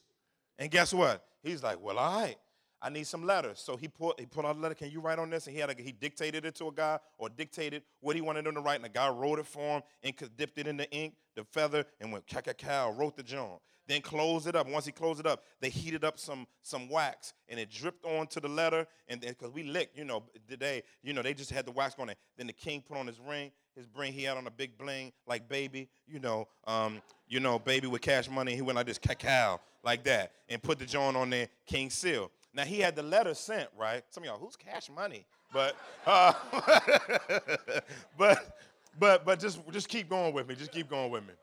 And 0.59 0.71
guess 0.71 0.95
what? 0.95 1.25
He's 1.47 1.63
like, 1.63 1.81
well, 1.81 1.99
all 1.99 2.21
right. 2.21 2.37
I 2.83 2.91
need 2.91 3.07
some 3.07 3.25
letters. 3.25 3.61
So 3.61 3.77
he 3.77 3.89
put 3.89 4.21
he 4.21 4.27
put 4.27 4.45
out 4.45 4.57
a 4.57 4.59
letter. 4.59 4.75
Can 4.75 4.91
you 4.91 5.01
write 5.01 5.19
on 5.19 5.31
this? 5.31 5.47
And 5.47 5.55
he 5.55 5.61
had 5.61 5.71
a, 5.71 5.83
he 5.83 5.93
dictated 5.93 6.45
it 6.45 6.55
to 6.57 6.69
a 6.69 6.73
guy 6.73 6.99
or 7.19 7.29
dictated 7.29 7.83
what 8.01 8.17
he 8.17 8.23
wanted 8.23 8.47
him 8.47 8.55
to 8.55 8.61
write. 8.61 8.77
And 8.77 8.85
the 8.85 8.91
guy 8.91 9.09
wrote 9.09 9.39
it 9.39 9.47
for 9.47 9.77
him 9.77 9.83
and 10.03 10.37
dipped 10.37 10.59
it 10.59 10.67
in 10.67 10.77
the 10.77 10.91
ink, 10.91 11.15
the 11.35 11.45
feather, 11.45 11.85
and 12.01 12.13
went 12.13 12.27
cow 12.27 12.41
cow 12.41 12.93
wrote 12.93 13.17
the 13.17 13.23
John. 13.23 13.59
Then 13.87 14.01
closed 14.01 14.47
it 14.47 14.57
up. 14.57 14.69
Once 14.69 14.85
he 14.85 14.93
closed 14.93 15.21
it 15.21 15.27
up, 15.27 15.45
they 15.61 15.69
heated 15.69 16.05
up 16.05 16.19
some 16.19 16.47
some 16.63 16.89
wax 16.89 17.35
and 17.49 17.61
it 17.61 17.71
dripped 17.71 18.05
onto 18.05 18.41
the 18.41 18.49
letter. 18.49 18.87
And 19.09 19.21
then 19.21 19.31
because 19.31 19.53
we 19.53 19.63
licked, 19.63 19.97
you 19.97 20.05
know, 20.05 20.25
today, 20.49 20.83
you 21.03 21.13
know, 21.13 21.23
they 21.23 21.35
just 21.35 21.51
had 21.51 21.67
the 21.67 21.73
wax 21.73 21.95
on 21.99 22.09
it. 22.09 22.19
Then 22.37 22.47
the 22.47 22.53
king 22.53 22.83
put 22.87 22.97
on 22.97 23.07
his 23.07 23.21
ring. 23.21 23.53
His 23.77 23.87
ring, 23.95 24.13
he 24.13 24.23
had 24.25 24.37
on 24.39 24.47
a 24.47 24.51
big 24.51 24.79
bling 24.79 25.13
like 25.27 25.49
baby, 25.49 25.89
you 26.07 26.19
know, 26.19 26.49
um, 26.67 27.03
you 27.29 27.41
know, 27.41 27.59
baby 27.59 27.87
with 27.87 28.01
cash 28.01 28.29
money. 28.29 28.55
He 28.55 28.63
went 28.63 28.77
like 28.77 28.87
this 28.87 28.99
cacao 28.99 29.61
like 29.85 30.03
that 30.05 30.33
and 30.49 30.63
put 30.63 30.79
the 30.79 30.87
John 30.87 31.15
on 31.15 31.31
there, 31.31 31.49
king 31.67 31.91
seal. 31.91 32.31
Now 32.55 32.65
he 32.65 32.81
had 32.81 32.97
the 32.97 33.03
letter 33.03 33.35
sent, 33.35 33.69
right? 33.79 34.03
Some 34.09 34.23
of 34.23 34.29
y'all, 34.29 34.39
who's 34.39 34.57
cash 34.57 34.89
money? 34.95 35.27
But 35.53 35.77
uh, 36.07 36.33
but 38.19 38.59
but 38.99 39.25
but 39.25 39.39
just 39.39 39.61
just 39.71 39.89
keep 39.89 40.09
going 40.09 40.35
with 40.35 40.49
me. 40.49 40.55
Just 40.55 40.73
keep 40.73 40.89
going 40.89 41.11
with 41.11 41.25
me. 41.27 41.35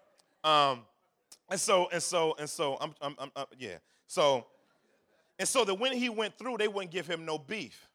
Um, 0.44 0.82
and 1.50 1.60
so 1.60 1.88
and 1.92 2.02
so 2.02 2.36
and 2.40 2.50
so 2.50 2.78
I'm, 2.80 2.94
I'm, 3.02 3.16
I'm, 3.20 3.32
I'm 3.36 3.46
yeah. 3.58 3.78
So 4.08 4.46
and 5.40 5.48
so 5.48 5.66
that 5.66 5.76
when 5.76 5.94
he 5.94 6.10
went 6.10 6.38
through, 6.38 6.58
they 6.58 6.68
wouldn't 6.68 6.92
give 6.92 7.08
him 7.08 7.26
no 7.26 7.38
beef. 7.38 7.90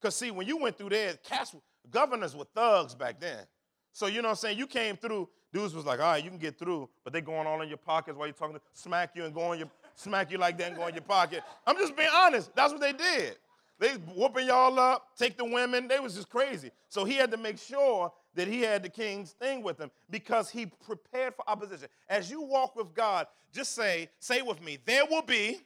Cause 0.00 0.14
see, 0.14 0.30
when 0.30 0.46
you 0.46 0.56
went 0.56 0.78
through 0.78 0.90
there, 0.90 1.14
cash 1.24 1.48
governors 1.90 2.36
were 2.36 2.46
thugs 2.54 2.94
back 2.94 3.20
then. 3.20 3.44
So 3.92 4.06
you 4.06 4.22
know 4.22 4.28
what 4.28 4.32
I'm 4.32 4.36
saying? 4.36 4.58
You 4.58 4.66
came 4.66 4.96
through, 4.96 5.28
dudes 5.52 5.74
was 5.74 5.84
like, 5.84 5.98
all 5.98 6.12
right, 6.12 6.22
you 6.22 6.30
can 6.30 6.38
get 6.38 6.58
through, 6.58 6.88
but 7.02 7.12
they 7.12 7.20
going 7.20 7.46
all 7.46 7.60
in 7.62 7.68
your 7.68 7.78
pockets 7.78 8.16
while 8.16 8.26
you're 8.26 8.34
talking 8.34 8.54
to 8.54 8.60
smack 8.72 9.10
you 9.14 9.24
and 9.24 9.34
go 9.34 9.52
in 9.52 9.58
your 9.58 9.70
smack 9.96 10.30
you 10.30 10.38
like 10.38 10.56
that 10.58 10.68
and 10.68 10.76
go 10.76 10.86
in 10.86 10.94
your 10.94 11.02
pocket. 11.02 11.42
I'm 11.66 11.76
just 11.76 11.96
being 11.96 12.10
honest. 12.14 12.54
That's 12.54 12.72
what 12.72 12.80
they 12.80 12.92
did. 12.92 13.36
They 13.80 13.90
whooping 14.14 14.46
y'all 14.46 14.78
up, 14.78 15.16
take 15.16 15.36
the 15.36 15.44
women. 15.44 15.88
They 15.88 16.00
was 16.00 16.14
just 16.14 16.28
crazy. 16.28 16.70
So 16.88 17.04
he 17.04 17.14
had 17.14 17.30
to 17.30 17.36
make 17.36 17.58
sure 17.58 18.12
that 18.34 18.48
he 18.48 18.60
had 18.60 18.82
the 18.82 18.88
king's 18.88 19.32
thing 19.32 19.62
with 19.62 19.78
him 19.78 19.90
because 20.10 20.50
he 20.50 20.66
prepared 20.66 21.34
for 21.34 21.48
opposition. 21.48 21.88
As 22.08 22.30
you 22.30 22.42
walk 22.42 22.76
with 22.76 22.94
God, 22.94 23.26
just 23.52 23.74
say, 23.74 24.08
say 24.18 24.42
with 24.42 24.62
me, 24.62 24.78
there 24.84 25.04
will 25.10 25.22
be 25.22 25.60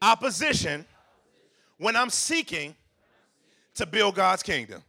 opposition 0.00 0.84
when 1.78 1.96
I'm 1.96 2.10
seeking 2.10 2.74
to 3.74 3.86
build 3.86 4.14
God's 4.14 4.42
kingdom. 4.42 4.82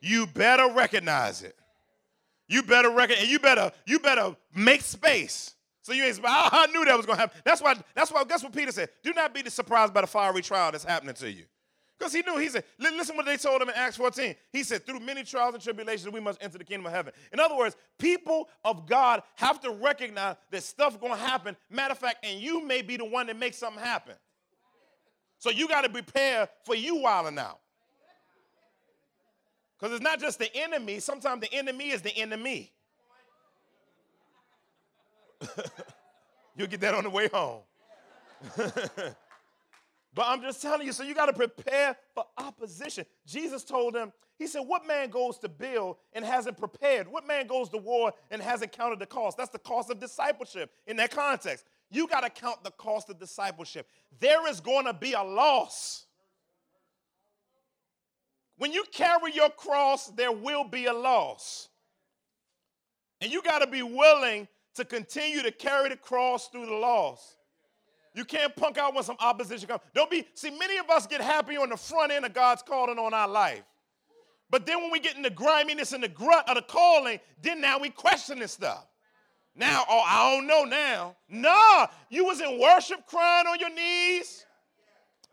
You 0.00 0.26
better 0.26 0.72
recognize 0.72 1.42
it. 1.42 1.56
You 2.48 2.62
better 2.62 2.90
recognize, 2.90 3.28
you 3.30 3.38
better, 3.38 3.72
you 3.86 3.98
better 3.98 4.36
make 4.54 4.82
space 4.82 5.54
so 5.82 5.92
you 5.92 6.04
ain't 6.04 6.20
I 6.24 6.68
knew 6.72 6.84
that 6.84 6.96
was 6.96 7.06
gonna 7.06 7.18
happen. 7.18 7.40
That's 7.44 7.60
why, 7.60 7.74
that's 7.94 8.12
why, 8.12 8.22
guess 8.24 8.42
what 8.42 8.52
Peter 8.52 8.70
said? 8.70 8.88
Do 9.02 9.12
not 9.12 9.34
be 9.34 9.42
surprised 9.50 9.92
by 9.92 10.02
the 10.02 10.06
fiery 10.06 10.40
trial 10.40 10.70
that's 10.70 10.84
happening 10.84 11.14
to 11.16 11.30
you. 11.30 11.44
Because 11.98 12.12
he 12.12 12.22
knew, 12.22 12.36
he 12.38 12.48
said, 12.48 12.64
listen 12.78 13.16
what 13.16 13.26
they 13.26 13.36
told 13.36 13.62
him 13.62 13.68
in 13.68 13.74
Acts 13.76 13.96
14. 13.96 14.34
He 14.50 14.64
said, 14.64 14.84
through 14.84 15.00
many 15.00 15.22
trials 15.22 15.54
and 15.54 15.62
tribulations, 15.62 16.12
we 16.12 16.20
must 16.20 16.42
enter 16.42 16.58
the 16.58 16.64
kingdom 16.64 16.86
of 16.86 16.92
heaven. 16.92 17.12
In 17.32 17.38
other 17.38 17.56
words, 17.56 17.76
people 17.98 18.48
of 18.64 18.86
God 18.88 19.22
have 19.36 19.60
to 19.60 19.70
recognize 19.70 20.36
that 20.50 20.62
stuff 20.64 21.00
gonna 21.00 21.16
happen. 21.16 21.56
Matter 21.70 21.92
of 21.92 21.98
fact, 21.98 22.24
and 22.24 22.40
you 22.40 22.64
may 22.64 22.82
be 22.82 22.96
the 22.96 23.04
one 23.04 23.28
that 23.28 23.38
makes 23.38 23.56
something 23.56 23.82
happen. 23.82 24.14
So 25.38 25.50
you 25.50 25.66
got 25.66 25.82
to 25.82 25.88
prepare 25.88 26.48
for 26.64 26.76
you 26.76 26.96
wilding 26.96 27.36
out. 27.38 27.58
Because 29.76 29.96
it's 29.96 30.04
not 30.04 30.20
just 30.20 30.38
the 30.38 30.54
enemy, 30.56 31.00
sometimes 31.00 31.40
the 31.40 31.52
enemy 31.52 31.90
is 31.90 32.00
the 32.02 32.16
enemy. 32.16 32.72
You'll 36.56 36.68
get 36.68 36.80
that 36.82 36.94
on 36.94 37.02
the 37.02 37.10
way 37.10 37.26
home. 37.26 37.62
but 40.14 40.26
I'm 40.28 40.42
just 40.42 40.60
telling 40.60 40.86
you, 40.86 40.92
so 40.92 41.02
you 41.02 41.14
got 41.14 41.26
to 41.26 41.32
prepare 41.32 41.96
for 42.14 42.24
opposition. 42.36 43.06
Jesus 43.26 43.64
told 43.64 43.94
them, 43.94 44.12
He 44.38 44.46
said, 44.46 44.60
What 44.60 44.86
man 44.86 45.08
goes 45.08 45.38
to 45.38 45.48
build 45.48 45.96
and 46.12 46.24
hasn't 46.24 46.58
prepared? 46.58 47.08
What 47.08 47.26
man 47.26 47.46
goes 47.46 47.70
to 47.70 47.78
war 47.78 48.12
and 48.30 48.42
hasn't 48.42 48.72
counted 48.72 48.98
the 48.98 49.06
cost? 49.06 49.38
That's 49.38 49.50
the 49.50 49.58
cost 49.58 49.90
of 49.90 49.98
discipleship 49.98 50.70
in 50.86 50.96
that 50.98 51.12
context. 51.12 51.64
You 51.90 52.06
got 52.06 52.20
to 52.20 52.30
count 52.30 52.62
the 52.62 52.72
cost 52.72 53.08
of 53.08 53.18
discipleship. 53.18 53.88
There 54.20 54.48
is 54.48 54.60
going 54.60 54.84
to 54.84 54.94
be 54.94 55.14
a 55.14 55.22
loss. 55.22 56.06
When 58.58 58.72
you 58.72 58.84
carry 58.92 59.32
your 59.34 59.50
cross, 59.50 60.08
there 60.08 60.32
will 60.32 60.64
be 60.64 60.86
a 60.86 60.92
loss. 60.92 61.68
And 63.20 63.32
you 63.32 63.42
got 63.42 63.60
to 63.60 63.66
be 63.66 63.82
willing 63.82 64.46
to 64.74 64.84
continue 64.84 65.42
to 65.42 65.52
carry 65.52 65.88
the 65.88 65.96
cross 65.96 66.48
through 66.48 66.66
the 66.66 66.74
loss. 66.74 67.36
You 68.14 68.24
can't 68.24 68.54
punk 68.54 68.76
out 68.76 68.94
when 68.94 69.04
some 69.04 69.16
opposition 69.20 69.68
comes. 69.68 69.80
Don't 69.94 70.10
be, 70.10 70.26
see, 70.34 70.50
many 70.50 70.76
of 70.78 70.90
us 70.90 71.06
get 71.06 71.20
happy 71.20 71.56
on 71.56 71.70
the 71.70 71.76
front 71.76 72.12
end 72.12 72.26
of 72.26 72.34
God's 72.34 72.62
calling 72.62 72.98
on 72.98 73.14
our 73.14 73.28
life. 73.28 73.62
But 74.50 74.66
then 74.66 74.82
when 74.82 74.90
we 74.90 75.00
get 75.00 75.16
in 75.16 75.22
the 75.22 75.30
griminess 75.30 75.92
and 75.92 76.04
the 76.04 76.08
grunt 76.08 76.46
of 76.46 76.56
the 76.56 76.62
calling, 76.62 77.20
then 77.40 77.62
now 77.62 77.78
we 77.78 77.88
question 77.88 78.38
this 78.38 78.52
stuff. 78.52 78.86
Now, 79.56 79.84
oh, 79.88 80.02
I 80.06 80.34
don't 80.34 80.46
know 80.46 80.64
now. 80.64 81.16
Nah, 81.28 81.86
you 82.10 82.26
was 82.26 82.40
in 82.40 82.60
worship 82.60 83.06
crying 83.06 83.46
on 83.46 83.58
your 83.58 83.74
knees, 83.74 84.44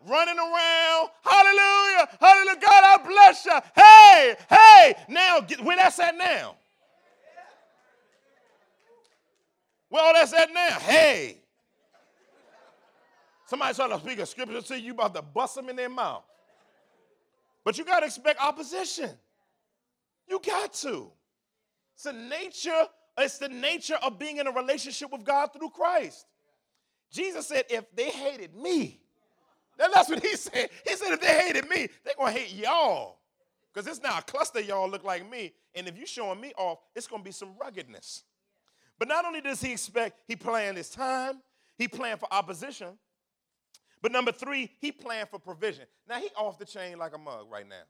running 0.06 0.38
around. 0.38 1.08
Hallelujah, 1.22 2.08
hallelujah. 2.18 2.60
God, 2.60 2.84
I 2.84 2.98
bless 3.06 3.44
you. 3.44 3.60
Hey, 3.74 4.36
hey. 4.48 4.94
Now, 5.08 5.40
get, 5.40 5.62
where 5.62 5.76
that's 5.76 5.98
at 6.00 6.16
now? 6.16 6.56
Where 9.90 10.02
all 10.02 10.14
that's 10.14 10.32
at 10.32 10.52
now? 10.52 10.78
Hey. 10.78 11.39
Somebody 13.50 13.74
trying 13.74 13.90
to 13.90 13.98
speak 13.98 14.20
a 14.20 14.26
scripture 14.26 14.62
to 14.62 14.78
you, 14.78 14.86
you 14.86 14.92
about 14.92 15.12
to 15.12 15.22
bust 15.22 15.56
them 15.56 15.68
in 15.68 15.74
their 15.74 15.88
mouth. 15.88 16.22
But 17.64 17.76
you 17.76 17.84
got 17.84 17.98
to 17.98 18.06
expect 18.06 18.40
opposition. 18.40 19.10
You 20.28 20.40
got 20.46 20.72
to. 20.74 21.10
It's 21.94 22.04
the 22.04 22.12
nature, 22.12 22.86
it's 23.18 23.38
the 23.38 23.48
nature 23.48 23.96
of 24.04 24.20
being 24.20 24.36
in 24.36 24.46
a 24.46 24.52
relationship 24.52 25.10
with 25.10 25.24
God 25.24 25.52
through 25.52 25.70
Christ. 25.70 26.26
Jesus 27.10 27.48
said, 27.48 27.64
if 27.68 27.84
they 27.96 28.10
hated 28.10 28.54
me, 28.54 29.00
that's 29.76 30.08
what 30.08 30.22
he 30.22 30.36
said. 30.36 30.70
He 30.86 30.94
said, 30.94 31.12
if 31.14 31.20
they 31.20 31.40
hated 31.40 31.68
me, 31.68 31.88
they're 32.04 32.14
gonna 32.16 32.30
hate 32.30 32.54
y'all. 32.54 33.18
Because 33.74 33.88
it's 33.88 34.00
now 34.00 34.18
a 34.18 34.22
cluster 34.22 34.60
y'all 34.60 34.88
look 34.88 35.02
like 35.02 35.28
me. 35.28 35.54
And 35.74 35.88
if 35.88 35.98
you 35.98 36.06
showing 36.06 36.40
me 36.40 36.52
off, 36.56 36.78
it's 36.94 37.08
gonna 37.08 37.24
be 37.24 37.32
some 37.32 37.56
ruggedness. 37.60 38.22
But 38.96 39.08
not 39.08 39.24
only 39.24 39.40
does 39.40 39.60
he 39.60 39.72
expect, 39.72 40.20
he 40.28 40.36
planned 40.36 40.76
his 40.76 40.88
time, 40.88 41.40
he 41.76 41.88
planned 41.88 42.20
for 42.20 42.32
opposition. 42.32 42.96
But 44.02 44.12
number 44.12 44.32
three, 44.32 44.70
he 44.80 44.92
planned 44.92 45.28
for 45.28 45.38
provision. 45.38 45.84
Now 46.08 46.16
he 46.16 46.28
off 46.36 46.58
the 46.58 46.64
chain 46.64 46.98
like 46.98 47.14
a 47.14 47.18
mug 47.18 47.46
right 47.50 47.68
now. 47.68 47.82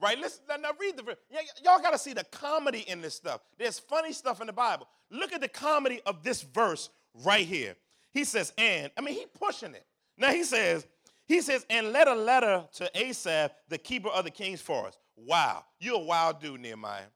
Right? 0.00 0.18
Listen, 0.18 0.42
now 0.60 0.70
read 0.78 0.96
the 0.96 1.16
y'all 1.64 1.80
got 1.80 1.92
to 1.92 1.98
see 1.98 2.12
the 2.12 2.24
comedy 2.24 2.80
in 2.80 3.00
this 3.00 3.14
stuff. 3.14 3.40
There's 3.58 3.78
funny 3.78 4.12
stuff 4.12 4.40
in 4.40 4.46
the 4.46 4.52
Bible. 4.52 4.86
Look 5.10 5.32
at 5.32 5.40
the 5.40 5.48
comedy 5.48 6.00
of 6.04 6.22
this 6.22 6.42
verse 6.42 6.90
right 7.24 7.46
here. 7.46 7.76
He 8.12 8.24
says, 8.24 8.52
and 8.58 8.90
I 8.98 9.00
mean, 9.00 9.14
he 9.14 9.26
pushing 9.38 9.74
it. 9.74 9.86
Now 10.18 10.32
he 10.32 10.44
says, 10.44 10.86
he 11.26 11.40
says, 11.40 11.64
and 11.70 11.92
let 11.92 12.08
a 12.08 12.14
letter 12.14 12.64
to 12.74 12.90
Asaph, 12.94 13.52
the 13.68 13.78
keeper 13.78 14.08
of 14.08 14.24
the 14.24 14.30
king's 14.30 14.60
forest. 14.60 14.98
Wow, 15.16 15.64
you're 15.80 15.96
a 15.96 16.04
wild 16.04 16.40
dude, 16.40 16.60
Nehemiah. 16.60 17.06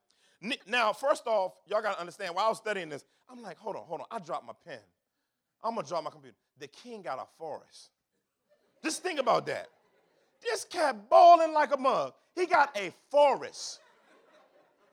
Now, 0.67 0.95
first 0.95 1.27
off, 1.27 1.53
y'all 1.67 1.83
got 1.83 1.95
to 1.95 2.01
understand, 2.01 2.35
while 2.35 2.47
I 2.47 2.49
was 2.49 2.59
studying 2.59 2.89
this, 2.89 3.05
I'm 3.29 3.43
like, 3.43 3.59
hold 3.59 3.77
on, 3.77 3.83
hold 3.83 4.01
on. 4.01 4.07
I 4.11 4.19
dropped 4.19 4.47
my 4.47 4.55
pen. 4.67 4.79
I'm 5.63 5.77
to 5.77 5.83
drop 5.83 6.03
my 6.03 6.11
computer. 6.11 6.37
The 6.59 6.67
king 6.67 7.03
got 7.03 7.19
a 7.19 7.27
forest. 7.39 7.91
Just 8.83 9.03
think 9.03 9.21
about 9.21 9.47
that. 9.47 9.69
This 10.43 10.65
cat 10.65 11.09
balling 11.11 11.53
like 11.53 11.75
a 11.75 11.77
mug. 11.77 12.15
He 12.35 12.47
got 12.47 12.77
a 12.77 12.93
forest. 13.11 13.81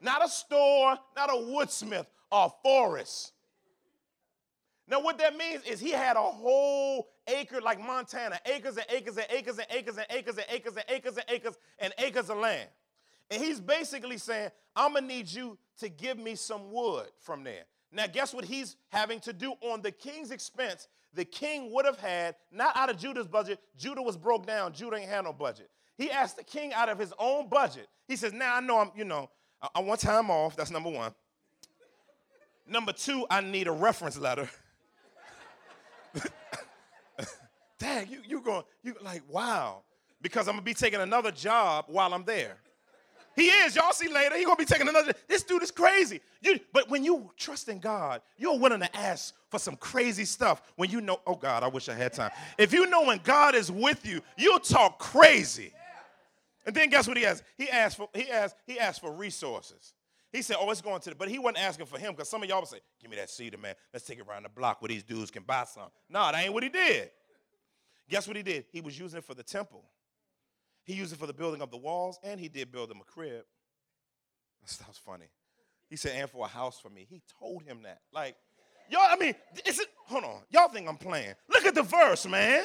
Not 0.01 0.23
a 0.23 0.29
store, 0.29 0.97
not 1.15 1.29
a 1.29 1.33
woodsmith, 1.33 2.05
a 2.31 2.49
forest. 2.63 3.31
Now, 4.87 5.01
what 5.01 5.17
that 5.17 5.35
means 5.35 5.63
is 5.63 5.79
he 5.79 5.91
had 5.91 6.15
a 6.15 6.21
whole 6.21 7.09
acre 7.27 7.59
like 7.59 7.79
Montana, 7.79 8.39
acres 8.45 8.77
and 8.77 8.85
acres 8.89 9.17
and 9.17 9.27
acres 9.29 9.57
and 9.57 9.67
acres 9.69 9.97
and 9.97 10.05
acres 10.09 10.37
and 10.37 10.45
acres 10.49 10.75
and 10.77 10.85
acres 10.89 11.17
and 11.17 11.25
acres 11.29 11.57
and 11.79 11.93
acres 11.97 12.29
of 12.29 12.37
land. 12.37 12.69
And 13.29 13.43
he's 13.43 13.59
basically 13.59 14.17
saying, 14.17 14.51
I'm 14.75 14.93
gonna 14.93 15.07
need 15.07 15.29
you 15.29 15.57
to 15.79 15.89
give 15.89 16.17
me 16.17 16.35
some 16.35 16.71
wood 16.71 17.07
from 17.19 17.43
there. 17.43 17.65
Now, 17.91 18.07
guess 18.07 18.33
what 18.33 18.45
he's 18.45 18.75
having 18.89 19.19
to 19.21 19.33
do 19.33 19.53
on 19.61 19.81
the 19.81 19.91
king's 19.91 20.31
expense? 20.31 20.87
The 21.13 21.25
king 21.25 21.71
would 21.73 21.85
have 21.85 21.99
had, 21.99 22.35
not 22.51 22.75
out 22.75 22.89
of 22.89 22.97
Judah's 22.97 23.27
budget, 23.27 23.59
Judah 23.77 24.01
was 24.01 24.17
broke 24.17 24.45
down, 24.45 24.73
Judah 24.73 24.97
ain't 24.97 25.09
had 25.09 25.23
no 25.23 25.33
budget. 25.33 25.69
He 25.97 26.11
asked 26.11 26.37
the 26.37 26.43
king 26.43 26.73
out 26.73 26.89
of 26.89 26.99
his 26.99 27.13
own 27.17 27.49
budget. 27.49 27.87
He 28.07 28.15
says, 28.15 28.33
Now 28.33 28.55
I 28.55 28.59
know 28.59 28.77
I'm, 28.79 28.91
you 28.95 29.03
know, 29.03 29.29
I, 29.61 29.69
I 29.75 29.79
want 29.79 29.99
time 29.99 30.29
off. 30.29 30.55
That's 30.55 30.69
number 30.69 30.89
one. 30.89 31.11
number 32.67 32.93
two, 32.93 33.25
I 33.29 33.41
need 33.41 33.67
a 33.67 33.71
reference 33.71 34.17
letter. 34.17 34.49
Dang, 37.79 38.07
you 38.09 38.21
you 38.27 38.41
going, 38.41 38.63
you 38.83 38.95
like, 39.01 39.23
wow. 39.29 39.83
Because 40.21 40.47
I'm 40.47 40.55
gonna 40.55 40.63
be 40.63 40.73
taking 40.73 40.99
another 40.99 41.31
job 41.31 41.85
while 41.87 42.13
I'm 42.13 42.25
there. 42.25 42.57
He 43.37 43.49
is. 43.49 43.75
Y'all 43.75 43.93
see 43.93 44.11
later. 44.11 44.35
He 44.35 44.43
gonna 44.43 44.55
be 44.55 44.65
taking 44.65 44.89
another. 44.89 45.13
This 45.27 45.43
dude 45.43 45.61
is 45.61 45.69
crazy. 45.69 46.21
You, 46.41 46.59
but 46.73 46.89
when 46.89 47.03
you 47.03 47.29
trust 47.37 47.69
in 47.69 47.77
God, 47.77 48.23
you're 48.35 48.57
willing 48.57 48.79
to 48.79 48.97
ask 48.97 49.35
for 49.49 49.59
some 49.59 49.75
crazy 49.75 50.25
stuff. 50.25 50.63
When 50.75 50.89
you 50.89 51.01
know, 51.01 51.21
oh 51.27 51.35
God, 51.35 51.61
I 51.61 51.67
wish 51.67 51.87
I 51.87 51.93
had 51.93 52.13
time. 52.13 52.31
If 52.57 52.73
you 52.73 52.87
know 52.87 53.03
when 53.03 53.19
God 53.23 53.53
is 53.53 53.71
with 53.71 54.07
you, 54.07 54.21
you'll 54.37 54.59
talk 54.59 54.97
crazy. 54.97 55.71
And 56.65 56.75
then 56.75 56.89
guess 56.89 57.07
what 57.07 57.15
he 57.15 57.27
asked? 57.27 57.43
He 57.59 57.69
asked 57.69 57.97
for 57.97 58.09
he 58.11 58.27
asked 58.27 58.55
he 58.65 58.79
asked 58.79 59.01
for 59.01 59.11
resources. 59.11 59.93
He 60.33 60.41
said, 60.41 60.57
"Oh, 60.59 60.71
it's 60.71 60.81
going 60.81 60.99
to 61.01 61.11
the," 61.11 61.15
but 61.15 61.29
he 61.29 61.37
wasn't 61.37 61.63
asking 61.63 61.85
for 61.85 61.99
him 61.99 62.13
because 62.13 62.29
some 62.29 62.41
of 62.41 62.49
y'all 62.49 62.61
would 62.61 62.67
say, 62.67 62.79
"Give 62.99 63.11
me 63.11 63.17
that 63.17 63.29
cedar, 63.29 63.59
man. 63.59 63.75
Let's 63.93 64.05
take 64.05 64.17
it 64.17 64.25
around 64.27 64.43
the 64.43 64.49
block 64.49 64.81
where 64.81 64.89
these 64.89 65.03
dudes 65.03 65.29
can 65.29 65.43
buy 65.43 65.65
some." 65.65 65.89
No, 66.09 66.31
that 66.31 66.43
ain't 66.43 66.53
what 66.53 66.63
he 66.63 66.69
did. 66.69 67.11
Guess 68.09 68.27
what 68.27 68.35
he 68.35 68.41
did? 68.41 68.65
He 68.71 68.81
was 68.81 68.97
using 68.97 69.19
it 69.19 69.25
for 69.25 69.35
the 69.35 69.43
temple. 69.43 69.83
He 70.87 70.93
used 70.93 71.11
it 71.11 71.19
for 71.19 71.27
the 71.27 71.33
building 71.33 71.61
of 71.61 71.69
the 71.69 71.77
walls, 71.77 72.17
and 72.23 72.39
he 72.39 72.47
did 72.47 72.71
build 72.71 72.89
him 72.89 73.01
a 73.01 73.03
crib. 73.03 73.43
That 74.61 74.69
stuff's 74.69 74.97
funny. 74.97 75.25
He 75.89 75.97
said, 75.97 76.13
and 76.15 76.29
for 76.29 76.45
a 76.45 76.49
house 76.49 76.79
for 76.79 76.89
me. 76.89 77.05
He 77.09 77.21
told 77.39 77.63
him 77.63 77.83
that. 77.83 77.99
Like, 78.13 78.35
y'all, 78.89 79.01
I 79.03 79.17
mean, 79.17 79.35
is 79.65 79.79
it, 79.79 79.87
hold 80.05 80.23
on. 80.23 80.39
Y'all 80.49 80.69
think 80.69 80.87
I'm 80.87 80.97
playing. 80.97 81.33
Look 81.49 81.65
at 81.65 81.75
the 81.75 81.83
verse, 81.83 82.25
man. 82.25 82.63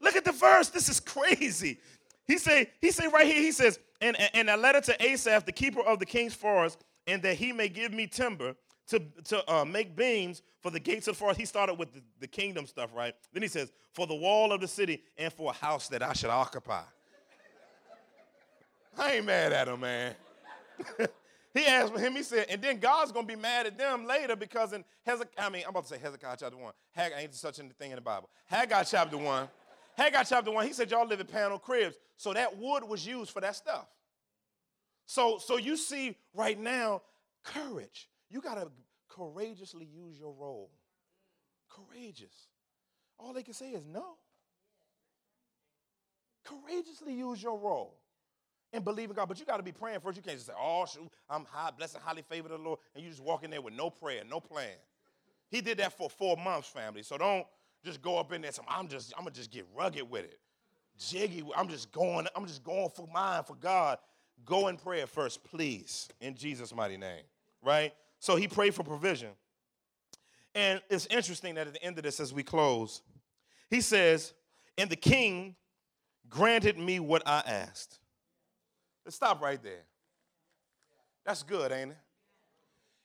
Look 0.00 0.16
at 0.16 0.24
the 0.24 0.32
verse. 0.32 0.70
This 0.70 0.88
is 0.88 0.98
crazy. 0.98 1.78
He 2.26 2.36
say, 2.38 2.68
he 2.80 2.90
say 2.90 3.06
right 3.06 3.26
here, 3.26 3.40
he 3.40 3.52
says, 3.52 3.78
and, 4.00 4.16
and 4.34 4.50
a 4.50 4.56
letter 4.56 4.80
to 4.80 5.04
Asaph, 5.04 5.46
the 5.46 5.52
keeper 5.52 5.82
of 5.82 6.00
the 6.00 6.06
king's 6.06 6.34
forest, 6.34 6.82
and 7.06 7.22
that 7.22 7.36
he 7.36 7.52
may 7.52 7.68
give 7.68 7.92
me 7.92 8.08
timber 8.08 8.56
to, 8.88 9.00
to 9.26 9.52
uh, 9.52 9.64
make 9.64 9.94
beams 9.94 10.42
for 10.60 10.70
the 10.70 10.80
gates 10.80 11.06
of 11.06 11.14
the 11.14 11.18
forest. 11.18 11.38
He 11.38 11.46
started 11.46 11.74
with 11.74 11.94
the, 11.94 12.02
the 12.18 12.26
kingdom 12.26 12.66
stuff, 12.66 12.90
right? 12.92 13.14
Then 13.32 13.42
he 13.42 13.48
says, 13.48 13.70
for 13.92 14.08
the 14.08 14.16
wall 14.16 14.52
of 14.52 14.60
the 14.60 14.68
city 14.68 15.02
and 15.16 15.32
for 15.32 15.50
a 15.50 15.54
house 15.54 15.86
that 15.88 16.02
I 16.02 16.12
should 16.12 16.30
occupy. 16.30 16.82
I 19.02 19.14
ain't 19.14 19.26
mad 19.26 19.52
at 19.52 19.66
him, 19.66 19.80
man. 19.80 20.14
he 21.54 21.66
asked 21.66 21.96
him, 21.96 22.12
he 22.12 22.22
said, 22.22 22.46
and 22.48 22.62
then 22.62 22.78
God's 22.78 23.10
gonna 23.10 23.26
be 23.26 23.34
mad 23.34 23.66
at 23.66 23.76
them 23.76 24.06
later 24.06 24.36
because 24.36 24.72
in 24.72 24.84
Hezekiah, 25.04 25.46
I 25.46 25.50
mean, 25.50 25.64
I'm 25.64 25.70
about 25.70 25.82
to 25.84 25.88
say 25.88 25.98
Hezekiah 25.98 26.36
chapter 26.38 26.56
1. 26.56 26.72
Haggai 26.92 27.20
ain't 27.20 27.34
such 27.34 27.58
a 27.58 27.64
thing 27.64 27.90
in 27.90 27.96
the 27.96 28.00
Bible. 28.00 28.30
Haggai 28.46 28.84
chapter 28.84 29.18
1. 29.18 29.48
Haggai 29.96 30.22
chapter 30.22 30.52
1, 30.52 30.66
he 30.66 30.72
said, 30.72 30.88
Y'all 30.88 31.06
live 31.06 31.18
in 31.18 31.26
panel 31.26 31.58
cribs. 31.58 31.96
So 32.16 32.32
that 32.32 32.56
wood 32.56 32.84
was 32.84 33.04
used 33.04 33.32
for 33.32 33.40
that 33.40 33.56
stuff. 33.56 33.88
So, 35.06 35.38
so 35.38 35.56
you 35.56 35.76
see 35.76 36.16
right 36.32 36.58
now, 36.58 37.02
courage. 37.42 38.08
You 38.30 38.40
gotta 38.40 38.68
courageously 39.08 39.84
use 39.92 40.16
your 40.16 40.32
role. 40.32 40.70
Courageous. 41.68 42.46
All 43.18 43.32
they 43.32 43.42
can 43.42 43.54
say 43.54 43.70
is 43.70 43.84
no. 43.84 44.14
Courageously 46.44 47.14
use 47.14 47.42
your 47.42 47.58
role 47.58 48.01
and 48.72 48.84
believe 48.84 49.10
in 49.10 49.16
God. 49.16 49.28
But 49.28 49.38
you 49.38 49.46
got 49.46 49.58
to 49.58 49.62
be 49.62 49.72
praying 49.72 50.00
first. 50.00 50.16
You 50.16 50.22
can't 50.22 50.36
just 50.36 50.48
say, 50.48 50.54
oh, 50.58 50.86
shoot, 50.86 51.10
I'm 51.28 51.44
high, 51.44 51.70
blessed 51.70 51.96
and 51.96 52.04
highly 52.04 52.22
favored 52.22 52.52
of 52.52 52.58
the 52.58 52.64
Lord, 52.64 52.80
and 52.94 53.04
you 53.04 53.10
just 53.10 53.22
walk 53.22 53.44
in 53.44 53.50
there 53.50 53.60
with 53.60 53.74
no 53.74 53.90
prayer, 53.90 54.22
no 54.28 54.40
plan. 54.40 54.76
He 55.50 55.60
did 55.60 55.78
that 55.78 55.96
for 55.96 56.08
four 56.08 56.36
months, 56.36 56.68
family. 56.68 57.02
So 57.02 57.18
don't 57.18 57.46
just 57.84 58.00
go 58.00 58.18
up 58.18 58.32
in 58.32 58.42
there 58.42 58.52
say, 58.52 58.62
I'm 58.68 58.88
just, 58.88 59.12
I'm 59.16 59.24
gonna 59.24 59.34
just 59.34 59.50
get 59.50 59.66
rugged 59.76 60.08
with 60.08 60.24
it. 60.24 60.38
Jiggy, 60.98 61.42
I'm 61.56 61.68
just 61.68 61.92
going, 61.92 62.26
I'm 62.36 62.46
just 62.46 62.62
going 62.62 62.88
for 62.90 63.06
mine, 63.12 63.42
for 63.44 63.56
God. 63.56 63.98
Go 64.44 64.68
in 64.68 64.76
prayer 64.76 65.06
first, 65.06 65.44
please, 65.44 66.08
in 66.20 66.34
Jesus' 66.34 66.74
mighty 66.74 66.96
name. 66.96 67.22
Right? 67.62 67.92
So 68.18 68.36
he 68.36 68.48
prayed 68.48 68.74
for 68.74 68.82
provision. 68.82 69.30
And 70.54 70.80
it's 70.90 71.06
interesting 71.06 71.54
that 71.54 71.66
at 71.66 71.74
the 71.74 71.82
end 71.82 71.98
of 71.98 72.04
this, 72.04 72.20
as 72.20 72.32
we 72.32 72.42
close, 72.42 73.02
he 73.70 73.80
says, 73.80 74.34
And 74.76 74.90
the 74.90 74.96
king 74.96 75.56
granted 76.28 76.78
me 76.78 77.00
what 77.00 77.22
I 77.26 77.42
asked. 77.46 77.98
Let's 79.04 79.16
stop 79.16 79.42
right 79.42 79.62
there. 79.62 79.84
That's 81.24 81.42
good, 81.42 81.72
ain't 81.72 81.92
it? 81.92 81.96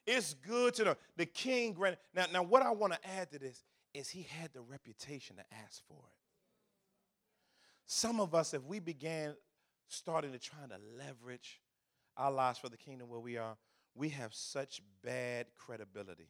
It's 0.06 0.34
good 0.36 0.74
to 0.76 0.86
know. 0.86 0.96
The 1.18 1.26
king 1.26 1.74
granted. 1.74 2.00
Now, 2.16 2.26
now 2.32 2.44
what 2.44 2.62
I 2.62 2.72
want 2.72 2.94
to 2.94 3.00
add 3.10 3.32
to 3.32 3.40
this 3.40 3.64
is 3.94 4.10
he 4.10 4.24
had 4.24 4.54
the 4.54 4.62
reputation 4.62 5.36
to 5.36 5.44
ask 5.64 5.86
for 5.88 5.98
it. 5.98 6.18
Some 7.86 8.20
of 8.20 8.34
us, 8.34 8.54
if 8.54 8.64
we 8.64 8.80
began 8.80 9.36
starting 9.88 10.32
to 10.32 10.40
try 10.40 10.60
to 10.70 10.78
leverage 10.98 11.62
our 12.16 12.32
lives 12.32 12.60
for 12.60 12.70
the 12.70 12.78
kingdom 12.78 13.10
where 13.10 13.20
we 13.20 13.38
are, 13.38 13.58
we 13.96 14.10
have 14.10 14.34
such 14.34 14.82
bad 15.04 15.48
credibility 15.58 16.30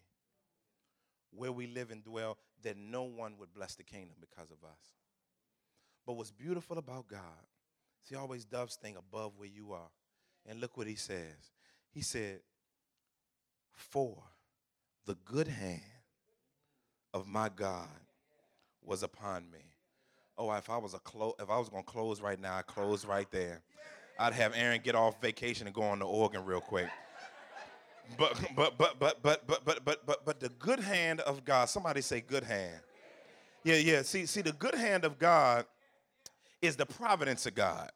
where 1.31 1.51
we 1.51 1.67
live 1.67 1.91
and 1.91 2.03
dwell 2.03 2.37
that 2.63 2.77
no 2.77 3.03
one 3.03 3.37
would 3.37 3.53
bless 3.53 3.75
the 3.75 3.83
kingdom 3.83 4.15
because 4.19 4.49
of 4.51 4.63
us. 4.63 4.79
But 6.05 6.13
what's 6.13 6.31
beautiful 6.31 6.77
about 6.77 7.07
God 7.07 7.19
he 8.09 8.15
always 8.15 8.45
does 8.45 8.75
things 8.75 8.97
above 8.97 9.33
where 9.37 9.49
you 9.49 9.73
are. 9.73 9.89
And 10.45 10.61
look 10.61 10.77
what 10.77 10.87
he 10.87 10.95
says. 10.95 11.51
He 11.91 12.01
said, 12.01 12.39
For 13.75 14.23
the 15.05 15.15
good 15.25 15.47
hand 15.47 15.81
of 17.13 17.27
my 17.27 17.49
God 17.49 17.87
was 18.83 19.03
upon 19.03 19.49
me. 19.51 19.59
Oh, 20.37 20.51
if 20.53 20.69
I 20.69 20.77
was 20.77 20.93
a 20.93 20.99
clo- 20.99 21.35
if 21.39 21.49
I 21.49 21.57
was 21.57 21.69
gonna 21.69 21.83
close 21.83 22.21
right 22.21 22.39
now, 22.39 22.55
I'd 22.55 22.67
close 22.67 23.05
right 23.05 23.29
there. 23.31 23.61
I'd 24.19 24.33
have 24.33 24.53
Aaron 24.55 24.81
get 24.83 24.95
off 24.95 25.19
vacation 25.21 25.67
and 25.67 25.75
go 25.75 25.81
on 25.81 25.99
to 25.99 26.05
organ 26.05 26.45
real 26.45 26.61
quick. 26.61 26.89
But 28.17 28.39
but 28.55 28.77
but 28.77 28.99
but 28.99 29.21
but 29.21 29.47
but 29.47 29.65
but 29.65 29.83
but 29.83 30.05
but 30.05 30.25
but 30.25 30.39
the 30.39 30.49
good 30.49 30.79
hand 30.79 31.21
of 31.21 31.43
God. 31.43 31.65
Somebody 31.65 32.01
say 32.01 32.21
good 32.21 32.43
hand. 32.43 32.79
Yeah, 33.63 33.75
yeah. 33.75 34.01
See, 34.03 34.25
see, 34.25 34.41
the 34.41 34.53
good 34.53 34.75
hand 34.75 35.03
of 35.03 35.19
God 35.19 35.65
is 36.61 36.75
the 36.75 36.85
providence 36.85 37.45
of 37.45 37.55
God. 37.55 37.91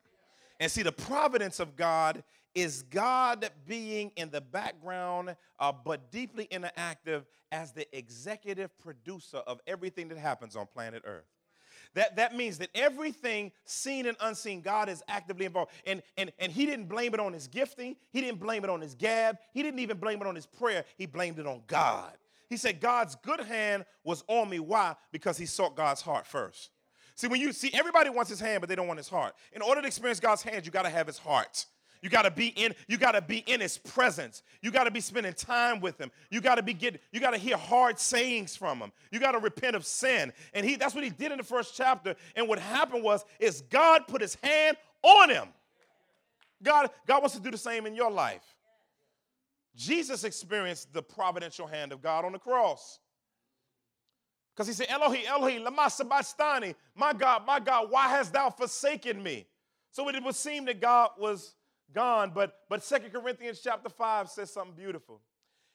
And 0.62 0.72
see, 0.72 0.84
the 0.84 0.92
providence 0.92 1.60
of 1.60 1.76
God 1.76 2.24
is 2.54 2.84
God 2.84 3.50
being 3.66 4.12
in 4.16 4.30
the 4.30 4.42
background, 4.42 5.36
uh, 5.60 5.72
but 5.72 6.12
deeply 6.12 6.48
interactive 6.52 7.24
as 7.52 7.72
the 7.72 7.88
executive 7.98 8.78
producer 8.78 9.38
of 9.38 9.60
everything 9.66 10.08
that 10.10 10.20
happens 10.20 10.56
on 10.56 10.68
planet 10.68 11.02
Earth. 11.04 11.26
That, 11.96 12.16
that 12.18 12.36
means 12.36 12.60
that 12.60 12.70
everything 12.76 13.52
seen 13.66 14.06
and 14.06 14.16
unseen, 14.22 14.62
God 14.62 14.88
is 14.88 15.02
actively 15.08 15.48
involved. 15.48 15.72
And, 15.88 16.04
and, 16.16 16.32
and 16.38 16.52
he 16.52 16.68
didn't 16.68 16.86
blame 16.86 17.16
it 17.16 17.20
on 17.20 17.34
his 17.34 17.48
gifting. 17.48 17.96
He 18.12 18.22
didn't 18.22 18.40
blame 18.40 18.64
it 18.64 18.70
on 18.70 18.82
his 18.82 18.94
gab. 18.94 19.40
He 19.56 19.64
didn't 19.64 19.80
even 19.80 19.98
blame 19.98 20.22
it 20.22 20.28
on 20.28 20.36
his 20.36 20.46
prayer. 20.46 20.86
He 20.96 21.08
blamed 21.08 21.40
it 21.40 21.48
on 21.48 21.64
God. 21.66 22.14
He 22.50 22.58
said, 22.58 22.80
God's 22.80 23.16
good 23.16 23.40
hand 23.40 23.86
was 24.04 24.24
on 24.28 24.48
me. 24.48 24.60
Why? 24.60 24.96
Because 25.12 25.40
he 25.40 25.48
sought 25.48 25.76
God's 25.76 26.02
heart 26.02 26.28
first. 26.28 26.70
See, 27.22 27.28
when 27.28 27.40
you 27.40 27.54
see 27.54 27.70
everybody 27.72 28.10
wants 28.10 28.32
his 28.32 28.40
hand, 28.40 28.62
but 28.62 28.68
they 28.68 28.74
don't 28.74 28.88
want 28.88 28.98
his 28.98 29.08
heart. 29.08 29.36
In 29.54 29.62
order 29.62 29.80
to 29.80 29.86
experience 29.86 30.20
God's 30.20 30.42
hand, 30.42 30.66
you 30.66 30.72
got 30.72 30.86
to 30.86 30.90
have 30.90 31.06
his 31.06 31.20
heart. 31.20 31.68
You 32.02 32.10
got 32.10 32.24
to 32.24 32.32
be 32.32 32.48
in 32.48 32.74
you 32.88 32.98
got 32.98 33.12
to 33.12 33.22
be 33.22 33.44
in 33.46 33.62
his 33.62 33.78
presence. 33.78 34.42
You 34.64 34.72
got 34.72 34.86
to 34.86 34.92
be 34.92 35.02
spending 35.02 35.34
time 35.34 35.82
with 35.82 36.02
him. 36.02 36.10
You 36.32 36.42
got 36.42 36.56
to 36.56 36.64
be 36.64 36.74
get 36.74 37.00
you 37.12 37.20
got 37.20 37.30
to 37.30 37.38
hear 37.38 37.58
hard 37.58 38.00
sayings 38.00 38.56
from 38.56 38.80
him. 38.80 38.92
You 39.12 39.20
got 39.20 39.34
to 39.34 39.38
repent 39.38 39.76
of 39.76 39.86
sin. 39.86 40.34
And 40.56 40.66
he 40.66 40.78
that's 40.78 40.96
what 40.96 41.04
he 41.04 41.12
did 41.12 41.32
in 41.32 41.38
the 41.38 41.44
first 41.44 41.76
chapter. 41.76 42.16
And 42.36 42.48
what 42.48 42.58
happened 42.58 43.04
was 43.04 43.24
is 43.40 43.62
God 43.70 44.08
put 44.08 44.22
his 44.22 44.34
hand 44.42 44.78
on 45.04 45.30
him. 45.30 45.48
God 46.64 46.90
God 47.06 47.20
wants 47.20 47.36
to 47.36 47.42
do 47.42 47.52
the 47.52 47.58
same 47.60 47.86
in 47.86 47.94
your 47.94 48.10
life. 48.10 48.56
Jesus 49.76 50.24
experienced 50.24 50.92
the 50.92 51.04
providential 51.04 51.68
hand 51.68 51.92
of 51.92 52.02
God 52.02 52.26
on 52.26 52.32
the 52.32 52.40
cross. 52.40 52.98
Because 54.56 54.68
he 54.68 54.74
said, 54.74 54.88
Elohi, 54.88 55.24
Elohi, 55.24 55.64
lama 55.64 55.90
sabachthani. 55.90 56.76
My 56.96 57.14
God, 57.14 57.46
my 57.46 57.60
God, 57.60 57.90
why 57.90 58.10
hast 58.10 58.34
thou 58.34 58.50
forsaken 58.50 59.22
me? 59.22 59.46
So 59.92 60.08
it 60.10 60.24
would 60.24 60.36
seem 60.36 60.66
that 60.66 60.82
God 60.82 61.12
was 61.18 61.56
gone. 61.94 62.32
But 62.34 62.60
but 62.70 62.84
Second 62.84 63.12
Corinthians 63.12 63.62
chapter 63.64 63.90
5 63.90 64.30
says 64.30 64.52
something 64.52 64.76
beautiful. 64.76 65.22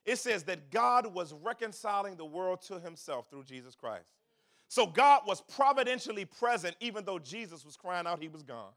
It 0.04 0.18
says 0.18 0.44
that 0.44 0.70
God 0.70 1.12
was 1.12 1.32
reconciling 1.32 2.16
the 2.16 2.24
world 2.24 2.62
to 2.62 2.78
himself 2.78 3.28
through 3.28 3.44
Jesus 3.44 3.74
Christ. 3.74 4.06
So 4.68 4.86
God 4.86 5.22
was 5.26 5.40
providentially 5.40 6.24
present 6.24 6.76
even 6.80 7.04
though 7.04 7.18
Jesus 7.18 7.64
was 7.64 7.76
crying 7.76 8.06
out 8.06 8.20
he 8.20 8.28
was 8.28 8.42
gone. 8.42 8.72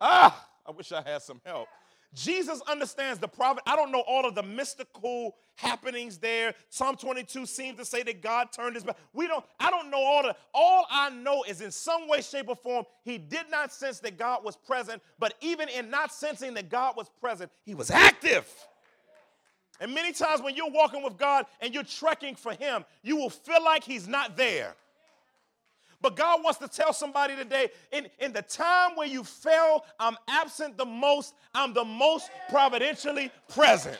Ah, 0.00 0.48
I 0.66 0.70
wish 0.70 0.92
I 0.92 1.02
had 1.02 1.22
some 1.22 1.40
help. 1.44 1.68
Jesus 2.14 2.60
understands 2.62 3.20
the 3.20 3.28
prophet. 3.28 3.62
I 3.66 3.76
don't 3.76 3.92
know 3.92 4.02
all 4.06 4.26
of 4.26 4.34
the 4.34 4.42
mystical 4.42 5.36
happenings 5.54 6.18
there. 6.18 6.54
Psalm 6.68 6.96
22 6.96 7.46
seems 7.46 7.78
to 7.78 7.84
say 7.84 8.02
that 8.02 8.20
God 8.20 8.48
turned 8.52 8.74
his 8.74 8.82
back. 8.82 8.96
We 9.12 9.28
don't, 9.28 9.44
I 9.60 9.70
don't 9.70 9.90
know 9.90 10.00
all 10.00 10.22
the, 10.22 10.34
all 10.52 10.86
I 10.90 11.10
know 11.10 11.44
is 11.44 11.60
in 11.60 11.70
some 11.70 12.08
way, 12.08 12.20
shape, 12.22 12.48
or 12.48 12.56
form, 12.56 12.84
he 13.04 13.18
did 13.18 13.46
not 13.50 13.72
sense 13.72 14.00
that 14.00 14.18
God 14.18 14.44
was 14.44 14.56
present, 14.56 15.02
but 15.18 15.34
even 15.40 15.68
in 15.68 15.88
not 15.90 16.12
sensing 16.12 16.54
that 16.54 16.68
God 16.68 16.96
was 16.96 17.08
present, 17.20 17.50
he 17.64 17.74
was 17.74 17.90
active. 17.90 18.46
And 19.80 19.94
many 19.94 20.12
times 20.12 20.42
when 20.42 20.56
you're 20.56 20.70
walking 20.70 21.02
with 21.02 21.16
God 21.16 21.46
and 21.60 21.72
you're 21.72 21.84
trekking 21.84 22.34
for 22.34 22.52
him, 22.52 22.84
you 23.02 23.16
will 23.16 23.30
feel 23.30 23.64
like 23.64 23.84
he's 23.84 24.08
not 24.08 24.36
there. 24.36 24.74
But 26.00 26.16
God 26.16 26.42
wants 26.42 26.58
to 26.60 26.68
tell 26.68 26.92
somebody 26.92 27.36
today 27.36 27.70
in, 27.92 28.08
in 28.18 28.32
the 28.32 28.42
time 28.42 28.96
where 28.96 29.06
you 29.06 29.22
fell, 29.22 29.84
I'm 29.98 30.16
absent 30.28 30.78
the 30.78 30.86
most, 30.86 31.34
I'm 31.54 31.74
the 31.74 31.84
most 31.84 32.30
providentially 32.48 33.30
present. 33.48 33.98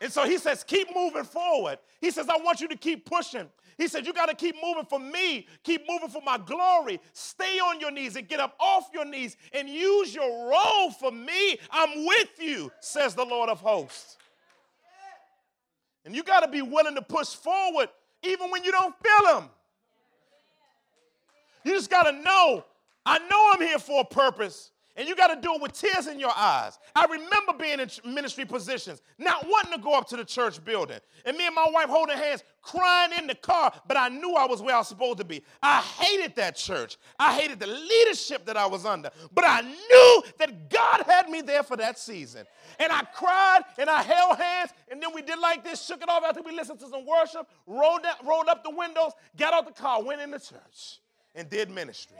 And 0.00 0.12
so 0.12 0.24
he 0.24 0.38
says, 0.38 0.64
keep 0.64 0.94
moving 0.94 1.24
forward. 1.24 1.78
He 2.00 2.10
says, 2.10 2.28
I 2.28 2.36
want 2.38 2.60
you 2.60 2.68
to 2.68 2.76
keep 2.76 3.04
pushing. 3.04 3.48
He 3.78 3.88
said, 3.88 4.06
You 4.06 4.12
got 4.12 4.28
to 4.28 4.34
keep 4.34 4.56
moving 4.62 4.86
for 4.86 4.98
me, 4.98 5.46
keep 5.62 5.82
moving 5.88 6.08
for 6.08 6.22
my 6.22 6.38
glory. 6.38 7.00
Stay 7.12 7.58
on 7.58 7.78
your 7.78 7.90
knees 7.90 8.16
and 8.16 8.26
get 8.26 8.40
up 8.40 8.54
off 8.58 8.88
your 8.92 9.04
knees 9.04 9.36
and 9.52 9.68
use 9.68 10.14
your 10.14 10.50
role 10.50 10.90
for 10.90 11.10
me. 11.10 11.58
I'm 11.70 12.06
with 12.06 12.40
you, 12.40 12.72
says 12.80 13.14
the 13.14 13.24
Lord 13.24 13.50
of 13.50 13.60
hosts. 13.60 14.16
And 16.04 16.14
you 16.14 16.22
got 16.22 16.40
to 16.40 16.48
be 16.48 16.62
willing 16.62 16.94
to 16.94 17.02
push 17.02 17.34
forward 17.34 17.88
even 18.22 18.50
when 18.50 18.64
you 18.64 18.72
don't 18.72 18.94
feel 19.02 19.40
Him. 19.40 19.48
You 21.66 21.74
just 21.74 21.90
got 21.90 22.04
to 22.04 22.12
know, 22.12 22.64
I 23.04 23.18
know 23.18 23.50
I'm 23.54 23.60
here 23.60 23.78
for 23.78 24.02
a 24.02 24.04
purpose. 24.04 24.70
And 24.98 25.06
you 25.06 25.14
got 25.14 25.26
to 25.26 25.38
do 25.38 25.54
it 25.54 25.60
with 25.60 25.74
tears 25.74 26.06
in 26.06 26.18
your 26.18 26.32
eyes. 26.34 26.78
I 26.94 27.04
remember 27.04 27.52
being 27.58 27.80
in 27.80 27.90
ministry 28.14 28.46
positions, 28.46 29.02
not 29.18 29.46
wanting 29.46 29.72
to 29.72 29.78
go 29.78 29.92
up 29.92 30.08
to 30.08 30.16
the 30.16 30.24
church 30.24 30.64
building. 30.64 30.98
And 31.26 31.36
me 31.36 31.44
and 31.44 31.54
my 31.54 31.66
wife 31.70 31.90
holding 31.90 32.16
hands, 32.16 32.42
crying 32.62 33.10
in 33.18 33.26
the 33.26 33.34
car, 33.34 33.74
but 33.86 33.98
I 33.98 34.08
knew 34.08 34.32
I 34.34 34.46
was 34.46 34.62
where 34.62 34.74
I 34.74 34.78
was 34.78 34.88
supposed 34.88 35.18
to 35.18 35.24
be. 35.24 35.42
I 35.62 35.82
hated 35.82 36.34
that 36.36 36.56
church. 36.56 36.96
I 37.18 37.38
hated 37.38 37.60
the 37.60 37.66
leadership 37.66 38.46
that 38.46 38.56
I 38.56 38.66
was 38.66 38.86
under. 38.86 39.10
But 39.34 39.44
I 39.46 39.60
knew 39.60 40.22
that 40.38 40.70
God 40.70 41.02
had 41.06 41.28
me 41.28 41.42
there 41.42 41.62
for 41.62 41.76
that 41.76 41.98
season. 41.98 42.46
And 42.78 42.90
I 42.90 43.02
cried 43.14 43.64
and 43.76 43.90
I 43.90 44.02
held 44.02 44.38
hands, 44.38 44.70
and 44.90 45.02
then 45.02 45.10
we 45.14 45.20
did 45.20 45.38
like 45.38 45.62
this, 45.62 45.84
shook 45.84 46.02
it 46.02 46.08
off 46.08 46.24
after 46.24 46.40
we 46.40 46.52
listened 46.52 46.80
to 46.80 46.88
some 46.88 47.04
worship, 47.04 47.46
rolled, 47.66 48.02
down, 48.02 48.14
rolled 48.24 48.48
up 48.48 48.64
the 48.64 48.74
windows, 48.74 49.12
got 49.36 49.52
out 49.52 49.66
the 49.66 49.78
car, 49.78 50.02
went 50.02 50.22
in 50.22 50.30
the 50.30 50.38
church 50.38 51.00
and 51.36 51.48
did 51.48 51.70
ministry. 51.70 52.16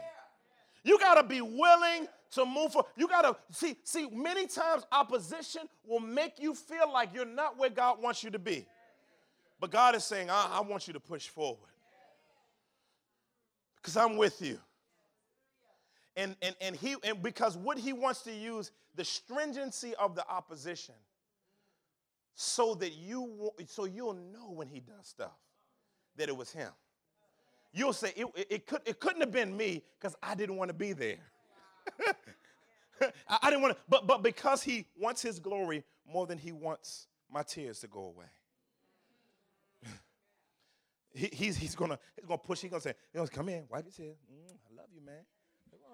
You 0.83 0.97
got 0.99 1.15
to 1.15 1.23
be 1.23 1.41
willing 1.41 2.07
to 2.31 2.45
move 2.45 2.71
forward. 2.71 2.89
You 2.95 3.07
got 3.07 3.23
to 3.23 3.35
see, 3.51 3.77
see, 3.83 4.09
many 4.09 4.47
times 4.47 4.83
opposition 4.91 5.63
will 5.85 5.99
make 5.99 6.39
you 6.39 6.53
feel 6.53 6.91
like 6.91 7.13
you're 7.13 7.25
not 7.25 7.57
where 7.57 7.69
God 7.69 8.01
wants 8.01 8.23
you 8.23 8.29
to 8.29 8.39
be. 8.39 8.65
But 9.59 9.71
God 9.71 9.95
is 9.95 10.03
saying, 10.03 10.29
I, 10.29 10.49
I 10.53 10.61
want 10.61 10.87
you 10.87 10.93
to 10.93 10.99
push 10.99 11.27
forward 11.27 11.71
because 13.77 13.97
I'm 13.97 14.17
with 14.17 14.41
you. 14.41 14.59
And, 16.15 16.35
and, 16.41 16.55
and 16.61 16.75
he 16.75 16.95
and 17.03 17.21
because 17.21 17.55
what 17.55 17.77
he 17.77 17.93
wants 17.93 18.23
to 18.23 18.33
use 18.33 18.71
the 18.95 19.05
stringency 19.05 19.93
of 19.95 20.15
the 20.15 20.27
opposition 20.27 20.95
so 22.33 22.73
that 22.75 22.93
you 22.93 23.51
so 23.67 23.85
you'll 23.85 24.15
know 24.15 24.51
when 24.51 24.67
he 24.67 24.79
does 24.79 25.07
stuff 25.07 25.37
that 26.17 26.27
it 26.27 26.35
was 26.35 26.51
him 26.51 26.71
you'll 27.77 27.93
say, 27.93 28.13
it, 28.15 28.27
it, 28.49 28.67
could, 28.67 28.81
it 28.85 28.99
couldn't 28.99 29.21
have 29.21 29.31
been 29.31 29.55
me 29.55 29.83
because 29.99 30.15
I 30.21 30.35
didn't 30.35 30.57
want 30.57 30.69
to 30.69 30.73
be 30.73 30.93
there. 30.93 31.17
I, 33.29 33.37
I 33.43 33.49
didn't 33.49 33.61
want 33.61 33.75
to, 33.75 33.83
but, 33.87 34.07
but 34.07 34.23
because 34.23 34.63
he 34.63 34.85
wants 34.97 35.21
his 35.21 35.39
glory 35.39 35.83
more 36.11 36.25
than 36.25 36.37
he 36.37 36.51
wants 36.51 37.07
my 37.31 37.43
tears 37.43 37.79
to 37.81 37.87
go 37.87 38.05
away. 38.05 38.25
he, 41.13 41.29
he's, 41.31 41.57
he's 41.57 41.75
gonna 41.75 41.99
he's 42.15 42.25
gonna 42.25 42.37
push. 42.37 42.61
He's 42.61 42.71
gonna 42.71 42.81
say, 42.81 42.93
"Come 43.31 43.49
in, 43.49 43.65
wipe 43.69 43.85
your 43.85 43.91
tears. 43.91 44.17
Mm, 44.31 44.51
I 44.51 44.81
love 44.81 44.87
you, 44.93 45.01
man. 45.05 45.25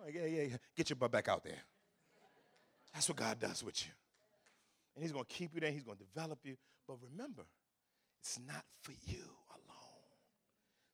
On, 0.06 0.14
yeah, 0.14 0.26
yeah, 0.26 0.44
yeah. 0.50 0.58
Get 0.78 0.90
your 0.90 0.96
butt 0.96 1.12
back 1.12 1.28
out 1.28 1.44
there." 1.44 1.60
That's 2.94 3.10
what 3.10 3.18
God 3.18 3.40
does 3.40 3.64
with 3.64 3.86
you, 3.86 3.92
and 4.96 5.04
He's 5.04 5.12
gonna 5.12 5.26
keep 5.26 5.54
you 5.54 5.60
there. 5.60 5.72
He's 5.72 5.84
gonna 5.84 5.98
develop 5.98 6.40
you. 6.44 6.56
But 6.88 6.98
remember, 7.12 7.44
it's 8.22 8.40
not 8.48 8.64
for 8.82 8.94
you. 9.08 9.26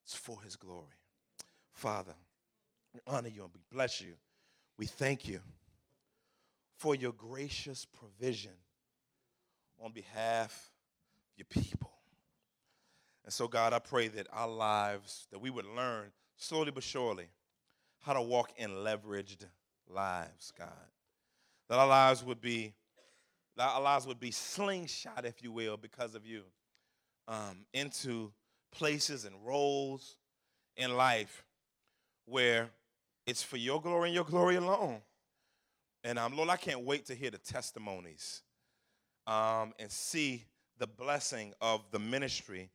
It's 0.09 0.17
for 0.17 0.41
his 0.41 0.55
glory. 0.55 0.87
Father, 1.71 2.15
we 2.95 2.99
honor 3.05 3.27
you 3.27 3.43
and 3.43 3.51
we 3.53 3.59
bless 3.71 4.01
you. 4.01 4.13
We 4.75 4.87
thank 4.87 5.27
you 5.27 5.39
for 6.77 6.95
your 6.95 7.11
gracious 7.11 7.85
provision 7.85 8.53
on 9.79 9.91
behalf 9.91 10.71
of 11.27 11.37
your 11.37 11.63
people. 11.63 11.91
And 13.23 13.31
so, 13.31 13.47
God, 13.47 13.71
I 13.71 13.77
pray 13.77 14.07
that 14.07 14.25
our 14.33 14.47
lives, 14.47 15.27
that 15.31 15.37
we 15.37 15.51
would 15.51 15.67
learn 15.67 16.05
slowly 16.37 16.71
but 16.71 16.81
surely 16.81 17.27
how 17.99 18.13
to 18.13 18.21
walk 18.23 18.51
in 18.57 18.71
leveraged 18.71 19.45
lives, 19.87 20.51
God. 20.57 20.69
That 21.69 21.77
our 21.77 21.87
lives 21.87 22.23
would 22.23 22.41
be, 22.41 22.73
that 23.57 23.69
our 23.75 23.81
lives 23.81 24.07
would 24.07 24.19
be 24.19 24.31
slingshot, 24.31 25.23
if 25.25 25.43
you 25.43 25.51
will, 25.51 25.77
because 25.77 26.15
of 26.15 26.25
you, 26.25 26.45
um, 27.27 27.67
into 27.75 28.31
places 28.71 29.25
and 29.25 29.35
roles 29.45 30.17
in 30.77 30.95
life 30.95 31.43
where 32.25 32.69
it's 33.25 33.43
for 33.43 33.57
your 33.57 33.81
glory 33.81 34.09
and 34.09 34.15
your 34.15 34.23
glory 34.23 34.55
alone. 34.55 35.01
And 36.03 36.17
um, 36.17 36.35
Lord, 36.35 36.49
I 36.49 36.57
can't 36.57 36.81
wait 36.81 37.05
to 37.07 37.15
hear 37.15 37.31
the 37.31 37.37
testimonies 37.37 38.41
um, 39.27 39.73
and 39.79 39.91
see 39.91 40.45
the 40.77 40.87
blessing 40.87 41.53
of 41.61 41.81
the 41.91 41.99
ministry 41.99 42.69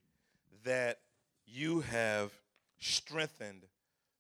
that 0.65 0.99
you 1.47 1.81
have 1.81 2.31
strengthened 2.79 3.63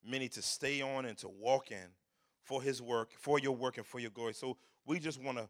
many 0.04 0.28
to 0.28 0.42
stay 0.42 0.80
on 0.80 1.04
and 1.04 1.16
to 1.18 1.28
walk 1.28 1.70
in 1.70 1.88
for 2.42 2.62
his 2.62 2.80
work, 2.80 3.10
for 3.18 3.38
your 3.38 3.52
work 3.52 3.76
and 3.78 3.86
for 3.86 3.98
your 3.98 4.10
glory. 4.10 4.34
So 4.34 4.56
we 4.86 4.98
just 4.98 5.22
want 5.22 5.38
to 5.38 5.48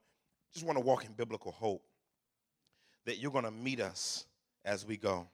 just 0.52 0.64
want 0.64 0.78
to 0.78 0.84
walk 0.84 1.04
in 1.04 1.12
biblical 1.12 1.50
hope 1.50 1.82
that 3.06 3.18
you're 3.18 3.32
going 3.32 3.44
to 3.44 3.50
meet 3.50 3.80
us 3.80 4.24
as 4.64 4.86
we 4.86 4.96
go. 4.96 5.26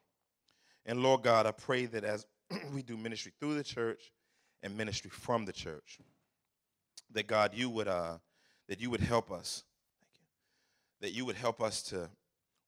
And 0.87 1.03
Lord 1.03 1.22
God, 1.22 1.47
I 1.47 1.53
pray 1.53 1.87
that 1.87 2.05
as 2.05 2.26
we 2.74 2.83
do 2.83 2.97
ministry 2.97 3.33
through 3.41 3.55
the 3.55 3.64
church 3.64 4.12
and 4.62 4.76
ministry 4.76 5.11
from 5.11 5.45
the 5.45 5.53
church, 5.53 5.99
that 7.12 7.26
God, 7.26 7.53
you 7.55 7.68
would 7.70 7.89
uh, 7.89 8.18
that 8.68 8.81
you 8.81 8.91
would 8.91 9.01
help 9.01 9.31
us. 9.31 9.64
You. 10.14 10.26
That 11.01 11.12
you 11.12 11.24
would 11.24 11.37
help 11.37 11.61
us 11.61 11.83
to 11.85 12.09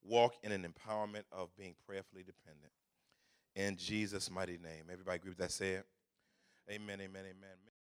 walk 0.04 0.34
in 0.42 0.52
an 0.52 0.62
empowerment 0.62 1.24
of 1.30 1.54
being 1.56 1.74
prayerfully 1.86 2.22
dependent. 2.22 2.72
In 3.54 3.76
Jesus' 3.76 4.30
mighty 4.30 4.58
name. 4.58 4.84
Everybody 4.90 5.16
agree 5.16 5.30
with 5.30 5.38
that? 5.38 5.52
Say 5.52 5.72
it. 5.72 5.86
Amen, 6.70 7.00
amen, 7.00 7.24
amen. 7.24 7.71